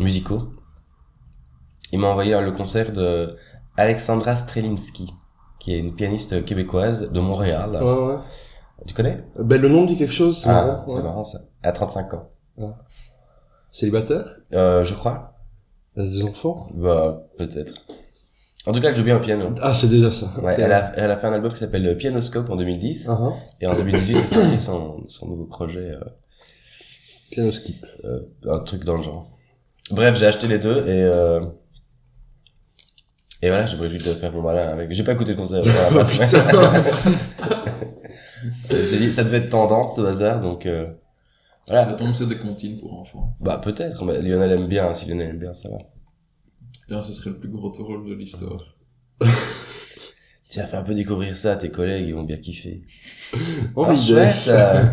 musicaux. 0.00 0.50
Il 1.92 1.98
m'a 2.00 2.08
envoyé 2.08 2.34
euh, 2.34 2.40
le 2.42 2.52
concert 2.52 2.92
de 2.92 3.34
Alexandra 3.76 4.34
Strelinski, 4.36 5.12
qui 5.60 5.74
est 5.74 5.78
une 5.78 5.94
pianiste 5.94 6.44
québécoise 6.44 7.10
de 7.10 7.20
Montréal. 7.20 7.70
Ouais, 7.72 7.92
ouais. 8.14 8.16
Tu 8.86 8.94
connais? 8.94 9.18
Ben, 9.38 9.60
le 9.60 9.68
nom 9.68 9.84
dit 9.86 9.96
quelque 9.96 10.12
chose, 10.12 10.38
c'est 10.40 10.48
Ah, 10.48 10.64
marrant. 10.66 10.84
c'est 10.88 10.94
ouais. 10.96 11.02
marrant 11.02 11.24
ça. 11.24 11.40
Elle 11.62 11.70
a 11.70 11.72
35 11.72 12.14
ans. 12.14 12.30
Célibataire? 13.70 14.36
Euh, 14.52 14.84
je 14.84 14.94
crois. 14.94 15.34
Elle 15.96 16.02
a 16.04 16.06
des 16.06 16.24
enfants? 16.24 16.56
Bah, 16.76 17.22
peut-être. 17.38 17.74
En 18.66 18.72
tout 18.72 18.80
cas, 18.80 18.88
elle 18.88 18.96
joue 18.96 19.04
bien 19.04 19.16
au 19.16 19.20
piano. 19.20 19.54
Ah, 19.62 19.74
c'est 19.74 19.88
déjà 19.88 20.10
ça. 20.10 20.26
Ouais, 20.42 20.56
elle 20.58 20.72
a, 20.72 20.92
elle 20.96 21.10
a 21.10 21.16
fait 21.16 21.26
un 21.28 21.32
album 21.32 21.52
qui 21.52 21.58
s'appelle 21.58 21.96
Pianoscope 21.96 22.50
en 22.50 22.56
2010. 22.56 23.06
Ah, 23.08 23.18
ah. 23.20 23.30
Et 23.60 23.66
en 23.66 23.74
2018, 23.74 24.16
elle 24.16 24.22
a 24.24 24.26
sorti 24.26 24.58
son, 24.58 25.04
son 25.08 25.26
nouveau 25.28 25.44
projet, 25.44 25.92
euh, 27.38 27.50
euh, 28.04 28.20
un 28.48 28.58
truc 28.60 28.84
dans 28.84 28.96
le 28.96 29.02
genre. 29.02 29.28
Bref, 29.92 30.16
j'ai 30.18 30.26
acheté 30.26 30.48
les 30.48 30.58
deux 30.58 30.78
et 30.86 31.02
euh, 31.04 31.40
et 33.42 33.48
voilà, 33.48 33.66
je 33.66 33.76
me 33.76 33.82
réjouis 33.82 33.98
de 33.98 34.14
faire 34.14 34.32
mon 34.32 34.42
malin 34.42 34.68
avec. 34.68 34.92
J'ai 34.92 35.04
pas 35.04 35.12
écouté 35.12 35.32
le 35.32 35.36
me 38.76 38.86
suis 38.86 38.98
dit, 38.98 39.12
ça 39.12 39.24
devait 39.24 39.38
être 39.38 39.50
tendance 39.50 39.98
au 39.98 40.06
hasard, 40.06 40.40
donc 40.40 40.64
euh, 40.66 40.86
Ça 41.66 41.82
voilà. 41.82 41.92
tombe 41.94 42.14
sur 42.14 42.26
des 42.26 42.38
comptines 42.38 42.80
pour 42.80 42.98
enfants. 42.98 43.34
Bah 43.40 43.58
peut-être. 43.62 44.04
mais 44.04 44.22
Lionel 44.22 44.52
aime 44.52 44.68
bien. 44.68 44.94
Si 44.94 45.06
Lionel 45.06 45.30
aime 45.30 45.38
bien, 45.38 45.52
ça 45.52 45.68
va. 45.68 45.78
Putain, 46.80 47.02
ce 47.02 47.12
serait 47.12 47.30
le 47.30 47.40
plus 47.40 47.48
gros 47.48 47.70
rôle 47.72 48.08
de 48.08 48.14
l'histoire. 48.14 48.76
Tiens, 50.48 50.66
fais 50.66 50.76
un 50.76 50.82
peu 50.84 50.94
découvrir 50.94 51.36
ça 51.36 51.52
à 51.52 51.56
tes 51.56 51.70
collègues, 51.70 52.06
ils 52.08 52.14
vont 52.14 52.22
bien 52.22 52.36
kiffer. 52.38 52.82
Oh, 53.74 53.84
Ah, 53.88 53.96
chouette, 53.96 54.24
yes. 54.24 54.44
ça. 54.44 54.92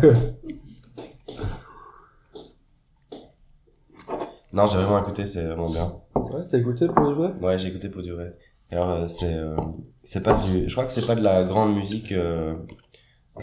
non, 4.52 4.66
j'ai 4.66 4.76
vraiment 4.76 5.00
écouté, 5.00 5.24
c'est 5.26 5.44
vraiment 5.44 5.70
bien. 5.70 5.94
Ouais, 6.16 6.42
t'as 6.50 6.58
écouté 6.58 6.86
pour 6.88 7.08
de 7.08 7.14
vrai? 7.14 7.32
Ouais, 7.40 7.58
j'ai 7.58 7.68
écouté 7.68 7.88
pour 7.88 8.02
du 8.02 8.12
vrai. 8.12 8.36
Alors 8.70 8.90
euh, 8.90 9.08
c'est 9.08 9.34
euh, 9.34 9.56
c'est 10.02 10.22
pas 10.22 10.34
du 10.34 10.68
je 10.68 10.72
crois 10.74 10.86
que 10.86 10.92
c'est 10.92 11.06
pas 11.06 11.14
de 11.14 11.22
la 11.22 11.44
grande 11.44 11.74
musique 11.74 12.12
euh, 12.12 12.54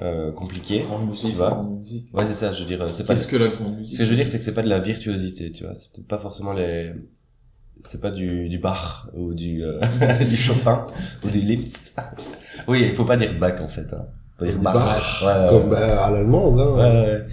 euh, 0.01 0.31
compliquée. 0.31 0.79
Grande 0.81 1.07
musique, 1.07 1.31
Tu 1.31 1.37
vois 1.37 1.49
grande 1.51 1.79
musique. 1.79 2.09
Ouais, 2.13 2.25
c'est 2.25 2.33
ça, 2.33 2.53
je 2.53 2.61
veux 2.61 2.65
dire 2.65 2.81
euh, 2.81 2.89
c'est 2.91 3.05
pas 3.05 3.13
Qu'est-ce 3.13 3.27
que 3.27 3.35
la 3.37 3.49
grande 3.49 3.73
Ce 3.73 3.77
musique 3.77 3.97
que 3.99 4.05
je 4.05 4.09
veux 4.09 4.15
dire 4.15 4.27
c'est 4.27 4.39
que 4.39 4.43
c'est 4.43 4.53
pas 4.53 4.63
de 4.63 4.69
la 4.69 4.79
virtuosité, 4.79 5.51
tu 5.51 5.63
vois, 5.65 5.75
c'est 5.75 5.91
peut-être 5.91 6.07
pas 6.07 6.17
forcément 6.19 6.53
les 6.53 6.93
c'est 7.79 8.01
pas 8.01 8.11
du 8.11 8.49
du 8.49 8.59
Bach 8.59 9.07
ou 9.13 9.33
du 9.33 9.63
euh, 9.63 9.79
du 10.29 10.35
Chopin 10.37 10.87
ou 11.25 11.29
du 11.29 11.39
Liszt. 11.41 11.95
Oui, 12.67 12.83
il 12.89 12.95
faut 12.95 13.05
pas 13.05 13.17
dire 13.17 13.33
Bach 13.39 13.59
en 13.61 13.67
fait 13.69 13.91
hein. 13.93 14.07
Faut 14.37 14.45
dire 14.45 14.55
Du 14.55 14.61
Bach. 14.63 14.73
Bach, 14.73 15.23
Ouais, 15.23 15.49
Comme 15.49 15.73
euh, 15.73 16.03
à 16.03 16.11
l'allemande, 16.11 16.59
hein. 16.59 16.73
Ouais, 16.75 16.81
ouais, 16.81 17.25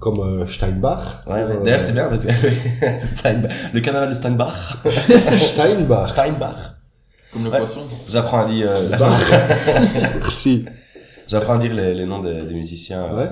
Comme 0.00 0.18
euh, 0.20 0.46
Steinbach. 0.46 1.26
ouais, 1.26 1.32
ouais. 1.34 1.40
Euh, 1.42 1.62
D'ailleurs, 1.62 1.82
c'est 1.82 1.92
bien 1.92 2.08
parce 2.08 2.24
que 2.24 2.32
Steinbach- 3.14 3.72
le 3.74 3.80
carnaval 3.80 4.08
de 4.10 4.14
Steinbach, 4.14 4.54
Steinbach. 5.52 6.08
Steinbach. 6.10 6.56
Comme 7.32 7.44
le 7.44 7.50
Ouais. 7.50 7.58
poisson. 7.58 7.80
J'apprends 8.08 8.40
à 8.40 8.46
dire 8.46 8.66
euh. 8.70 8.88
Merci. 10.20 10.64
j'apprends 11.28 11.54
à 11.54 11.58
dire 11.58 11.74
les, 11.74 11.94
les 11.94 12.06
noms 12.06 12.20
des, 12.20 12.42
des 12.42 12.54
musiciens. 12.54 13.04
euh, 13.04 13.16
Ouais. 13.16 13.30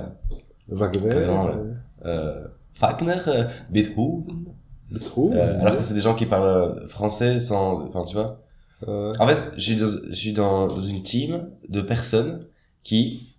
Wagner. 0.68 1.00
Euh, 1.14 1.72
euh, 2.04 2.44
Wagner, 2.80 3.14
euh, 3.28 3.44
Beethoven, 3.70 4.44
Beethoven. 4.90 5.36
euh, 5.38 5.60
alors 5.62 5.76
que 5.78 5.82
c'est 5.82 5.94
des 5.94 6.00
gens 6.02 6.14
qui 6.14 6.26
parlent 6.26 6.86
français 6.88 7.40
sans, 7.40 7.82
enfin 7.86 8.04
tu 8.04 8.14
vois. 8.14 8.42
Euh, 8.86 9.10
En 9.18 9.26
fait, 9.26 9.38
je 9.56 9.60
suis 9.60 9.76
dans, 9.76 9.86
je 10.10 10.14
suis 10.14 10.32
dans, 10.34 10.68
dans 10.68 10.80
une 10.80 11.02
team 11.02 11.48
de 11.68 11.80
personnes 11.80 12.46
qui 12.84 13.38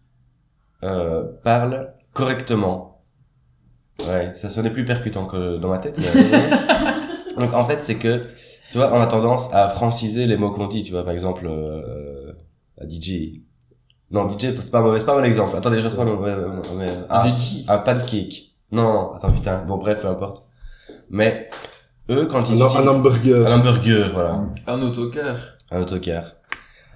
euh, 0.83 1.23
parlent 1.43 1.93
correctement. 2.13 2.88
Ouais, 4.07 4.31
ça 4.33 4.49
sonnait 4.49 4.69
plus 4.69 4.85
percutant 4.85 5.25
que 5.25 5.57
dans 5.57 5.69
ma 5.69 5.77
tête. 5.77 5.99
Mais, 5.99 7.39
Donc 7.45 7.53
en 7.53 7.65
fait, 7.65 7.79
c'est 7.83 7.95
que, 7.95 8.25
tu 8.71 8.77
vois, 8.77 8.91
on 8.93 9.01
a 9.01 9.07
tendance 9.07 9.53
à 9.53 9.67
franciser 9.67 10.25
les 10.25 10.37
mots 10.37 10.51
qu'on 10.51 10.67
dit, 10.67 10.83
tu 10.83 10.91
vois, 10.91 11.03
par 11.03 11.13
exemple, 11.13 11.47
euh, 11.47 12.33
à 12.79 12.87
DJ. 12.87 13.41
Non, 14.11 14.27
DJ, 14.27 14.55
c'est 14.59 14.71
pas 14.71 14.81
mauvais, 14.81 14.99
c'est 14.99 15.05
pas 15.05 15.13
un 15.13 15.19
bon 15.19 15.25
exemple. 15.25 15.55
Attendez, 15.55 15.79
je 15.81 15.87
sais 15.87 15.95
pas, 15.97 16.05
mais, 16.05 16.11
mais, 16.77 16.91
ah, 17.09 17.27
DJ. 17.27 17.65
un 17.67 17.77
pancake. 17.77 18.55
Non, 18.71 18.83
non, 18.83 18.93
non, 18.93 19.13
attends, 19.13 19.31
putain. 19.31 19.63
Bon, 19.67 19.77
bref, 19.77 20.01
peu 20.01 20.07
importe. 20.07 20.43
Mais, 21.09 21.49
eux, 22.09 22.25
quand 22.25 22.49
ils 22.49 22.61
Un, 22.61 22.65
utilisent... 22.65 22.87
un 22.87 22.91
hamburger. 22.91 23.47
un 23.47 23.59
hamburger, 23.59 24.09
voilà. 24.13 24.41
Un 24.67 24.81
autocar. 24.81 25.35
Un 25.71 25.81
autocar. 25.81 26.23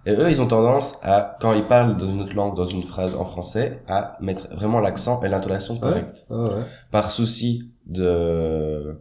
Et 0.05 0.11
eux, 0.11 0.29
ils 0.29 0.41
ont 0.41 0.47
tendance 0.47 0.97
à, 1.01 1.37
quand 1.39 1.53
ils 1.53 1.65
parlent 1.65 1.95
dans 1.95 2.09
une 2.09 2.21
autre 2.21 2.33
langue, 2.33 2.55
dans 2.55 2.65
une 2.65 2.83
phrase 2.83 3.15
en 3.15 3.23
français, 3.25 3.81
à 3.87 4.17
mettre 4.19 4.49
vraiment 4.53 4.79
l'accent 4.81 5.21
et 5.23 5.29
l'intonation 5.29 5.77
correcte. 5.77 6.25
Ah 6.29 6.43
ouais. 6.43 6.61
Par 6.91 7.09
souci 7.09 7.71
de 7.85 8.99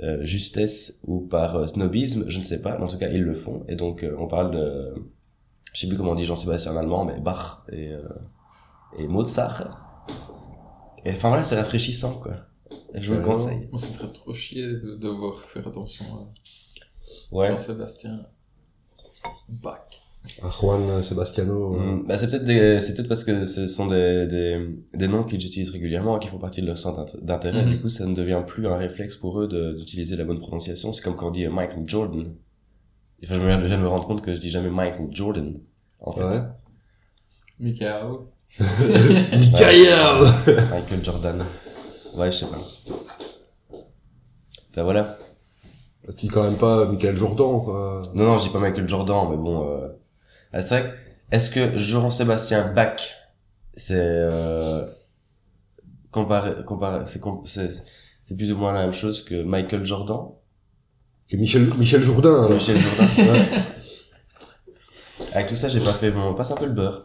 euh, 0.00 0.24
justesse 0.24 1.00
ou 1.06 1.20
par 1.20 1.56
euh, 1.56 1.66
snobisme, 1.66 2.24
je 2.28 2.38
ne 2.38 2.44
sais 2.44 2.62
pas. 2.62 2.76
Mais 2.78 2.84
en 2.84 2.88
tout 2.88 2.96
cas, 2.98 3.08
ils 3.10 3.22
le 3.22 3.34
font. 3.34 3.64
Et 3.68 3.76
donc, 3.76 4.02
euh, 4.02 4.16
on 4.18 4.26
parle 4.26 4.50
de, 4.50 4.94
je 5.74 5.80
sais 5.80 5.88
plus 5.88 5.96
comment 5.98 6.12
on 6.12 6.14
dit 6.16 6.24
Jean-Sébastien 6.24 6.72
en 6.72 6.76
allemand, 6.78 7.04
mais 7.04 7.20
Bach 7.20 7.62
et, 7.70 7.92
euh, 7.92 8.02
et 8.98 9.06
Mozart. 9.06 10.06
Et 11.04 11.10
enfin 11.10 11.28
voilà, 11.28 11.42
c'est 11.42 11.56
rafraîchissant, 11.56 12.14
quoi. 12.20 12.32
Je 12.94 13.08
vous 13.12 13.18
le 13.18 13.20
Ouais. 13.20 13.26
conseille. 13.26 13.68
Moi, 13.70 13.78
ça 13.78 13.88
me 13.88 13.92
ferait 13.94 14.12
trop 14.12 14.32
chier 14.32 14.66
de 14.66 14.94
devoir 14.96 15.40
faire 15.44 15.66
attention 15.68 16.06
à 16.06 17.34
Ouais. 17.34 17.48
Jean-Sébastien 17.50 18.20
Bach. 19.48 19.80
Juan 20.42 21.02
Sebastiano. 21.02 21.76
euh, 21.76 21.96
Mm, 21.96 22.06
Bah, 22.06 22.16
c'est 22.16 22.28
peut-être 22.28 22.44
des, 22.44 22.80
c'est 22.80 22.94
peut-être 22.94 23.08
parce 23.08 23.24
que 23.24 23.44
ce 23.44 23.68
sont 23.68 23.86
des, 23.86 24.26
des, 24.26 24.68
des 24.94 25.08
noms 25.08 25.24
qu'ils 25.24 25.44
utilisent 25.44 25.70
régulièrement 25.70 26.16
et 26.16 26.20
qui 26.20 26.28
font 26.28 26.38
partie 26.38 26.62
de 26.62 26.66
leur 26.66 26.78
centre 26.78 27.04
d'int- 27.04 27.18
d'intérêt. 27.22 27.64
Mhm. 27.64 27.70
Du 27.72 27.80
coup, 27.80 27.88
ça 27.88 28.06
ne 28.06 28.14
devient 28.14 28.42
plus 28.46 28.66
un 28.66 28.76
réflexe 28.76 29.16
pour 29.16 29.40
eux 29.40 29.48
d'utiliser 29.76 30.16
la 30.16 30.24
bonne 30.24 30.38
prononciation. 30.38 30.92
C'est 30.92 31.02
comme 31.02 31.16
quand 31.16 31.28
on 31.28 31.30
dit 31.30 31.44
euh, 31.46 31.50
Michael 31.50 31.84
Jordan. 31.86 32.34
Enfin, 33.22 33.34
je 33.34 33.40
me 33.40 33.68
de 33.68 33.76
me 33.76 33.88
rendre 33.88 34.06
compte 34.06 34.22
que 34.22 34.34
je 34.34 34.40
dis 34.40 34.50
jamais 34.50 34.70
Michael 34.70 35.08
Jordan. 35.12 35.50
En 36.00 36.12
fait. 36.12 36.24
Ouais. 36.24 36.40
Michael. 37.60 38.06
Michael 38.58 40.68
Michael 40.70 41.04
Jordan. 41.04 41.44
Ouais, 42.16 42.30
je 42.32 42.38
sais 42.38 42.46
pas. 42.46 42.58
Enfin, 44.70 44.82
voilà. 44.82 45.18
Et 46.08 46.12
puis 46.12 46.28
quand 46.28 46.42
même 46.44 46.56
pas 46.56 46.84
Michael 46.86 47.16
Jordan, 47.16 47.62
quoi. 47.64 48.02
Non, 48.14 48.24
non, 48.24 48.38
je 48.38 48.44
dis 48.44 48.48
pas 48.50 48.58
Michael 48.58 48.88
Jordan, 48.88 49.26
mais 49.30 49.36
bon, 49.36 49.68
euh... 49.70 49.88
ah, 50.54 50.62
c'est 50.62 50.80
vrai 50.80 50.90
que, 50.90 51.34
est-ce 51.36 51.50
que 51.50 51.78
Jean-Sébastien 51.78 52.72
Bach, 52.72 52.96
c'est, 53.74 53.94
euh, 53.98 54.86
comparé, 56.10 56.64
comparé, 56.64 57.02
c'est, 57.06 57.20
com- 57.20 57.42
c'est, 57.46 57.68
c'est 58.24 58.36
plus 58.36 58.52
ou 58.52 58.56
moins 58.56 58.72
la 58.72 58.82
même 58.82 58.92
chose 58.94 59.22
que 59.24 59.42
Michael 59.42 59.84
Jordan? 59.84 60.28
Et 61.30 61.36
Michel, 61.36 61.64
Michel 61.76 62.04
Jourdain, 62.04 62.30
alors. 62.34 62.50
Michel 62.50 62.78
Jourdain. 62.78 63.08
Ouais. 65.18 65.28
Avec 65.32 65.46
tout 65.48 65.56
ça, 65.56 65.68
j'ai 65.68 65.80
pas 65.80 65.92
fait 65.92 66.10
mon, 66.10 66.34
passe 66.34 66.50
un 66.50 66.56
peu 66.56 66.66
le 66.66 66.72
beurre. 66.72 67.02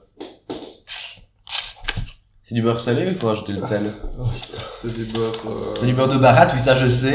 C'est 2.43 2.55
du 2.55 2.61
beurre 2.63 2.79
salé 2.81 3.05
ou 3.05 3.09
il 3.09 3.15
faut 3.15 3.27
rajouter 3.27 3.53
le 3.53 3.59
sel? 3.59 3.93
C'est 4.81 4.93
du 4.93 5.03
beurre. 5.05 5.31
euh, 5.45 5.75
C'est 5.79 5.85
du 5.85 5.93
beurre 5.93 6.07
de 6.09 6.17
baratte, 6.17 6.51
oui, 6.55 6.59
ça 6.59 6.73
je 6.75 6.89
sais. 6.89 7.13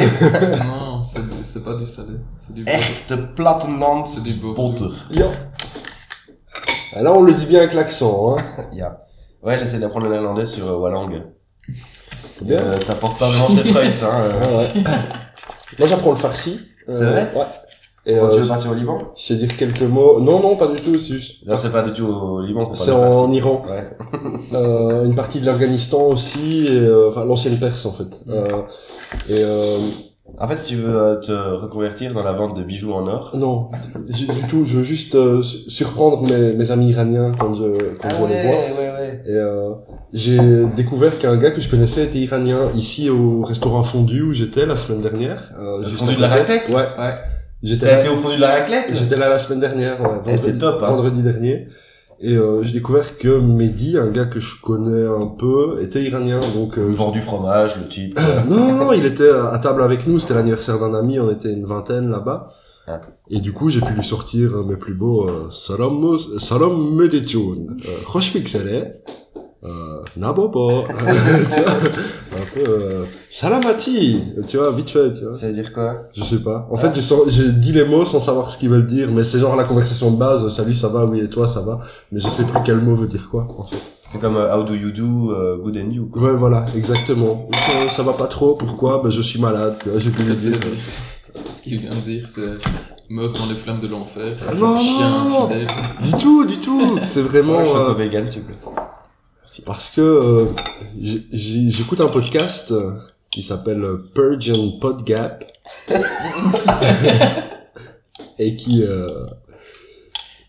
Non, 0.65 1.03
c'est 1.03 1.23
du- 1.29 1.43
c'est 1.43 1.65
pas 1.65 1.75
du 1.75 1.87
salé. 1.87 2.15
C'est 2.39 2.55
du 2.55 2.63
beurre. 2.65 2.75
Echte 2.77 3.17
Plattenland 3.35 4.07
C'est 4.07 4.23
du 4.23 4.35
beurre. 4.35 4.55
Potter. 4.55 4.87
Ja. 5.11 5.27
Ah, 6.97 7.03
Là, 7.03 7.13
on 7.13 7.23
le 7.23 7.33
dit 7.35 7.47
bien 7.47 7.61
avec 7.61 7.75
l'accent, 7.75 8.37
hein. 8.37 8.43
Yeah. 8.73 9.01
Ouais, 9.43 9.59
j'essaie 9.59 9.79
d'apprendre 9.79 10.07
le 10.07 10.13
néerlandais 10.13 10.47
sur 10.47 10.67
euh, 10.69 11.09
bien. 12.41 12.59
Euh, 12.59 12.81
ça 12.81 12.95
porte 12.95 13.19
pas 13.19 13.29
vraiment 13.29 13.49
ses 13.51 13.69
fruits, 13.69 13.89
hein. 14.03 14.09
euh. 14.13 14.41
Ouais, 14.41 14.57
ouais. 14.57 14.83
Moi, 15.79 15.89
j'apprends 15.89 16.11
le 16.11 16.17
farsi. 16.17 16.61
C'est 16.89 17.05
vrai 17.05 17.33
Ouais. 17.35 17.45
Et 18.07 18.17
Quand 18.19 18.29
tu 18.29 18.37
euh, 18.37 18.41
veux 18.41 18.49
partir 18.49 18.71
au 18.71 18.75
Liban 18.75 19.13
je 19.17 19.23
sais 19.23 19.35
dire 19.37 19.57
quelques 19.57 19.81
mots. 19.81 20.21
Non, 20.21 20.41
non, 20.41 20.57
pas 20.57 20.67
du 20.67 20.77
tout, 20.77 20.99
c'est 20.99 21.15
juste. 21.15 21.47
Non, 21.47 21.57
c'est 21.57 21.73
pas 21.73 21.83
du 21.83 21.93
tout 21.95 22.05
au 22.07 22.43
Liban 22.43 22.75
C'est 22.75 22.91
en. 22.91 23.31
Iran. 23.33 23.63
Ouais. 23.69 23.89
Euh, 24.53 25.05
une 25.05 25.17
partie 25.17 25.41
de 25.41 25.47
l'Afghanistan 25.47 26.03
aussi, 26.03 26.67
et, 26.69 26.79
euh, 26.79 27.09
enfin 27.09 27.25
l'ancienne 27.25 27.59
Perse 27.59 27.87
en 27.87 27.93
fait. 27.93 28.21
Euh, 28.29 28.47
et 29.29 29.43
euh, 29.43 29.79
En 30.41 30.49
fait, 30.49 30.63
tu 30.63 30.77
veux 30.77 30.97
euh, 30.97 31.17
te 31.17 31.33
reconvertir 31.33 32.15
dans 32.15 32.23
la 32.25 32.33
vente 32.33 32.57
de 32.57 32.63
bijoux 32.63 32.93
en 32.95 33.07
or? 33.07 33.33
Non, 33.35 33.71
du 34.09 34.27
tout. 34.49 34.65
Je 34.65 34.79
veux 34.79 34.85
juste 34.85 35.15
euh, 35.17 35.43
su- 35.43 35.69
surprendre 35.71 36.23
mes, 36.23 36.55
mes 36.55 36.71
amis 36.71 36.89
iraniens 36.91 37.33
quand 37.39 37.53
je 37.53 37.95
quand 38.01 38.09
je 38.09 38.17
les 38.33 38.43
vois. 38.43 38.57
ouais, 38.57 38.91
ouais. 38.99 39.23
Et 39.27 39.33
euh, 39.37 39.73
j'ai 40.15 40.39
découvert 40.77 41.19
qu'un 41.19 41.37
gars 41.37 41.51
que 41.51 41.61
je 41.61 41.69
connaissais 41.69 42.05
était 42.05 42.19
iranien 42.19 42.71
ici 42.75 43.11
au 43.11 43.43
restaurant 43.43 43.83
Fondu 43.85 44.23
où 44.23 44.33
j'étais 44.33 44.65
la 44.65 44.77
semaine 44.79 45.03
dernière. 45.03 45.51
Euh, 45.61 45.81
Le 45.81 45.85
juste 45.89 46.01
Fondu 46.01 46.17
de 46.17 46.21
la 46.23 46.29
raclette? 46.29 46.69
Ouais. 46.71 46.75
Ouais. 46.99 47.15
J'étais 47.63 47.87
T'as 47.87 48.01
été 48.01 48.09
au 48.09 48.17
fond 48.17 48.35
de 48.35 48.41
la 48.41 48.49
raclette? 48.49 48.87
J'étais 48.95 49.17
là 49.17 49.29
la 49.29 49.39
semaine 49.39 49.61
dernière. 49.61 50.01
Ouais, 50.01 50.09
Eh, 50.27 50.37
c'est 50.39 50.59
top, 50.59 50.83
hein. 50.83 50.87
Vendredi 50.89 51.23
dernier. 51.23 51.69
Et 52.25 52.37
euh, 52.37 52.63
j'ai 52.63 52.73
découvert 52.73 53.19
que 53.19 53.39
Mehdi, 53.39 53.99
un 53.99 54.09
gars 54.09 54.25
que 54.25 54.41
je 54.41 54.59
connais 54.63 55.07
un 55.07 55.27
peu, 55.27 55.79
était 55.83 56.03
iranien. 56.03 56.41
Donc 56.55 56.79
euh, 56.79 56.91
Vend 56.91 57.11
du 57.11 57.21
fromage, 57.21 57.79
le 57.79 57.87
type. 57.87 58.19
non, 58.49 58.73
non, 58.73 58.93
il 58.95 59.05
était 59.05 59.31
à 59.31 59.59
table 59.59 59.83
avec 59.83 60.07
nous, 60.07 60.19
c'était 60.19 60.33
l'anniversaire 60.33 60.79
d'un 60.79 60.95
ami, 60.95 61.21
on 61.21 61.31
était 61.31 61.53
une 61.53 61.67
vingtaine 61.67 62.09
là-bas. 62.09 62.49
Ah. 62.87 63.01
Et 63.31 63.41
du 63.41 63.53
coup, 63.53 63.71
j'ai 63.71 63.81
pu 63.81 63.93
lui 63.93 64.05
sortir 64.05 64.57
euh, 64.57 64.65
mes 64.65 64.77
plus 64.77 64.95
beaux 64.95 65.29
euh, 65.29 65.51
Salam 65.51 66.19
Salam 66.39 66.95
Medechun, 66.95 67.67
euh, 67.71 67.91
Roche 68.07 68.33
Pixelé, 68.33 68.85
euh, 69.65 70.01
Nabobo, 70.17 70.71
tu 70.89 71.63
vois, 71.63 71.73
un 71.73 72.47
peu 72.55 72.61
euh, 72.69 73.05
Salamati, 73.31 74.21
tu 74.47 74.59
vois, 74.59 74.71
vite 74.73 74.91
fait, 74.91 75.13
tu 75.13 75.25
vois. 75.25 75.33
Ça 75.33 75.47
veut 75.47 75.53
dire 75.55 75.73
quoi? 75.73 75.95
Je 76.15 76.23
sais 76.23 76.41
pas. 76.43 76.69
En 76.71 76.77
fait, 76.77 76.91
j'ai 77.29 77.53
dit 77.53 77.73
les 77.73 77.85
mots 77.85 78.05
sans 78.05 78.21
savoir 78.21 78.51
ce 78.51 78.59
qu'ils 78.59 78.69
veulent 78.71 78.87
dire, 78.87 79.09
mais 79.11 79.25
c'est 79.25 79.39
genre 79.39 79.57
la 79.57 79.65
conversation 79.65 80.11
de 80.11 80.17
base, 80.17 80.49
salut, 80.51 80.75
ça 80.75 80.89
va, 80.89 81.05
oui, 81.07 81.21
et 81.21 81.29
toi, 81.29 81.49
ça 81.49 81.61
va, 81.61 81.81
mais 82.13 82.21
je 82.21 82.29
sais 82.29 82.45
plus 82.45 82.59
quel 82.65 82.81
mot 82.81 82.95
veut 82.95 83.07
dire 83.07 83.29
quoi, 83.31 83.47
en 83.59 83.65
fait. 83.65 83.77
C'est 84.11 84.21
comme 84.21 84.37
euh, 84.37 84.55
How 84.55 84.63
do 84.65 84.75
you 84.75 84.91
do, 84.93 85.33
euh, 85.33 85.57
good 85.57 85.77
and 85.79 85.91
you. 85.91 86.07
quoi. 86.13 86.23
Ouais, 86.23 86.37
voilà, 86.37 86.67
exactement. 86.77 87.49
Ça, 87.55 87.89
ça 87.91 88.03
va 88.03 88.13
pas 88.13 88.27
trop, 88.27 88.55
pourquoi? 88.57 89.01
Ben, 89.03 89.11
je 89.11 89.23
suis 89.23 89.41
malade, 89.41 89.77
tu 89.83 89.89
vois, 89.89 89.99
j'ai 89.99 90.11
plus 90.11 90.25
le 90.25 90.35
dire. 90.35 90.59
Ce 91.49 91.63
qu'il 91.63 91.79
vient 91.79 91.91
de 91.91 92.01
dire, 92.01 92.29
c'est 92.29 92.43
meurt 93.11 93.37
dans 93.37 93.47
les 93.47 93.57
flammes 93.57 93.81
de 93.81 93.89
l'enfer. 93.89 94.35
Ah 94.49 94.55
non, 94.55 94.79
Chien 94.79 95.11
non. 95.11 95.45
infidèle. 95.47 95.67
Du 96.03 96.13
tout, 96.13 96.45
du 96.45 96.57
tout. 96.59 96.99
C'est 97.03 97.23
vraiment 97.23 97.59
Ouais, 97.59 97.75
euh, 97.75 97.93
vegan, 97.95 98.29
s'il 98.29 98.43
vous 98.43 98.49
plaît. 98.49 98.57
Parce 99.65 99.91
que 99.91 100.01
euh, 100.01 100.47
j'écoute 101.33 102.01
un 102.01 102.09
podcast 102.09 102.73
euh, 102.73 102.93
qui 103.31 103.43
s'appelle 103.43 103.83
euh, 103.85 104.11
Purge 104.15 104.51
and 104.57 104.79
Podgap 104.81 105.45
et 108.39 108.57
qui 108.57 108.83
euh, 108.85 109.27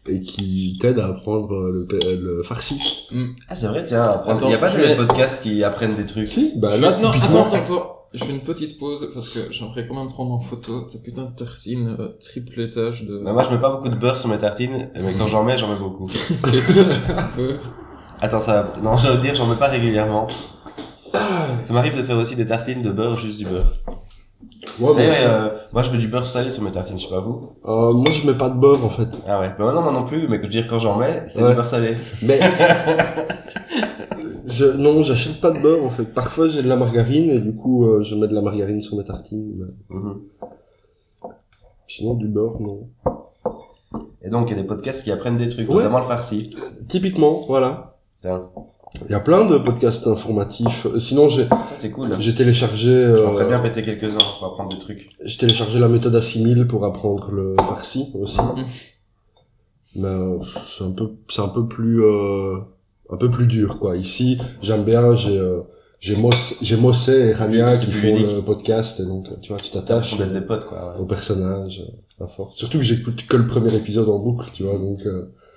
et 0.07 0.21
qui 0.21 0.77
t'aide 0.79 0.99
à 0.99 1.07
apprendre 1.07 1.69
le, 1.71 1.87
le 2.15 2.43
farsi. 2.43 3.07
Ah, 3.49 3.55
c'est 3.55 3.67
vrai, 3.67 3.83
tiens, 3.85 4.21
Il 4.43 4.49
y 4.49 4.53
a 4.53 4.57
pas 4.59 4.67
vais- 4.69 4.95
podcasts 4.95 5.41
qui 5.43 5.63
apprennent 5.63 5.95
des 5.95 6.05
trucs. 6.05 6.27
Si, 6.27 6.53
bah 6.57 6.69
Je 6.75 6.81
là 6.81 6.93
fais- 6.93 7.01
non, 7.01 7.11
typiquement. 7.11 7.45
attends, 7.47 7.55
attends, 7.55 7.63
attends. 7.75 7.91
Je 8.13 8.23
fais 8.23 8.31
une 8.31 8.41
petite 8.43 8.77
pause 8.79 9.09
parce 9.13 9.27
que 9.29 9.51
j'aimerais 9.51 9.85
quand 9.87 9.95
même 9.95 10.07
prendre 10.09 10.31
en 10.31 10.39
photo 10.39 10.87
cette 10.87 11.03
putain 11.03 11.23
de 11.23 11.35
tartine 11.35 11.97
euh, 11.99 12.09
triple 12.23 12.61
étage 12.61 13.03
de. 13.03 13.17
Bah, 13.23 13.33
moi, 13.33 13.43
je 13.43 13.49
mets 13.49 13.59
pas 13.59 13.71
beaucoup 13.71 13.89
de 13.89 13.95
beurre 13.95 14.15
sur 14.15 14.29
mes 14.29 14.37
tartines, 14.37 14.89
mais 15.03 15.13
quand 15.17 15.27
j'en 15.27 15.43
mets, 15.43 15.57
j'en 15.57 15.67
mets 15.73 15.79
beaucoup. 15.79 16.07
Attends, 18.21 18.39
ça, 18.39 18.73
non, 18.83 18.97
je 18.97 19.09
veux 19.09 19.17
dire, 19.17 19.35
j'en 19.35 19.47
mets 19.47 19.55
pas 19.55 19.67
régulièrement. 19.67 20.27
Ça 21.63 21.73
m'arrive 21.73 21.97
de 21.97 22.03
faire 22.03 22.17
aussi 22.17 22.35
des 22.35 22.45
tartines 22.45 22.81
de 22.81 22.91
beurre, 22.91 23.17
juste 23.17 23.37
du 23.37 23.45
beurre. 23.45 23.73
Ouais, 24.79 25.11
c'est- 25.11 25.25
euh, 25.25 25.49
moi, 25.73 25.81
je 25.83 25.91
mets 25.91 25.97
du 25.97 26.07
beurre 26.07 26.25
salé 26.25 26.49
sur 26.49 26.63
mes 26.63 26.71
tartines, 26.71 26.97
je 26.99 27.05
sais 27.05 27.13
pas 27.13 27.21
vous. 27.21 27.51
euh, 27.65 27.93
moi 27.93 28.05
je 28.11 28.27
mets 28.27 28.33
pas 28.33 28.49
de 28.49 28.59
beurre 28.59 28.83
en 28.83 28.89
fait. 28.89 29.07
Ah 29.27 29.39
ouais. 29.39 29.53
Bah, 29.57 29.71
non, 29.73 29.81
moi 29.81 29.91
non 29.91 30.05
plus, 30.05 30.27
mais 30.27 30.37
que 30.39 30.43
je 30.43 30.47
veux 30.47 30.61
dire, 30.61 30.67
quand 30.67 30.79
j'en 30.79 30.97
mets, 30.97 31.23
c'est 31.27 31.41
Ouais. 31.43 31.49
du 31.49 31.55
beurre 31.55 31.65
salé. 31.65 31.95
Mais 32.23 32.39
je, 34.47 34.65
non, 34.77 35.01
j'achète 35.03 35.39
pas 35.41 35.51
de 35.51 35.59
beurre 35.59 35.83
en 35.85 35.89
fait. 35.89 36.03
Parfois 36.05 36.49
j'ai 36.49 36.61
de 36.61 36.67
la 36.67 36.75
margarine 36.75 37.29
et 37.29 37.39
du 37.39 37.55
coup 37.55 37.85
euh, 37.85 38.01
je 38.03 38.15
mets 38.15 38.27
de 38.27 38.33
la 38.35 38.41
margarine 38.41 38.79
sur 38.81 38.97
mes 38.97 39.03
tartines. 39.03 39.53
mais 39.57 39.97
Mhm. 39.97 40.21
Sinon 41.87 42.15
du 42.15 42.27
beurre 42.27 42.59
non. 42.59 42.89
Et 44.21 44.29
donc, 44.29 44.49
il 44.49 44.55
y 44.55 44.59
a 44.59 44.61
des 44.61 44.67
podcasts 44.67 45.03
qui 45.03 45.11
apprennent 45.11 45.37
des 45.37 45.47
trucs, 45.47 45.69
Ouais. 45.69 45.75
notamment 45.75 45.99
le 45.99 46.05
farci. 46.05 46.55
Typiquement, 46.89 47.41
voilà. 47.47 47.94
Il 49.05 49.11
y 49.11 49.15
a 49.15 49.19
plein 49.19 49.45
de 49.45 49.57
podcasts 49.57 50.07
informatifs. 50.07 50.85
Euh, 50.85 50.99
Sinon 50.99 51.27
j'ai 51.27 51.43
ça 51.43 51.75
c'est 51.75 51.91
cool. 51.91 52.15
j'ai 52.19 52.33
téléchargé 52.33 52.89
euh, 52.89 53.25
m'en 53.25 53.31
ferais 53.33 53.47
bien 53.47 53.59
péter 53.59 53.81
quelques-uns 53.81 54.17
pour 54.39 54.47
apprendre 54.47 54.69
des 54.73 54.79
trucs. 54.79 55.09
j'ai 55.23 55.37
téléchargé 55.37 55.79
la 55.79 55.89
méthode 55.89 56.15
Assimil 56.15 56.65
pour 56.65 56.85
apprendre 56.85 57.31
le 57.31 57.55
farsi 57.59 58.11
aussi. 58.19 58.39
Mhm. 58.39 58.65
Mais 59.97 60.07
euh, 60.07 60.37
c'est 60.67 60.83
un 60.83 60.91
peu 60.91 61.11
c'est 61.29 61.41
un 61.41 61.49
peu 61.49 61.67
plus 61.67 62.03
euh, 62.03 62.57
un 63.09 63.17
peu 63.17 63.29
plus 63.29 63.47
dur 63.47 63.79
quoi. 63.79 63.97
Ici, 63.97 64.37
j'aime 64.61 64.83
bien, 64.83 65.13
j'ai 65.15 65.41
j'ai 65.99 66.15
Moss 66.15 66.59
j'ai 66.61 66.77
Mossé 66.77 67.29
et 67.29 67.33
Rania 67.33 67.75
qui 67.77 67.91
font 67.91 68.07
ludique. 68.07 68.31
le 68.31 68.41
podcast 68.41 68.99
et 68.99 69.05
donc 69.05 69.27
tu 69.41 69.49
vois, 69.49 69.57
tu 69.57 69.71
t'attaches 69.71 70.17
des 70.17 70.41
potes, 70.41 70.65
quoi. 70.65 70.93
ouais. 70.93 71.01
au 71.01 71.05
personnage 71.05 71.83
à 72.21 72.27
force. 72.27 72.55
Surtout 72.57 72.77
que 72.77 72.83
j'écoute 72.83 73.25
que 73.27 73.35
le 73.35 73.47
premier 73.47 73.73
épisode 73.75 74.07
en 74.09 74.19
boucle, 74.19 74.47
tu 74.53 74.63
vois, 74.63 74.77
donc 74.77 75.01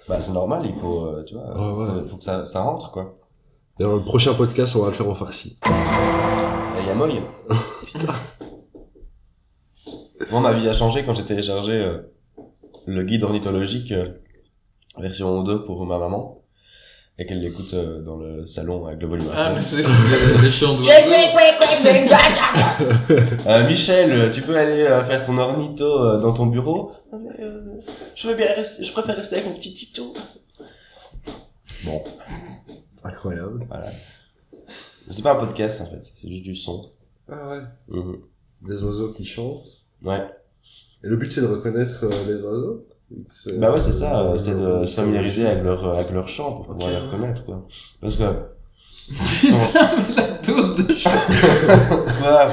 Bah, 0.09 0.21
c'est 0.21 0.33
normal, 0.33 0.63
il 0.65 0.75
faut, 0.75 1.07
euh, 1.07 1.23
tu 1.25 1.35
vois, 1.35 1.45
Ah 1.55 1.73
ouais. 1.73 1.87
faut, 2.03 2.07
faut 2.09 2.17
que 2.17 2.25
ça, 2.25 2.47
ça 2.47 2.63
rentre, 2.63 2.91
quoi. 2.93 3.17
d'ailleurs, 3.79 3.97
le 3.97 4.03
prochain 4.03 4.33
podcast, 4.35 4.75
on 4.77 4.81
va 4.83 4.89
le 4.89 4.95
faire 4.95 5.09
en 5.09 5.15
farsi. 5.15 5.59
Et 6.81 6.87
y 6.87 6.91
a 6.91 6.95
Moy. 6.95 7.21
Putain. 7.87 8.13
Moi, 10.31 10.41
ma 10.41 10.53
vie 10.53 10.69
a 10.69 10.73
changé 10.73 11.05
quand 11.05 11.15
j'ai 11.15 11.25
téléchargé 11.25 11.73
euh, 11.73 11.99
le 12.87 13.03
guide 13.03 13.23
ornithologique 13.25 13.93
euh, 13.93 14.09
version 14.99 15.43
2 15.43 15.65
pour 15.65 15.85
ma 15.87 15.99
maman 15.99 16.38
et 17.21 17.27
qu'elle 17.27 17.41
l'écoute 17.41 17.75
euh, 17.75 18.01
dans 18.01 18.17
le 18.17 18.47
salon 18.47 18.87
avec 18.87 19.01
le 19.03 19.09
volume 19.09 19.29
à 19.31 19.33
Ah, 19.35 19.49
fond. 19.51 19.57
mais 19.57 19.63
c'est 19.63 19.83
c'est. 19.83 19.89
Euh, 23.47 23.67
Michel, 23.67 24.13
euh, 24.13 24.31
tu 24.31 24.43
peux 24.43 24.57
aller 24.57 24.83
euh, 24.83 25.03
faire 25.05 25.23
ton 25.25 25.37
ornitho 25.39 25.85
euh, 25.85 26.19
dans 26.21 26.33
ton 26.33 26.47
bureau 26.47 26.93
Non 27.13 27.21
mais 27.21 27.45
euh, 27.45 27.61
je 28.15 28.29
veux 28.29 28.35
bien 28.35 28.47
rester, 28.55 28.85
je 28.85 28.93
préfère 28.93 29.17
rester 29.17 29.37
avec 29.37 29.49
mon 29.49 29.55
petit 29.55 29.75
Tito. 29.75 30.15
Bon, 31.85 32.03
Incroyable. 33.05 33.65
voilà. 33.69 33.91
C'est 35.11 35.23
pas 35.23 35.33
un 35.33 35.37
podcast 35.45 35.81
en 35.81 35.87
fait, 35.87 36.01
c'est 36.15 36.29
juste 36.29 36.45
du 36.45 36.55
son. 36.55 36.89
Ah 37.31 37.49
ouais. 37.51 37.61
Mhm. 37.89 38.19
Des 38.63 38.83
oiseaux 38.83 39.13
qui 39.13 39.25
chantent. 39.25 39.67
Ouais. 40.05 40.21
Et 41.03 41.07
le 41.07 41.17
but 41.17 41.31
c'est 41.33 41.41
de 41.41 41.47
reconnaître 41.47 42.05
euh, 42.05 42.25
les 42.27 42.43
oiseaux. 42.43 42.87
Bah 43.59 43.71
ouais, 43.73 43.81
c'est 43.81 43.93
ça, 43.93 44.19
euh, 44.19 44.33
euh, 44.35 44.37
c'est 44.39 44.55
de 44.55 44.61
euh, 44.65 44.87
se 44.87 44.97
familiariser 44.97 45.47
avec 45.47 45.65
leur, 45.65 45.83
euh, 45.87 45.95
avec 45.95 46.11
leur 46.11 46.29
chant 46.29 46.53
pour 46.53 46.67
pouvoir 46.67 46.91
les 46.91 46.99
reconnaître, 46.99 47.45
quoi. 47.45 47.67
Parce 48.03 48.17
que, 48.17 48.25
Putain, 49.41 49.91
mais 50.09 50.15
la 50.17 50.29
dose 50.47 50.77
de 50.77 50.95
chant. 50.95 51.11
voilà, 52.21 52.49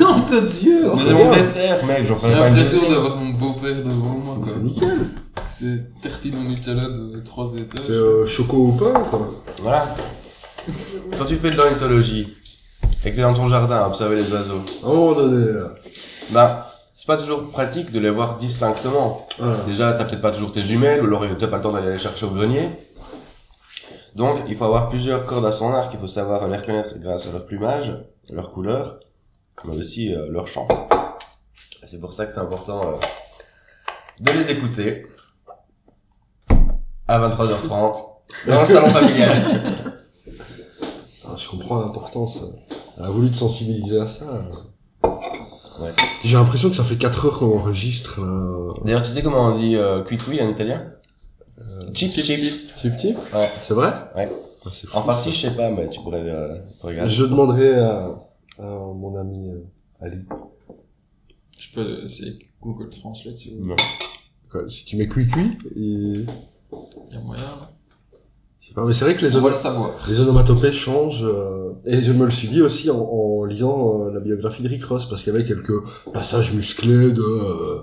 Non, 0.00 0.18
de 0.28 0.40
Dieu. 0.48 0.90
c'est 0.96 1.14
mon 1.14 1.30
dessert, 1.32 1.84
mec, 1.86 2.04
j'en 2.04 2.16
J'ai 2.16 2.22
ferai 2.28 2.32
pas 2.40 2.48
une 2.48 2.56
l'impression 2.56 2.90
d'avoir 2.90 3.16
mon 3.16 3.30
beau-père 3.34 3.76
devant 3.76 3.94
moi, 3.94 4.34
quoi. 4.38 4.44
C'est 4.46 4.62
nickel. 4.62 4.98
C'est 5.46 6.00
tartine 6.00 6.34
au 6.38 6.48
Nutella 6.48 6.88
de 6.88 7.20
3 7.24 7.52
étages. 7.54 7.80
C'est 7.80 7.92
euh, 7.92 8.26
choco 8.26 8.56
au 8.56 8.72
pain, 8.72 8.92
quoi. 9.08 9.30
Voilà. 9.60 9.94
Quand 11.16 11.24
tu 11.24 11.36
fais 11.36 11.50
de 11.52 11.56
l'ornithologie, 11.56 12.26
et 13.04 13.10
que 13.10 13.16
t'es 13.16 13.22
dans 13.22 13.34
ton 13.34 13.46
jardin 13.46 13.76
à 13.76 13.86
observer 13.86 14.16
les 14.16 14.32
oiseaux, 14.32 14.60
moment 14.82 15.14
donné, 15.14 15.52
là. 15.52 15.68
bah, 16.30 16.68
c'est 17.02 17.08
pas 17.08 17.16
toujours 17.16 17.50
pratique 17.50 17.90
de 17.90 17.98
les 17.98 18.10
voir 18.10 18.36
distinctement. 18.36 19.26
Voilà. 19.36 19.56
Déjà, 19.66 19.92
t'as 19.92 20.04
peut-être 20.04 20.20
pas 20.22 20.30
toujours 20.30 20.52
tes 20.52 20.62
jumelles, 20.62 21.02
ou 21.02 21.06
alors 21.06 21.24
t'as 21.36 21.48
pas 21.48 21.56
le 21.56 21.62
temps 21.64 21.72
d'aller 21.72 21.90
les 21.90 21.98
chercher 21.98 22.26
au 22.26 22.30
grenier. 22.30 22.70
Donc, 24.14 24.36
il 24.48 24.54
faut 24.54 24.66
avoir 24.66 24.88
plusieurs 24.88 25.26
cordes 25.26 25.44
à 25.44 25.50
son 25.50 25.74
arc, 25.74 25.90
il 25.92 25.98
faut 25.98 26.06
savoir 26.06 26.46
les 26.46 26.56
reconnaître 26.56 26.96
grâce 27.00 27.26
à 27.26 27.32
leur 27.32 27.44
plumage, 27.44 27.92
leur 28.30 28.52
couleur, 28.52 29.00
mais 29.64 29.76
aussi 29.76 30.14
euh, 30.14 30.28
leur 30.30 30.46
chant. 30.46 30.68
C'est 31.82 31.98
pour 31.98 32.14
ça 32.14 32.24
que 32.24 32.30
c'est 32.30 32.38
important 32.38 32.92
euh, 32.92 32.96
de 34.20 34.30
les 34.30 34.52
écouter 34.52 35.04
à 37.08 37.18
23h30 37.18 37.98
dans 38.46 38.60
le 38.60 38.66
salon 38.66 38.88
familial. 38.88 39.36
Ah, 41.24 41.34
je 41.36 41.48
comprends 41.48 41.80
l'importance. 41.80 42.42
euh, 42.42 42.74
Elle 42.98 43.04
a 43.06 43.08
voulu 43.08 43.30
te 43.30 43.36
sensibiliser 43.36 44.00
à 44.00 44.06
ça. 44.06 44.44
Euh. 45.82 45.86
Ouais. 45.86 45.92
J'ai 46.24 46.36
l'impression 46.36 46.70
que 46.70 46.76
ça 46.76 46.84
fait 46.84 46.96
4 46.96 47.26
heures 47.26 47.38
qu'on 47.38 47.58
enregistre, 47.58 48.20
là. 48.20 48.70
D'ailleurs, 48.84 49.02
tu 49.02 49.10
sais 49.10 49.22
comment 49.22 49.46
on 49.48 49.56
dit 49.56 49.76
euh, 49.76 50.02
en 50.02 50.48
italien 50.48 50.88
Chip 51.94 52.10
Chip, 52.10 52.24
chip. 52.24 52.36
chip. 52.36 52.70
C'est 52.74 52.96
petit 52.96 53.14
Ouais. 53.34 53.50
C'est 53.60 53.74
vrai 53.74 53.92
Ouais. 54.16 54.30
Ah, 54.64 54.68
c'est 54.72 54.86
fou, 54.86 54.96
En 54.98 55.12
ça. 55.12 55.30
je 55.30 55.36
sais 55.36 55.50
pas, 55.56 55.70
mais 55.70 55.88
tu 55.90 56.00
pourrais 56.00 56.22
euh, 56.22 56.58
regarder. 56.80 57.10
Je 57.10 57.24
demanderai 57.24 57.78
à, 57.80 58.14
à 58.58 58.62
mon 58.62 59.16
ami 59.16 59.48
euh, 59.50 59.64
Ali. 60.00 60.18
Je 61.58 61.68
peux 61.74 62.04
essayer 62.04 62.38
Google 62.60 62.88
Translate 62.90 63.36
si 63.36 63.50
vous 63.50 63.56
voulez. 63.62 63.70
Non. 63.70 63.76
Quoi, 64.50 64.68
si 64.68 64.84
tu 64.84 64.96
mets 64.96 65.08
cuit-cuit, 65.08 65.58
et... 65.76 65.80
Il 65.80 66.26
y 67.10 67.16
a 67.16 67.20
moyen, 67.20 67.42
là. 67.42 67.70
Mais 68.86 68.92
c'est 68.92 69.04
vrai 69.04 69.14
que 69.14 69.22
les, 69.24 69.36
On 69.36 69.40
va 69.40 69.46
ono- 69.46 69.48
le 69.50 69.54
savoir. 69.56 69.90
les 70.08 70.20
onomatopées 70.20 70.72
changent. 70.72 71.24
euh, 71.24 71.72
Et 71.84 71.96
je 72.00 72.12
me 72.12 72.24
le 72.24 72.30
suis 72.30 72.48
dit 72.48 72.62
aussi 72.62 72.90
en, 72.90 72.98
en 73.00 73.44
lisant 73.44 74.06
euh, 74.06 74.12
la 74.12 74.20
biographie 74.20 74.62
de 74.62 74.68
Rick 74.68 74.84
Ross, 74.84 75.06
parce 75.06 75.22
qu'il 75.22 75.32
y 75.32 75.36
avait 75.36 75.44
quelques 75.44 75.74
passages 76.12 76.54
musclés 76.54 77.10
de... 77.12 77.20
euh, 77.22 77.80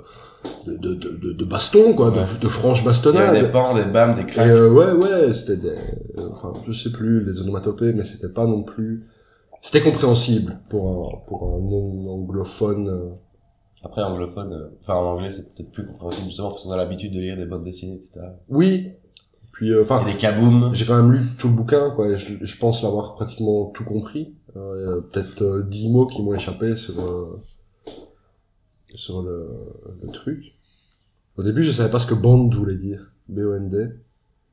de, 0.65 0.77
de, 0.77 0.93
de, 1.17 1.33
de, 1.33 1.45
baston, 1.45 1.93
quoi, 1.93 2.09
Ouais. 2.11 2.15
de, 2.17 2.19
de 2.47 3.09
Il 3.11 3.15
y 3.15 3.17
a 3.17 3.41
des 3.41 3.49
pans, 3.49 3.75
des 3.75 3.85
bams, 3.85 4.13
des 4.15 4.25
craques. 4.25 4.47
euh, 4.47 4.69
ouais, 4.71 4.93
ouais, 4.93 5.33
c'était 5.33 5.57
des... 5.57 5.67
euh, 6.17 6.29
Enfin, 6.31 6.53
je 6.65 6.71
sais 6.71 6.91
plus, 6.91 7.25
les 7.25 7.41
onomatopées, 7.41 7.91
mais 7.93 8.05
c'était 8.05 8.29
pas 8.29 8.45
non 8.45 8.63
plus... 8.63 9.05
C'était 9.61 9.81
compréhensible 9.81 10.59
pour 10.69 10.87
un, 10.89 11.27
pour 11.27 11.43
un 11.43 11.59
non-anglophone. 11.59 12.87
euh. 12.87 13.09
Après, 13.83 14.01
anglophone, 14.03 14.69
enfin 14.81 14.95
en 14.95 15.05
anglais, 15.05 15.31
c'est 15.31 15.53
peut-être 15.53 15.71
plus 15.71 15.85
compréhensible 15.85 16.25
justement 16.27 16.49
parce 16.51 16.63
qu'on 16.63 16.71
a 16.71 16.77
l'habitude 16.77 17.13
de 17.13 17.19
lire 17.19 17.35
des 17.37 17.45
bandes 17.45 17.63
dessinées, 17.63 17.95
etc. 17.95 18.21
Oui, 18.49 18.91
puis 19.59 19.73
euh, 19.73 19.81
enfin, 19.83 20.05
des 20.05 20.13
kabooms. 20.13 20.73
j'ai 20.73 20.85
quand 20.85 20.95
même 20.95 21.11
lu 21.11 21.19
tout 21.37 21.49
le 21.49 21.53
bouquin, 21.53 21.89
quoi, 21.89 22.07
et 22.07 22.17
je, 22.17 22.33
je 22.41 22.57
pense 22.57 22.81
l'avoir 22.81 23.15
pratiquement 23.15 23.65
tout 23.65 23.83
compris. 23.83 24.33
Euh, 24.55 24.77
il 24.79 24.85
y 24.85 24.89
a 24.89 25.01
peut-être 25.01 25.41
euh, 25.41 25.63
10 25.63 25.89
mots 25.89 26.07
qui 26.07 26.21
m'ont 26.23 26.33
échappé 26.33 26.77
sur, 26.77 26.97
euh, 27.05 27.41
sur 28.95 29.21
le, 29.21 29.49
le 30.01 30.09
truc. 30.11 30.55
Au 31.35 31.43
début, 31.43 31.61
je 31.63 31.73
savais 31.73 31.91
pas 31.91 31.99
ce 31.99 32.07
que 32.07 32.13
bond 32.13 32.49
voulait 32.49 32.77
dire. 32.77 33.11
B-O-N-D. 33.27 33.89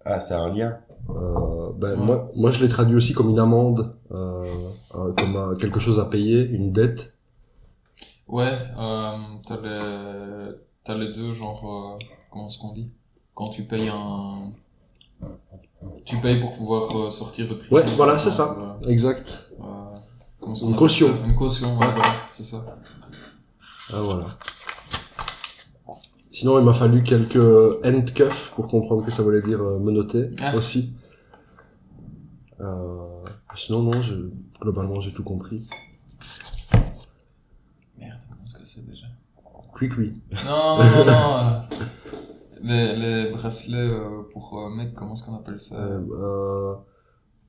Ah, 0.04 0.18
c'est 0.18 0.34
un 0.34 0.48
lien. 0.48 0.76
Euh, 1.10 1.70
ben, 1.78 1.90
Ouais. 1.92 2.04
moi, 2.04 2.32
moi, 2.34 2.50
je 2.50 2.60
l'ai 2.60 2.68
traduit 2.68 2.96
aussi 2.96 3.12
comme 3.14 3.30
une 3.30 3.38
amende, 3.38 3.94
euh, 4.10 4.42
euh, 4.96 5.12
comme 5.12 5.56
quelque 5.58 5.78
chose 5.78 6.00
à 6.00 6.06
payer, 6.06 6.48
une 6.48 6.72
dette. 6.72 7.14
Ouais, 8.26 8.58
euh, 8.76 9.12
t'as 9.46 9.60
les, 9.60 10.52
t'as 10.82 10.94
les 10.98 11.12
deux, 11.12 11.32
genre, 11.32 11.96
euh, 12.00 12.04
comment 12.32 12.48
est-ce 12.48 12.58
qu'on 12.58 12.72
dit? 12.72 12.90
Quand 13.34 13.50
tu 13.50 13.62
payes 13.62 13.88
un, 13.88 14.50
tu 16.04 16.16
payes 16.18 16.40
pour 16.40 16.56
pouvoir 16.56 16.96
euh, 16.96 17.10
sortir 17.10 17.48
de 17.48 17.54
prison. 17.54 17.74
Ouais, 17.74 17.84
voilà, 17.96 18.18
c'est 18.18 18.30
Exact. 18.88 19.50
euh, 19.60 19.64
euh, 19.64 19.66
comment 20.40 20.52
est-ce 20.54 20.62
qu'on 20.62 20.68
Une 20.70 20.76
caution. 20.76 21.08
ça? 21.08 21.26
Une 21.26 21.34
caution, 21.34 21.78
ouais, 21.78 21.90
voilà, 21.92 22.14
c'est 22.32 22.44
ça. 22.44 22.64
Ah, 23.92 24.00
voilà. 24.02 24.26
Sinon, 26.30 26.58
il 26.58 26.64
m'a 26.64 26.74
fallu 26.74 27.02
quelques 27.02 27.36
handcuffs 27.84 28.52
pour 28.54 28.68
comprendre 28.68 29.04
que 29.04 29.10
ça 29.10 29.22
voulait 29.22 29.42
dire 29.42 29.60
euh, 29.62 29.78
menotter 29.78 30.30
Ah. 30.40 30.54
aussi. 30.54 30.96
Euh, 32.60 33.24
sinon, 33.54 33.82
non, 33.82 34.02
je, 34.02 34.14
globalement, 34.60 35.00
j'ai 35.00 35.12
tout 35.12 35.24
compris. 35.24 35.66
Merde, 37.98 38.18
comment 38.28 38.42
est-ce 38.44 38.54
que 38.54 38.64
c'est 38.64 38.86
déjà? 38.86 39.06
Quick, 39.74 39.92
oui. 39.98 40.14
Non, 40.46 40.76
non, 40.78 40.84
non, 40.84 41.04
non, 41.04 41.38
euh, 41.38 41.60
les, 42.62 42.96
les 42.96 43.30
bracelets 43.30 43.76
euh, 43.76 44.22
pour 44.32 44.58
euh, 44.58 44.70
mec, 44.74 44.94
comment 44.94 45.12
est-ce 45.14 45.22
qu'on 45.24 45.36
appelle 45.36 45.58
ça? 45.58 45.76
Euh, 45.76 46.00
euh, 46.20 46.74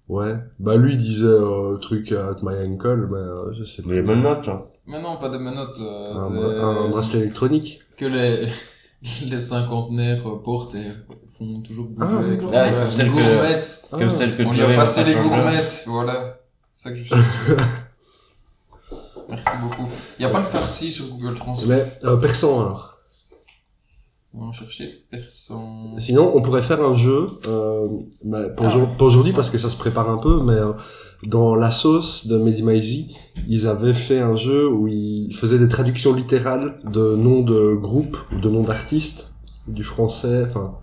ouais. 0.09 0.35
Bah, 0.59 0.75
lui 0.77 0.93
il 0.93 0.97
disait 0.97 1.25
euh, 1.27 1.77
truc 1.77 2.11
at 2.11 2.37
my 2.43 2.55
ankle, 2.67 3.07
mais 3.11 3.17
euh, 3.17 3.53
je 3.53 3.63
sais 3.63 3.83
Mais 3.85 4.01
les 4.01 4.15
notes, 4.15 4.47
hein. 4.47 4.61
Mais 4.85 5.01
non, 5.01 5.17
pas 5.17 5.29
des 5.29 5.39
menottes, 5.39 5.79
euh, 5.81 6.13
Un, 6.15 6.29
des- 6.31 6.55
bra- 6.55 6.63
un 6.65 6.87
bracelet 6.89 7.19
électronique. 7.21 7.81
que 7.97 8.05
les, 8.05 8.47
les 9.29 9.39
cinquantenaires 9.39 10.23
portent 10.43 10.75
et 10.75 10.91
font 11.37 11.61
toujours 11.61 11.87
bouger 11.89 12.07
Ah, 12.11 12.17
avec 12.19 12.31
d'accord. 12.39 12.51
leur 12.51 12.61
Ah, 12.61 12.71
ouais, 12.71 12.81
comme 12.83 12.91
celle 12.91 13.11
que-. 13.11 13.89
Comme 13.91 14.01
Ah. 14.03 14.09
celle 14.09 14.37
que 14.37 14.43
On 14.43 14.51
lui 14.51 14.61
a 14.61 14.75
passé 14.75 15.03
les 15.03 15.15
gourmettes, 15.15 15.83
voilà. 15.87 16.39
C'est 16.71 16.89
ça 16.89 16.91
que 16.91 16.97
je 16.97 17.03
cherche. 17.03 17.19
Merci 19.29 19.57
beaucoup. 19.61 19.89
Il 20.17 20.25
n'y 20.25 20.25
a 20.25 20.29
pas 20.33 20.39
le 20.39 20.45
farci 20.45 20.89
sur 20.91 21.05
Google 21.09 21.35
Translate. 21.35 21.99
Mais 22.03 22.07
euh, 22.07 22.17
persan 22.17 22.61
alors. 22.61 22.96
On 24.39 24.47
va 24.47 24.51
chercher 24.51 25.05
personne. 25.09 25.95
Sinon, 25.97 26.31
on 26.35 26.41
pourrait 26.41 26.61
faire 26.61 26.83
un 26.83 26.95
jeu, 26.95 27.27
euh, 27.47 27.87
pour, 28.55 28.65
Ah, 28.65 28.87
pas 28.97 29.05
aujourd'hui 29.05 29.33
parce 29.33 29.49
que 29.49 29.57
ça 29.57 29.69
se 29.69 29.77
prépare 29.77 30.09
un 30.09 30.17
peu, 30.17 30.41
mais 30.43 30.53
euh, 30.53 30.73
dans 31.23 31.55
la 31.55 31.71
sauce 31.71 32.27
de 32.27 32.37
Mehdi 32.37 32.61
Maizi, 32.61 33.15
ils 33.47 33.65
avaient 33.65 33.93
fait 33.93 34.19
un 34.19 34.35
jeu 34.35 34.69
où 34.69 34.87
ils 34.87 35.33
faisaient 35.35 35.57
des 35.57 35.67
traductions 35.67 36.13
littérales 36.13 36.79
de 36.83 37.15
noms 37.15 37.41
de 37.41 37.73
groupes 37.73 38.17
ou 38.31 38.39
de 38.39 38.49
noms 38.49 38.63
d'artistes 38.63 39.33
du 39.67 39.83
français. 39.83 40.43
Enfin, 40.45 40.77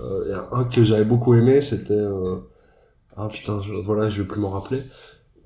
euh, 0.00 0.22
il 0.26 0.30
y 0.30 0.34
a 0.34 0.48
un 0.52 0.64
que 0.64 0.82
j'avais 0.82 1.04
beaucoup 1.04 1.34
aimé, 1.34 1.62
c'était 1.62 1.94
euh, 1.94 2.36
ah 3.16 3.28
putain, 3.28 3.60
je, 3.60 3.74
voilà, 3.74 4.10
je 4.10 4.22
vais 4.22 4.28
plus 4.28 4.40
m'en 4.40 4.50
rappeler. 4.50 4.82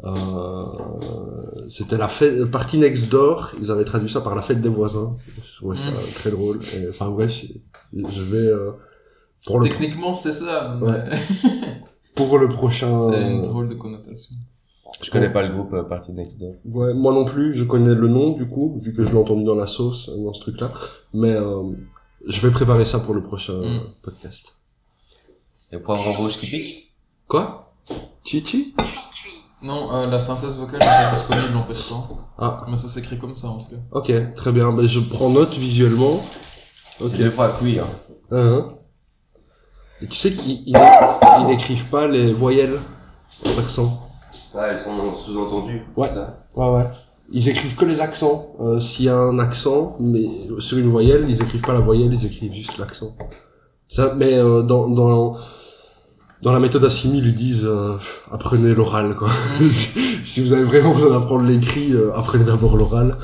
Euh, 0.05 1.67
c'était 1.69 1.97
la 1.97 2.09
fête, 2.09 2.45
partie 2.51 2.79
next 2.79 3.09
door. 3.11 3.53
Ils 3.61 3.71
avaient 3.71 3.85
traduit 3.85 4.11
ça 4.11 4.21
par 4.21 4.35
la 4.35 4.43
fête 4.43 4.61
des 4.61 4.69
voisins. 4.69 5.17
Je 5.45 5.57
trouvais 5.57 5.77
ça 5.77 5.91
Mm. 5.91 6.13
très 6.15 6.31
drôle. 6.31 6.59
Et, 6.75 6.89
enfin 6.91 7.09
bref, 7.11 7.45
je 7.93 8.23
vais 8.23 8.37
euh, 8.39 8.73
pour 9.47 9.59
le 9.61 9.69
Techniquement, 9.69 10.15
c'est 10.15 10.33
ça, 10.33 10.77
mais 10.81 10.87
Ouais. 10.89 11.05
pour 12.15 12.39
le 12.39 12.49
prochain. 12.49 12.95
c'est 13.11 13.23
une 13.23 13.41
euh, 13.41 13.43
drôle 13.43 13.69
de 13.69 13.75
connotation. 13.75 14.35
Je 15.03 15.11
connais 15.11 15.31
pas 15.31 15.47
le 15.47 15.53
groupe 15.55 15.73
euh, 15.75 15.83
Party 15.85 16.13
Next 16.13 16.39
Door. 16.41 16.55
Ouais, 16.67 16.95
moi 16.95 17.13
non 17.13 17.25
plus. 17.25 17.55
Je 17.55 17.65
connais 17.65 17.95
le 17.95 18.09
nom 18.09 18.31
du 18.33 18.49
coup, 18.49 18.79
vu 18.83 18.93
que 18.93 19.05
je 19.05 19.13
l'ai 19.13 19.19
entendu 19.19 19.45
dans 19.45 19.55
la 19.55 19.67
sauce, 19.67 20.11
dans 20.11 20.33
ce 20.33 20.41
truc-là. 20.41 20.73
Mais 21.13 21.33
euh, 21.35 21.63
je 22.27 22.41
vais 22.41 22.51
préparer 22.51 22.85
ça 22.85 23.01
pour 23.01 23.15
le 23.15 23.23
prochain 23.23 23.55
Mm. 23.61 23.81
podcast. 24.03 24.57
Les 25.73 25.79
poivrons 25.81 26.13
rouges 26.13 26.37
qui 26.39 26.47
piquent 26.47 26.93
Quoi? 27.29 27.73
Chichi 28.25 28.75
Non, 29.63 29.93
euh, 29.95 30.07
la 30.07 30.19
synthèse 30.19 30.59
vocale 30.59 30.81
n'est 30.81 30.87
pas 30.87 31.11
disponible 31.13 31.57
en 31.57 31.63
persan. 31.63 32.19
Ah, 32.39 32.59
Mais 32.69 32.77
ça 32.77 32.89
s'écrit 32.89 33.19
comme 33.19 33.35
ça 33.35 33.49
en 33.49 33.59
tout 33.59 33.71
cas. 33.71 33.77
ok, 33.93 34.35
très 34.35 34.53
bien. 34.53 34.73
Ben, 34.73 34.87
je 34.87 35.01
prends 35.01 35.31
note 35.31 35.53
visuellement. 35.55 36.13
Ok. 37.01 37.09
C'est 37.11 37.17
deux 37.19 37.31
fois 37.31 37.47
hein. 37.49 37.85
Hein. 38.31 38.69
Et 40.03 40.07
tu 40.07 40.17
sais 40.17 40.31
qu'ils 40.33 40.63
ils, 40.69 40.77
ils 41.41 41.47
n'écrivent 41.47 41.87
pas 41.87 42.07
les 42.07 42.33
voyelles 42.33 42.79
en 43.47 43.55
persan. 43.55 44.03
Ouais, 44.55 44.69
elles 44.71 44.79
sont 44.79 45.15
sous-entendues. 45.17 45.83
Ouais. 45.97 46.09
ça. 46.09 46.47
Ouais, 46.55 46.69
ouais. 46.69 46.87
ils 47.31 47.49
écrivent 47.49 47.75
que 47.77 47.85
les 47.87 48.01
accents. 48.03 48.55
Euh, 48.61 48.79
S'il 48.81 49.07
y 49.07 49.09
a 49.09 49.17
un 49.17 49.39
accent, 49.39 49.97
mais 50.01 50.27
sur 50.59 50.77
une 50.79 50.91
voyelle, 50.91 51.25
ils 51.29 51.41
écrivent 51.43 51.63
pas 51.63 51.73
la 51.73 51.81
voyelle, 51.81 52.13
ils 52.13 52.27
écrivent 52.27 52.53
juste 52.53 52.77
l'accent. 52.79 53.17
Ça, 53.89 54.15
mais 54.17 54.35
euh, 54.35 54.63
dans, 54.63 54.89
dans 54.89 55.35
dans 56.43 56.53
la 56.53 56.61
méthode 56.61 56.85
Assimil, 56.85 57.25
ils 57.27 57.35
disent 57.35 57.65
euh, 57.65 57.97
apprenez 58.31 58.75
l'oral 58.75 59.17
quoi. 59.17 59.31
si, 59.71 60.43
vous 60.43 60.53
avez 60.53 60.65
vraiment 60.65 60.93
besoin 60.95 61.11
d'apprendre 61.19 61.45
l'écrit, 61.45 61.93
euh, 61.93 62.13
apprenez 62.15 62.45
d'abord 62.45 62.77
l'oral. 62.77 63.17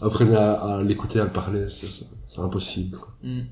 Apprenez 0.00 0.34
à, 0.36 0.52
à 0.54 0.82
l'écouter, 0.82 1.20
à 1.20 1.24
le 1.24 1.30
parler, 1.30 1.66
c'est 1.70 1.88
c'est- 1.88 2.06
c'est 2.28 2.40
impossible. 2.40 2.98
quoi. 2.98 3.12
Hmm. 3.22 3.42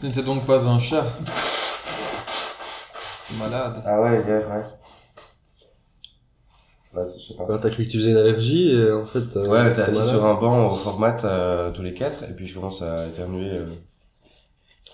Ce 0.00 0.06
n'était 0.06 0.22
donc 0.22 0.44
pas 0.46 0.66
un 0.66 0.78
chat. 0.78 1.04
Malade. 3.38 3.82
Ah 3.86 4.00
ouais, 4.00 4.20
hier, 4.26 4.48
ouais. 4.50 4.64
Bah, 6.94 7.02
je 7.06 7.22
sais 7.28 7.34
pas. 7.34 7.44
Bah, 7.46 7.58
T'as 7.62 7.70
cru 7.70 7.86
que 7.86 7.90
tu 7.90 7.98
faisais 7.98 8.10
une 8.10 8.16
allergie 8.18 8.72
et 8.72 8.92
en 8.92 9.06
fait. 9.06 9.36
euh, 9.36 9.46
Ouais, 9.46 9.72
t'es 9.72 9.80
assis 9.82 9.94
malade. 9.98 10.08
sur 10.10 10.26
un 10.26 10.34
banc 10.34 10.70
format 10.74 11.16
euh, 11.24 11.70
tous 11.70 11.82
les 11.82 11.94
quatre, 11.94 12.24
et 12.24 12.34
puis 12.34 12.46
je 12.46 12.54
commence 12.54 12.82
à 12.82 13.06
éternuer 13.06 13.48
euh, 13.50 13.66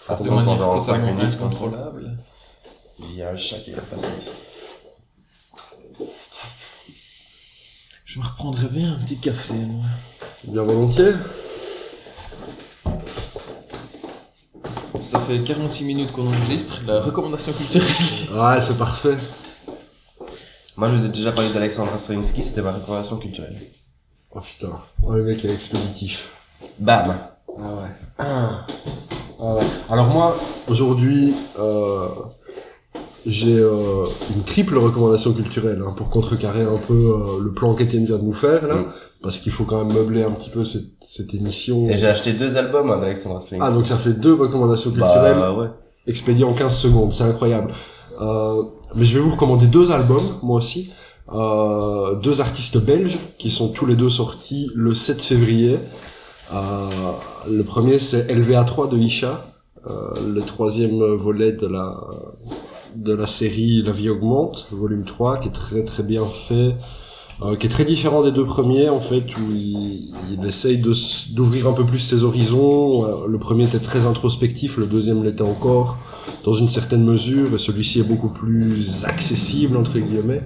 De 0.08 0.16
fortement 0.16 0.36
manière 0.36 0.58
pendant 0.58 0.80
5 0.80 0.92
totalement 0.94 1.14
minutes 1.14 1.38
comme 1.38 1.52
ça. 1.52 1.64
incontrôlable. 1.64 2.16
Il 3.00 3.14
y 3.14 3.22
a 3.22 3.30
un 3.30 3.36
chat 3.36 3.58
qui 3.58 3.70
va 3.72 3.82
passer 3.82 4.08
ici. 4.20 4.30
Je 8.04 8.18
me 8.18 8.24
reprendrais 8.24 8.68
bien 8.68 8.94
un 8.94 8.98
petit 8.98 9.18
café, 9.18 9.54
moi. 9.54 9.84
Bien 10.44 10.62
volontiers. 10.62 11.12
Ça 15.00 15.20
fait 15.20 15.38
46 15.38 15.84
minutes 15.84 16.12
qu'on 16.12 16.26
enregistre. 16.26 16.80
La 16.86 17.00
recommandation 17.00 17.52
culturelle. 17.52 17.88
Ouais, 18.32 18.60
c'est 18.60 18.76
parfait. 18.78 19.16
Moi, 20.76 20.88
je 20.88 20.96
vous 20.96 21.04
ai 21.06 21.08
déjà 21.08 21.32
parlé 21.32 21.50
d'Alexandra 21.52 21.98
Stravinsky, 21.98 22.42
c'était 22.42 22.62
ma 22.62 22.72
recommandation 22.72 23.16
culturelle. 23.16 23.56
Oh 24.32 24.40
putain. 24.40 24.78
Oh, 25.02 25.12
le 25.14 25.24
mec 25.24 25.44
est 25.44 25.52
expéditif. 25.52 26.30
Bam 26.78 27.18
Ah 27.58 27.62
ouais. 27.74 27.88
Ah. 28.18 28.66
Ouais. 29.38 29.62
Alors 29.90 30.06
moi, 30.08 30.36
aujourd'hui, 30.68 31.34
euh, 31.58 32.06
j'ai 33.26 33.58
euh, 33.58 34.04
une 34.34 34.42
triple 34.42 34.78
recommandation 34.78 35.32
culturelle 35.32 35.82
hein, 35.86 35.92
pour 35.96 36.08
contrecarrer 36.10 36.62
un 36.62 36.78
peu 36.86 36.94
euh, 36.94 37.40
le 37.42 37.52
plan 37.52 37.74
qu'Étienne 37.74 38.04
vient 38.06 38.18
de 38.18 38.22
nous 38.24 38.32
faire 38.32 38.66
là, 38.66 38.74
Mm. 38.76 38.84
parce 39.22 39.38
qu'il 39.38 39.52
faut 39.52 39.64
quand 39.64 39.84
même 39.84 39.94
meubler 39.94 40.22
un 40.22 40.30
petit 40.30 40.50
peu 40.50 40.64
cette, 40.64 40.84
cette 41.00 41.34
émission. 41.34 41.88
Et 41.88 41.96
j'ai 41.96 42.06
acheté 42.06 42.32
deux 42.32 42.56
albums 42.56 42.90
hein, 42.90 42.98
d'Alexandra. 42.98 43.40
Ah 43.60 43.70
donc 43.70 43.86
ça 43.86 43.96
fait 43.96 44.12
deux 44.14 44.34
recommandations 44.34 44.90
culturelles 44.90 45.36
Bah 45.38 45.52
ouais. 45.52 45.68
expédiées 46.06 46.44
en 46.44 46.54
15 46.54 46.76
secondes, 46.76 47.12
c'est 47.12 47.24
incroyable. 47.24 47.70
Euh, 48.20 48.62
mais 48.94 49.04
je 49.04 49.14
vais 49.14 49.20
vous 49.20 49.30
recommander 49.30 49.66
deux 49.66 49.90
albums, 49.90 50.38
moi 50.42 50.56
aussi. 50.58 50.90
Euh, 51.34 52.14
deux 52.16 52.40
artistes 52.40 52.78
belges 52.78 53.18
qui 53.36 53.50
sont 53.50 53.68
tous 53.68 53.84
les 53.84 53.96
deux 53.96 54.08
sortis 54.10 54.70
le 54.74 54.94
7 54.94 55.20
février. 55.20 55.78
Euh, 56.54 56.56
le 57.50 57.62
premier 57.62 57.98
c'est 57.98 58.32
LVA3 58.32 58.90
de 58.90 58.98
Isha, 58.98 59.44
euh, 59.86 60.32
le 60.34 60.42
troisième 60.42 60.98
volet 60.98 61.52
de 61.52 61.66
la 61.66 61.94
de 62.96 63.12
la 63.12 63.26
série 63.26 63.82
La 63.82 63.92
vie 63.92 64.08
augmente, 64.08 64.66
volume 64.72 65.04
3, 65.04 65.38
qui 65.38 65.48
est 65.48 65.52
très 65.52 65.84
très 65.84 66.02
bien 66.02 66.24
fait, 66.24 66.74
euh, 67.42 67.54
qui 67.56 67.66
est 67.66 67.70
très 67.70 67.84
différent 67.84 68.22
des 68.22 68.32
deux 68.32 68.46
premiers 68.46 68.88
en 68.88 69.00
fait, 69.00 69.36
où 69.36 69.52
il, 69.52 70.12
il 70.32 70.44
essaye 70.46 70.82
d'ouvrir 71.30 71.68
un 71.68 71.72
peu 71.72 71.84
plus 71.84 72.00
ses 72.00 72.24
horizons. 72.24 73.04
Euh, 73.04 73.26
Le 73.28 73.38
premier 73.38 73.64
était 73.64 73.78
très 73.78 74.06
introspectif, 74.06 74.76
le 74.76 74.86
deuxième 74.86 75.22
l'était 75.22 75.42
encore 75.42 75.98
dans 76.44 76.54
une 76.54 76.68
certaine 76.68 77.04
mesure, 77.04 77.54
et 77.54 77.58
celui-ci 77.58 78.00
est 78.00 78.08
beaucoup 78.08 78.30
plus 78.30 79.04
accessible 79.04 79.76
entre 79.76 79.98
guillemets. 79.98 80.42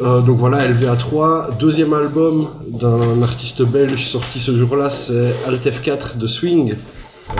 Euh, 0.00 0.20
donc 0.22 0.38
voilà, 0.38 0.68
LVA3, 0.68 1.56
deuxième 1.58 1.92
album 1.92 2.48
d'un 2.68 3.22
artiste 3.22 3.62
belge 3.62 4.04
sorti 4.06 4.40
ce 4.40 4.56
jour-là, 4.56 4.90
c'est 4.90 5.32
Altef 5.46 5.82
4 5.82 6.18
de 6.18 6.26
Swing, 6.26 6.74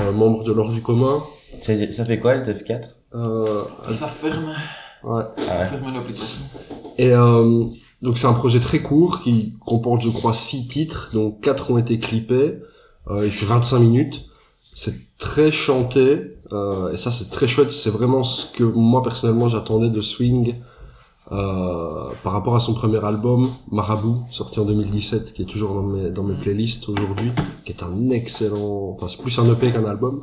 euh, 0.00 0.12
membre 0.12 0.44
de 0.44 0.52
l'Ordre 0.52 0.72
du 0.72 0.80
commun. 0.82 1.20
Ça 1.60 1.74
fait 2.04 2.18
quoi 2.20 2.36
le 2.36 2.42
TF4 2.42 2.82
Euh, 3.14 3.62
Ça 3.86 4.06
ferme. 4.06 4.52
ouais. 5.02 5.22
Ah 5.36 5.42
Ça 5.44 5.58
ouais. 5.58 5.66
ferme 5.66 5.92
l'application. 5.94 6.40
Et 6.98 7.12
euh, 7.12 7.64
donc 8.02 8.18
c'est 8.18 8.26
un 8.28 8.32
projet 8.34 8.60
très 8.60 8.78
court 8.78 9.20
qui 9.22 9.54
comporte, 9.66 10.02
je 10.02 10.10
crois, 10.10 10.32
six 10.34 10.68
titres, 10.68 11.10
donc 11.12 11.40
quatre 11.40 11.70
ont 11.72 11.78
été 11.78 11.98
clippés. 11.98 12.58
Euh, 13.10 13.26
il 13.26 13.32
fait 13.32 13.46
25 13.46 13.80
minutes. 13.80 14.26
C'est 14.72 14.94
très 15.18 15.50
chanté, 15.52 16.36
euh, 16.52 16.92
et 16.92 16.96
ça 16.96 17.10
c'est 17.10 17.30
très 17.30 17.48
chouette. 17.48 17.72
C'est 17.72 17.90
vraiment 17.90 18.22
ce 18.22 18.46
que 18.46 18.62
moi 18.64 19.02
personnellement 19.02 19.48
j'attendais 19.48 19.90
de 19.90 20.00
Swing 20.00 20.54
euh, 21.32 22.10
par 22.22 22.32
rapport 22.32 22.54
à 22.54 22.60
son 22.60 22.74
premier 22.74 23.02
album 23.04 23.48
Marabout, 23.70 24.18
sorti 24.30 24.60
en 24.60 24.64
2017, 24.64 25.32
qui 25.32 25.42
est 25.42 25.46
toujours 25.46 25.74
dans 25.74 25.82
mes 25.82 26.10
dans 26.10 26.22
mes 26.22 26.34
playlists 26.34 26.88
aujourd'hui, 26.88 27.32
qui 27.64 27.72
est 27.72 27.82
un 27.82 28.10
excellent, 28.10 28.94
enfin 28.94 29.08
c'est 29.08 29.20
plus 29.20 29.38
un 29.38 29.50
EP 29.50 29.72
qu'un 29.72 29.84
album 29.84 30.22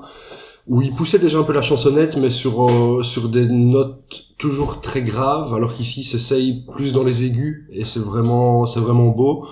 où 0.67 0.81
il 0.81 0.93
poussait 0.93 1.19
déjà 1.19 1.39
un 1.39 1.43
peu 1.43 1.53
la 1.53 1.61
chansonnette, 1.61 2.17
mais 2.17 2.29
sur 2.29 2.69
euh, 2.69 3.03
sur 3.03 3.29
des 3.29 3.47
notes 3.47 4.25
toujours 4.37 4.79
très 4.79 5.01
graves, 5.01 5.53
alors 5.53 5.73
qu'ici 5.73 6.01
il 6.01 6.03
s'essaye 6.03 6.65
plus 6.71 6.93
dans 6.93 7.03
les 7.03 7.23
aigus, 7.23 7.65
et 7.71 7.85
c'est 7.85 7.99
vraiment 7.99 8.65
c'est 8.65 8.79
vraiment 8.79 9.07
beau 9.07 9.45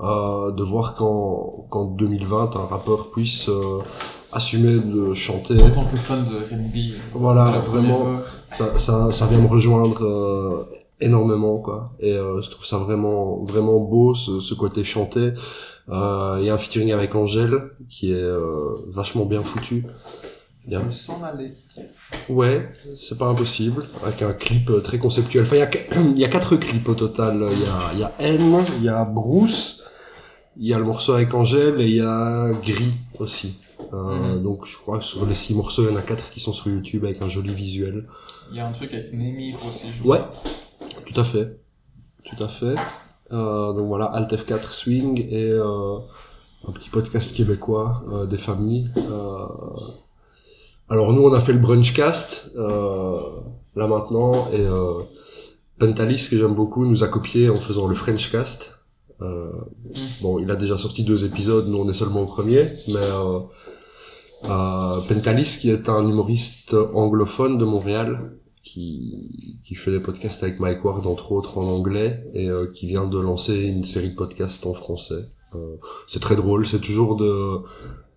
euh, 0.00 0.50
de 0.52 0.62
voir 0.62 0.94
qu'en 0.94 1.66
qu'en 1.70 1.84
2020 1.84 2.56
un 2.56 2.66
rappeur 2.66 3.10
puisse 3.10 3.48
euh, 3.48 3.78
assumer 4.32 4.78
de 4.78 5.14
chanter. 5.14 5.62
En 5.62 5.70
tant 5.70 5.84
que 5.84 5.96
fan 5.96 6.24
de 6.24 6.34
R&B. 6.34 6.96
Voilà, 7.12 7.58
de 7.58 7.66
vraiment. 7.66 8.16
Ça 8.50 8.76
ça 8.78 9.12
ça 9.12 9.26
vient 9.26 9.38
me 9.38 9.48
rejoindre 9.48 10.04
euh, 10.04 10.64
énormément 11.04 11.58
quoi, 11.58 11.92
et 12.00 12.12
euh, 12.16 12.40
je 12.42 12.50
trouve 12.50 12.66
ça 12.66 12.78
vraiment 12.78 13.44
vraiment 13.44 13.78
beau 13.80 14.14
ce, 14.14 14.40
ce 14.40 14.54
côté 14.54 14.84
chanté. 14.84 15.32
Euh, 15.90 16.38
Il 16.40 16.46
y 16.46 16.50
a 16.50 16.54
un 16.54 16.58
featuring 16.58 16.92
avec 16.92 17.14
Angèle 17.14 17.56
qui 17.88 18.10
est 18.12 18.14
euh, 18.22 18.74
vachement 18.88 19.26
bien 19.26 19.42
foutu. 19.42 19.84
Bien. 20.66 20.80
peut 20.80 20.90
s'en 20.90 21.22
aller. 21.22 21.52
Ouais, 22.30 22.66
c'est 22.96 23.18
pas 23.18 23.26
impossible, 23.26 23.84
avec 24.02 24.22
un 24.22 24.32
clip 24.32 24.70
euh, 24.70 24.80
très 24.80 24.96
conceptuel. 24.98 25.42
Enfin, 25.42 25.56
il 25.56 25.58
y 25.58 25.62
a, 25.62 25.70
il 26.16 26.18
y 26.18 26.24
a 26.24 26.28
quatre 26.28 26.56
clips 26.56 26.88
au 26.88 26.94
total. 26.94 27.34
Il 27.52 27.60
y 27.60 27.66
a, 27.66 27.92
il 27.92 28.00
y 28.00 28.02
a 28.02 28.12
N, 28.18 28.64
il 28.78 28.84
y 28.84 28.88
a 28.88 29.04
Bruce, 29.04 29.82
il 30.56 30.66
y 30.66 30.72
a 30.72 30.78
le 30.78 30.84
morceau 30.84 31.12
avec 31.12 31.34
Angèle 31.34 31.78
et 31.82 31.86
il 31.86 31.96
y 31.96 32.00
a 32.00 32.50
Gris 32.62 32.94
aussi. 33.18 33.60
Euh, 33.92 34.36
Mhm. 34.36 34.42
Donc, 34.42 34.64
je 34.66 34.76
crois 34.78 34.98
que 34.98 35.04
sur 35.04 35.26
les 35.26 35.34
six 35.34 35.54
morceaux, 35.54 35.82
il 35.84 35.90
y 35.90 35.92
en 35.92 35.96
a 35.96 36.02
quatre 36.02 36.30
qui 36.30 36.40
sont 36.40 36.54
sur 36.54 36.68
YouTube 36.68 37.04
avec 37.04 37.20
un 37.20 37.28
joli 37.28 37.52
visuel. 37.52 38.06
Il 38.50 38.56
y 38.56 38.60
a 38.60 38.66
un 38.66 38.72
truc 38.72 38.90
avec 38.94 39.12
Nemir 39.12 39.56
aussi. 39.68 39.88
je 39.92 40.02
Ouais, 40.08 40.18
vois. 40.18 40.32
Tout 41.06 41.20
à 41.20 41.24
fait. 41.24 41.58
Tout 42.24 42.42
à 42.42 42.48
fait. 42.48 42.76
Euh, 43.32 43.72
donc 43.72 43.86
voilà, 43.88 44.06
Alt 44.06 44.32
F4 44.32 44.66
Swing 44.68 45.26
et 45.28 45.50
euh, 45.50 45.98
un 46.68 46.72
petit 46.72 46.90
podcast 46.90 47.34
québécois 47.34 48.02
euh, 48.12 48.26
des 48.26 48.38
familles. 48.38 48.90
Euh, 48.96 49.46
alors 50.88 51.12
nous, 51.12 51.22
on 51.22 51.32
a 51.32 51.40
fait 51.40 51.52
le 51.52 51.58
Brunchcast 51.58 52.52
là 52.56 53.86
maintenant 53.88 54.48
et 54.52 54.64
Pentalis, 55.78 56.28
que 56.30 56.36
j'aime 56.36 56.54
beaucoup, 56.54 56.84
nous 56.84 57.02
a 57.02 57.08
copié 57.08 57.50
en 57.50 57.56
faisant 57.56 57.86
le 57.86 57.94
Frenchcast. 57.94 58.80
Bon, 60.20 60.38
il 60.38 60.50
a 60.50 60.56
déjà 60.56 60.76
sorti 60.76 61.02
deux 61.02 61.24
épisodes, 61.24 61.66
nous 61.68 61.78
on 61.78 61.88
est 61.88 61.94
seulement 61.94 62.20
au 62.20 62.26
premier, 62.26 62.68
mais 62.88 63.08
Pentalis, 64.42 65.56
qui 65.60 65.70
est 65.70 65.88
un 65.88 66.06
humoriste 66.06 66.76
anglophone 66.92 67.56
de 67.56 67.64
Montréal, 67.64 68.36
qui, 68.64 69.60
qui 69.62 69.74
fait 69.74 69.92
des 69.92 70.00
podcasts 70.00 70.42
avec 70.42 70.58
Mike 70.58 70.84
Ward 70.84 71.06
entre 71.06 71.32
autres 71.32 71.58
en 71.58 71.64
anglais 71.64 72.24
et 72.32 72.48
euh, 72.48 72.66
qui 72.66 72.86
vient 72.88 73.04
de 73.04 73.18
lancer 73.18 73.66
une 73.66 73.84
série 73.84 74.10
de 74.10 74.16
podcasts 74.16 74.66
en 74.66 74.74
français. 74.74 75.28
Euh, 75.54 75.76
c'est 76.08 76.20
très 76.20 76.34
drôle, 76.34 76.66
c'est 76.66 76.80
toujours 76.80 77.14
de, 77.14 77.58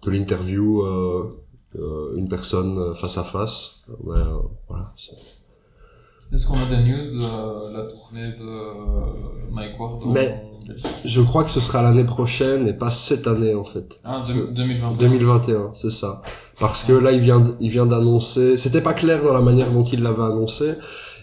de 0.03 0.11
l'interview, 0.11 0.81
euh, 0.81 1.37
euh, 1.75 2.15
une 2.15 2.29
personne 2.29 2.95
face 2.95 3.17
à 3.17 3.23
face. 3.23 3.83
Ouais, 4.03 4.17
euh, 4.17 4.39
voilà, 4.67 4.93
Est-ce 6.33 6.45
qu'on 6.45 6.59
a 6.59 6.65
des 6.65 6.77
news 6.83 7.01
de 7.01 7.73
la 7.73 7.83
tournée 7.83 8.33
de 8.37 9.51
Mike 9.51 9.79
Ward 9.79 10.01
Mais- 10.07 10.43
Je 11.05 11.21
crois 11.21 11.45
que 11.45 11.49
ce 11.51 11.61
sera 11.61 11.81
l'année 11.81 12.03
prochaine 12.03 12.67
et 12.67 12.73
pas 12.73 12.91
cette 12.91 13.25
année 13.27 13.55
en 13.55 13.63
fait. 13.63 13.99
Ah, 14.03 14.21
Ce- 14.21 14.33
de- 14.33 14.47
2021. 14.51 14.91
2021, 14.99 15.71
c'est 15.73 15.91
ça. 15.91 16.21
Parce 16.59 16.83
que 16.83 16.91
là, 16.91 17.13
il 17.13 17.21
vient, 17.21 17.43
il 17.61 17.69
vient 17.69 17.85
d'annoncer. 17.85 18.57
C'était 18.57 18.81
pas 18.81 18.93
clair 18.93 19.23
dans 19.23 19.31
la 19.33 19.39
manière 19.41 19.71
dont 19.71 19.83
il 19.85 20.01
l'avait 20.03 20.23
annoncé. 20.23 20.73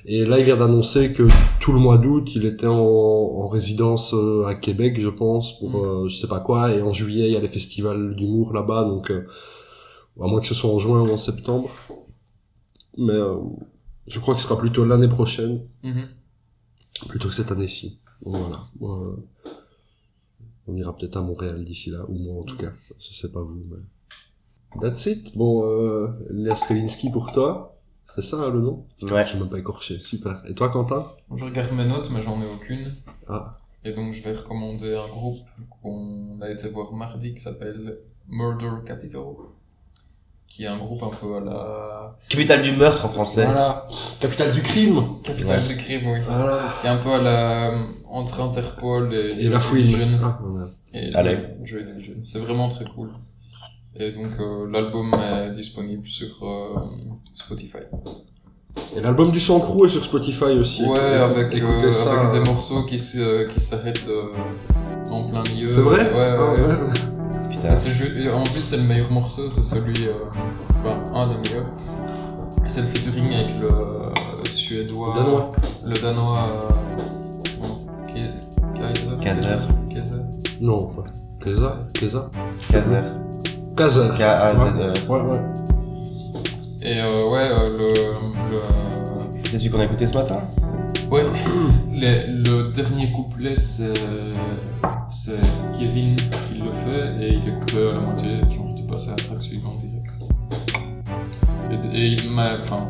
Et 0.06 0.24
là, 0.24 0.38
il 0.38 0.44
vient 0.44 0.56
d'annoncer 0.56 1.12
que 1.12 1.26
tout 1.60 1.72
le 1.72 1.78
mois 1.78 1.98
d'août, 1.98 2.34
il 2.36 2.44
était 2.46 2.66
en, 2.66 2.74
en 2.78 3.48
résidence 3.48 4.14
euh, 4.14 4.44
à 4.46 4.54
Québec, 4.54 4.98
je 5.00 5.08
pense, 5.10 5.58
pour 5.58 5.70
Mm. 5.70 5.74
euh, 5.76 6.08
je 6.08 6.16
sais 6.16 6.28
pas 6.28 6.40
quoi. 6.40 6.72
Et 6.74 6.80
en 6.82 6.92
juillet, 6.94 7.26
il 7.28 7.32
y 7.32 7.36
a 7.36 7.40
les 7.40 7.48
festivals 7.48 8.14
d'humour 8.16 8.52
là-bas, 8.54 8.84
donc 8.84 9.10
euh, 9.10 9.26
à 10.22 10.26
moins 10.26 10.40
que 10.40 10.46
ce 10.46 10.54
soit 10.54 10.70
en 10.70 10.78
juin 10.78 11.00
ou 11.02 11.10
en 11.12 11.18
septembre. 11.18 11.68
Mais 12.96 13.12
euh, 13.12 13.36
je 14.06 14.18
crois 14.20 14.34
que 14.34 14.40
ce 14.40 14.48
sera 14.48 14.58
plutôt 14.58 14.84
l'année 14.84 15.08
prochaine, 15.08 15.66
Mhm. 15.82 16.08
plutôt 17.08 17.28
que 17.28 17.34
cette 17.34 17.50
année-ci. 17.52 18.00
Donc 18.22 18.36
voilà. 18.36 18.60
Moi, 18.80 19.06
euh, 19.06 19.50
on 20.66 20.76
ira 20.76 20.96
peut-être 20.96 21.16
à 21.16 21.22
Montréal 21.22 21.62
d'ici 21.64 21.90
là, 21.90 22.04
ou 22.08 22.14
moi 22.18 22.40
en 22.40 22.44
tout 22.44 22.56
cas. 22.56 22.72
Je 22.98 23.12
sais 23.12 23.30
pas 23.32 23.42
vous, 23.42 23.62
mais... 23.70 24.80
That's 24.80 25.06
it. 25.06 25.36
Bon, 25.36 25.64
euh, 25.66 26.08
Léa 26.30 26.56
Strelinski 26.56 27.10
pour 27.10 27.30
toi. 27.32 27.74
C'est 28.06 28.22
ça 28.22 28.36
hein, 28.38 28.50
le 28.50 28.60
nom? 28.60 28.86
Ouais. 29.02 29.24
J'ai 29.26 29.38
même 29.38 29.48
pas 29.48 29.58
écorché, 29.58 29.98
super. 30.00 30.42
Et 30.48 30.54
toi 30.54 30.68
Quentin? 30.68 31.06
Je 31.34 31.44
regarde 31.44 31.72
mes 31.74 31.86
notes, 31.86 32.10
mais 32.10 32.20
j'en 32.20 32.40
ai 32.42 32.46
aucune. 32.46 32.92
Ah. 33.28 33.52
Et 33.84 33.92
donc, 33.92 34.12
je 34.12 34.22
vais 34.22 34.32
recommander 34.34 34.94
un 34.96 35.06
groupe 35.08 35.40
qu'on 35.82 36.40
a 36.40 36.50
été 36.50 36.68
voir 36.68 36.92
mardi 36.92 37.34
qui 37.34 37.40
s'appelle 37.40 37.98
Murder 38.28 38.70
Capital. 38.86 39.22
Qui 40.54 40.62
est 40.64 40.68
un 40.68 40.78
groupe 40.78 41.02
un 41.02 41.10
peu 41.10 41.36
à 41.36 41.40
la 41.40 42.16
Capitale 42.28 42.62
du 42.62 42.72
meurtre 42.72 43.04
en 43.06 43.08
français. 43.08 43.44
Voilà, 43.44 43.88
capitale 44.20 44.52
du 44.52 44.62
crime 44.62 45.02
capitale 45.24 45.58
Ouais. 45.60 45.66
du 45.68 45.76
crime, 45.76 46.02
oui. 46.06 46.18
Voilà 46.28 46.74
Qui 46.80 46.86
est 46.86 46.90
un 46.90 46.96
peu 46.98 47.10
à 47.10 47.18
la, 47.20 47.70
euh, 47.72 47.82
entre 48.08 48.40
Interpol 48.40 49.12
et, 49.12 49.44
Et 49.44 49.48
la 49.48 49.58
fouine 49.58 49.82
Division. 49.82 50.08
Ah, 50.22 50.38
ouais. 50.44 50.66
Et 50.92 51.12
Allez. 51.16 51.38
Joy 51.64 51.82
Division. 51.84 52.14
C'est 52.22 52.38
vraiment 52.38 52.68
très 52.68 52.84
cool. 52.84 53.08
Et 53.98 54.12
donc, 54.12 54.30
euh, 54.38 54.70
l'album 54.70 55.10
est 55.14 55.54
disponible 55.56 56.06
sur 56.06 56.28
euh, 56.44 56.78
Spotify. 57.24 57.78
Et 58.96 59.00
l'album 59.00 59.32
du 59.32 59.40
sang 59.40 59.58
crew 59.58 59.86
est 59.86 59.88
sur 59.88 60.04
Spotify 60.04 60.56
aussi. 60.58 60.84
Ouais, 60.84 60.98
avec, 61.00 61.52
Écoutez 61.52 61.86
euh, 61.86 61.92
ça. 61.92 62.20
avec 62.20 62.32
des 62.40 62.48
morceaux 62.48 62.84
qui 62.84 62.98
se- 63.00 63.48
qui 63.48 63.58
s'arrêtent 63.60 64.08
euh, 64.08 64.30
en 65.10 65.24
plein 65.24 65.42
milieu. 65.52 65.68
C'est 65.68 65.80
vrai? 65.80 65.98
Ouais, 66.12 66.16
ouais. 66.16 66.36
Ah, 66.38 66.84
ouais. 66.84 67.13
Putain. 67.50 67.74
En 68.34 68.44
plus, 68.44 68.60
c'est 68.60 68.76
le 68.76 68.82
meilleur 68.84 69.10
morceau, 69.10 69.50
c'est 69.50 69.62
celui, 69.62 70.06
euh, 70.06 70.12
enfin, 70.80 71.14
un 71.14 71.28
des 71.28 71.38
meilleurs. 71.38 71.66
C'est 72.66 72.80
le 72.80 72.86
featuring 72.88 73.34
avec 73.34 73.58
le 73.58 73.68
euh, 73.68 74.04
suédois. 74.44 75.14
Danois. 75.16 75.50
Le 75.84 75.94
danois. 76.00 76.54
Euh, 76.56 76.94
Kaiser. 78.74 79.16
Kaiser. 79.20 79.56
Kaiser. 79.90 80.16
Non, 80.60 80.86
pas. 80.94 81.04
Keza 81.44 81.78
Keza 81.92 82.30
Kazer. 82.70 83.04
Kazer. 83.76 84.16
K-A-Z-E. 84.16 85.10
Ouais, 85.10 85.20
ouais. 85.20 85.40
Et 86.82 87.00
euh, 87.00 87.28
ouais, 87.28 87.50
euh, 87.52 87.78
le. 87.78 87.88
le 88.50 88.60
C'est 89.32 89.58
celui 89.58 89.70
qu'on 89.70 89.80
a 89.80 89.84
écouté 89.84 90.06
ce 90.06 90.14
matin? 90.14 90.40
Ouais, 91.10 91.24
le 92.00 92.72
dernier 92.72 93.10
couplet 93.12 93.54
c'est 93.56 93.92
Kevin 95.78 96.16
qui 96.50 96.58
le 96.58 96.72
fait 96.72 97.22
et 97.24 97.34
il 97.34 97.48
est 97.48 97.60
coupé 97.60 97.88
à 97.88 97.92
la 97.94 98.00
moitié, 98.00 98.38
genre 98.38 98.74
tu 98.76 98.84
passes 98.84 99.08
à 99.08 99.10
la 99.12 99.16
track 99.16 99.42
suivante 99.42 99.78
direct. 99.78 100.10
Et, 101.70 101.96
et 101.96 102.06
il 102.08 102.30
m'a- 102.30 102.50
enfin, 102.62 102.84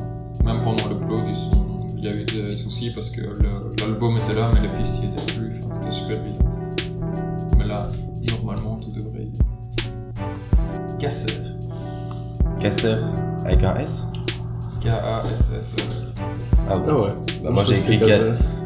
même 0.45 0.61
pendant 0.63 0.89
le 0.89 0.97
upload, 0.97 1.25
ils 1.29 1.35
sont- 1.35 1.87
il 1.97 2.05
y 2.05 2.09
a 2.09 2.13
eu 2.13 2.25
des 2.25 2.55
soucis 2.55 2.91
parce 2.95 3.11
que 3.11 3.21
l'album 3.81 4.17
était 4.17 4.35
là 4.35 4.49
mais 4.53 4.61
les 4.61 4.69
pistes 4.79 5.03
y 5.03 5.07
étaient 5.07 5.33
plus, 5.35 5.53
enfin, 5.63 5.75
c'était 5.75 5.93
super 5.95 6.23
bizarre. 6.23 6.47
Mais 7.59 7.67
là, 7.67 7.87
normalement 8.43 8.77
tout 8.77 8.91
devrait 8.91 9.23
y 9.25 10.99
Casser. 10.99 11.33
Kasser. 12.61 12.97
Avec 13.45 13.63
un 13.65 13.77
S? 13.77 14.07
K-A-S-S. 14.83 15.75
Ah 16.69 16.77
bon. 16.77 16.85
Ah 16.89 16.99
ouais. 17.01 17.11
Bah, 17.43 17.51
moi, 17.51 17.65
j'ai 17.65 17.75
écrit 17.75 17.99
Ka- 17.99 18.07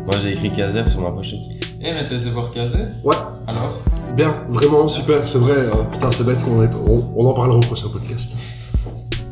Moi 0.09 0.17
j'ai 0.23 0.33
écrit 0.33 0.49
Kazer 0.49 0.89
sur 0.89 1.03
ma 1.03 1.11
pochette. 1.11 1.41
Eh 1.83 1.93
mais 1.93 2.03
t'as 2.07 2.15
été 2.17 2.31
voir 2.31 2.51
Kazé 2.51 2.79
Ouais. 3.05 3.15
Alors 3.47 3.79
Bien, 4.17 4.35
vraiment 4.49 4.89
super, 4.89 5.29
c'est 5.29 5.37
vrai. 5.37 5.53
euh, 5.53 5.85
putain, 5.93 6.11
c'est 6.11 6.25
bête 6.25 6.43
qu'on 6.43 6.63
ait... 6.63 6.71
on, 6.89 7.13
on 7.15 7.27
en 7.27 7.35
parlera 7.35 7.59
au 7.59 7.61
prochain 7.61 7.89
podcast. 7.93 8.33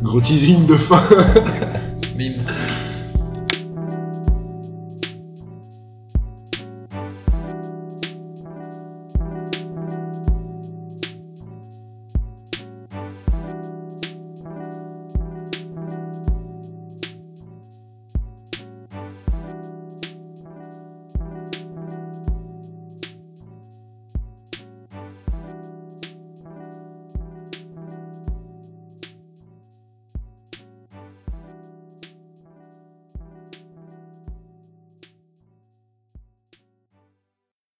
Gros 0.02 0.20
teasing 0.20 0.66
de 0.66 0.74
fin. 0.74 1.00
Bim. 2.14 2.34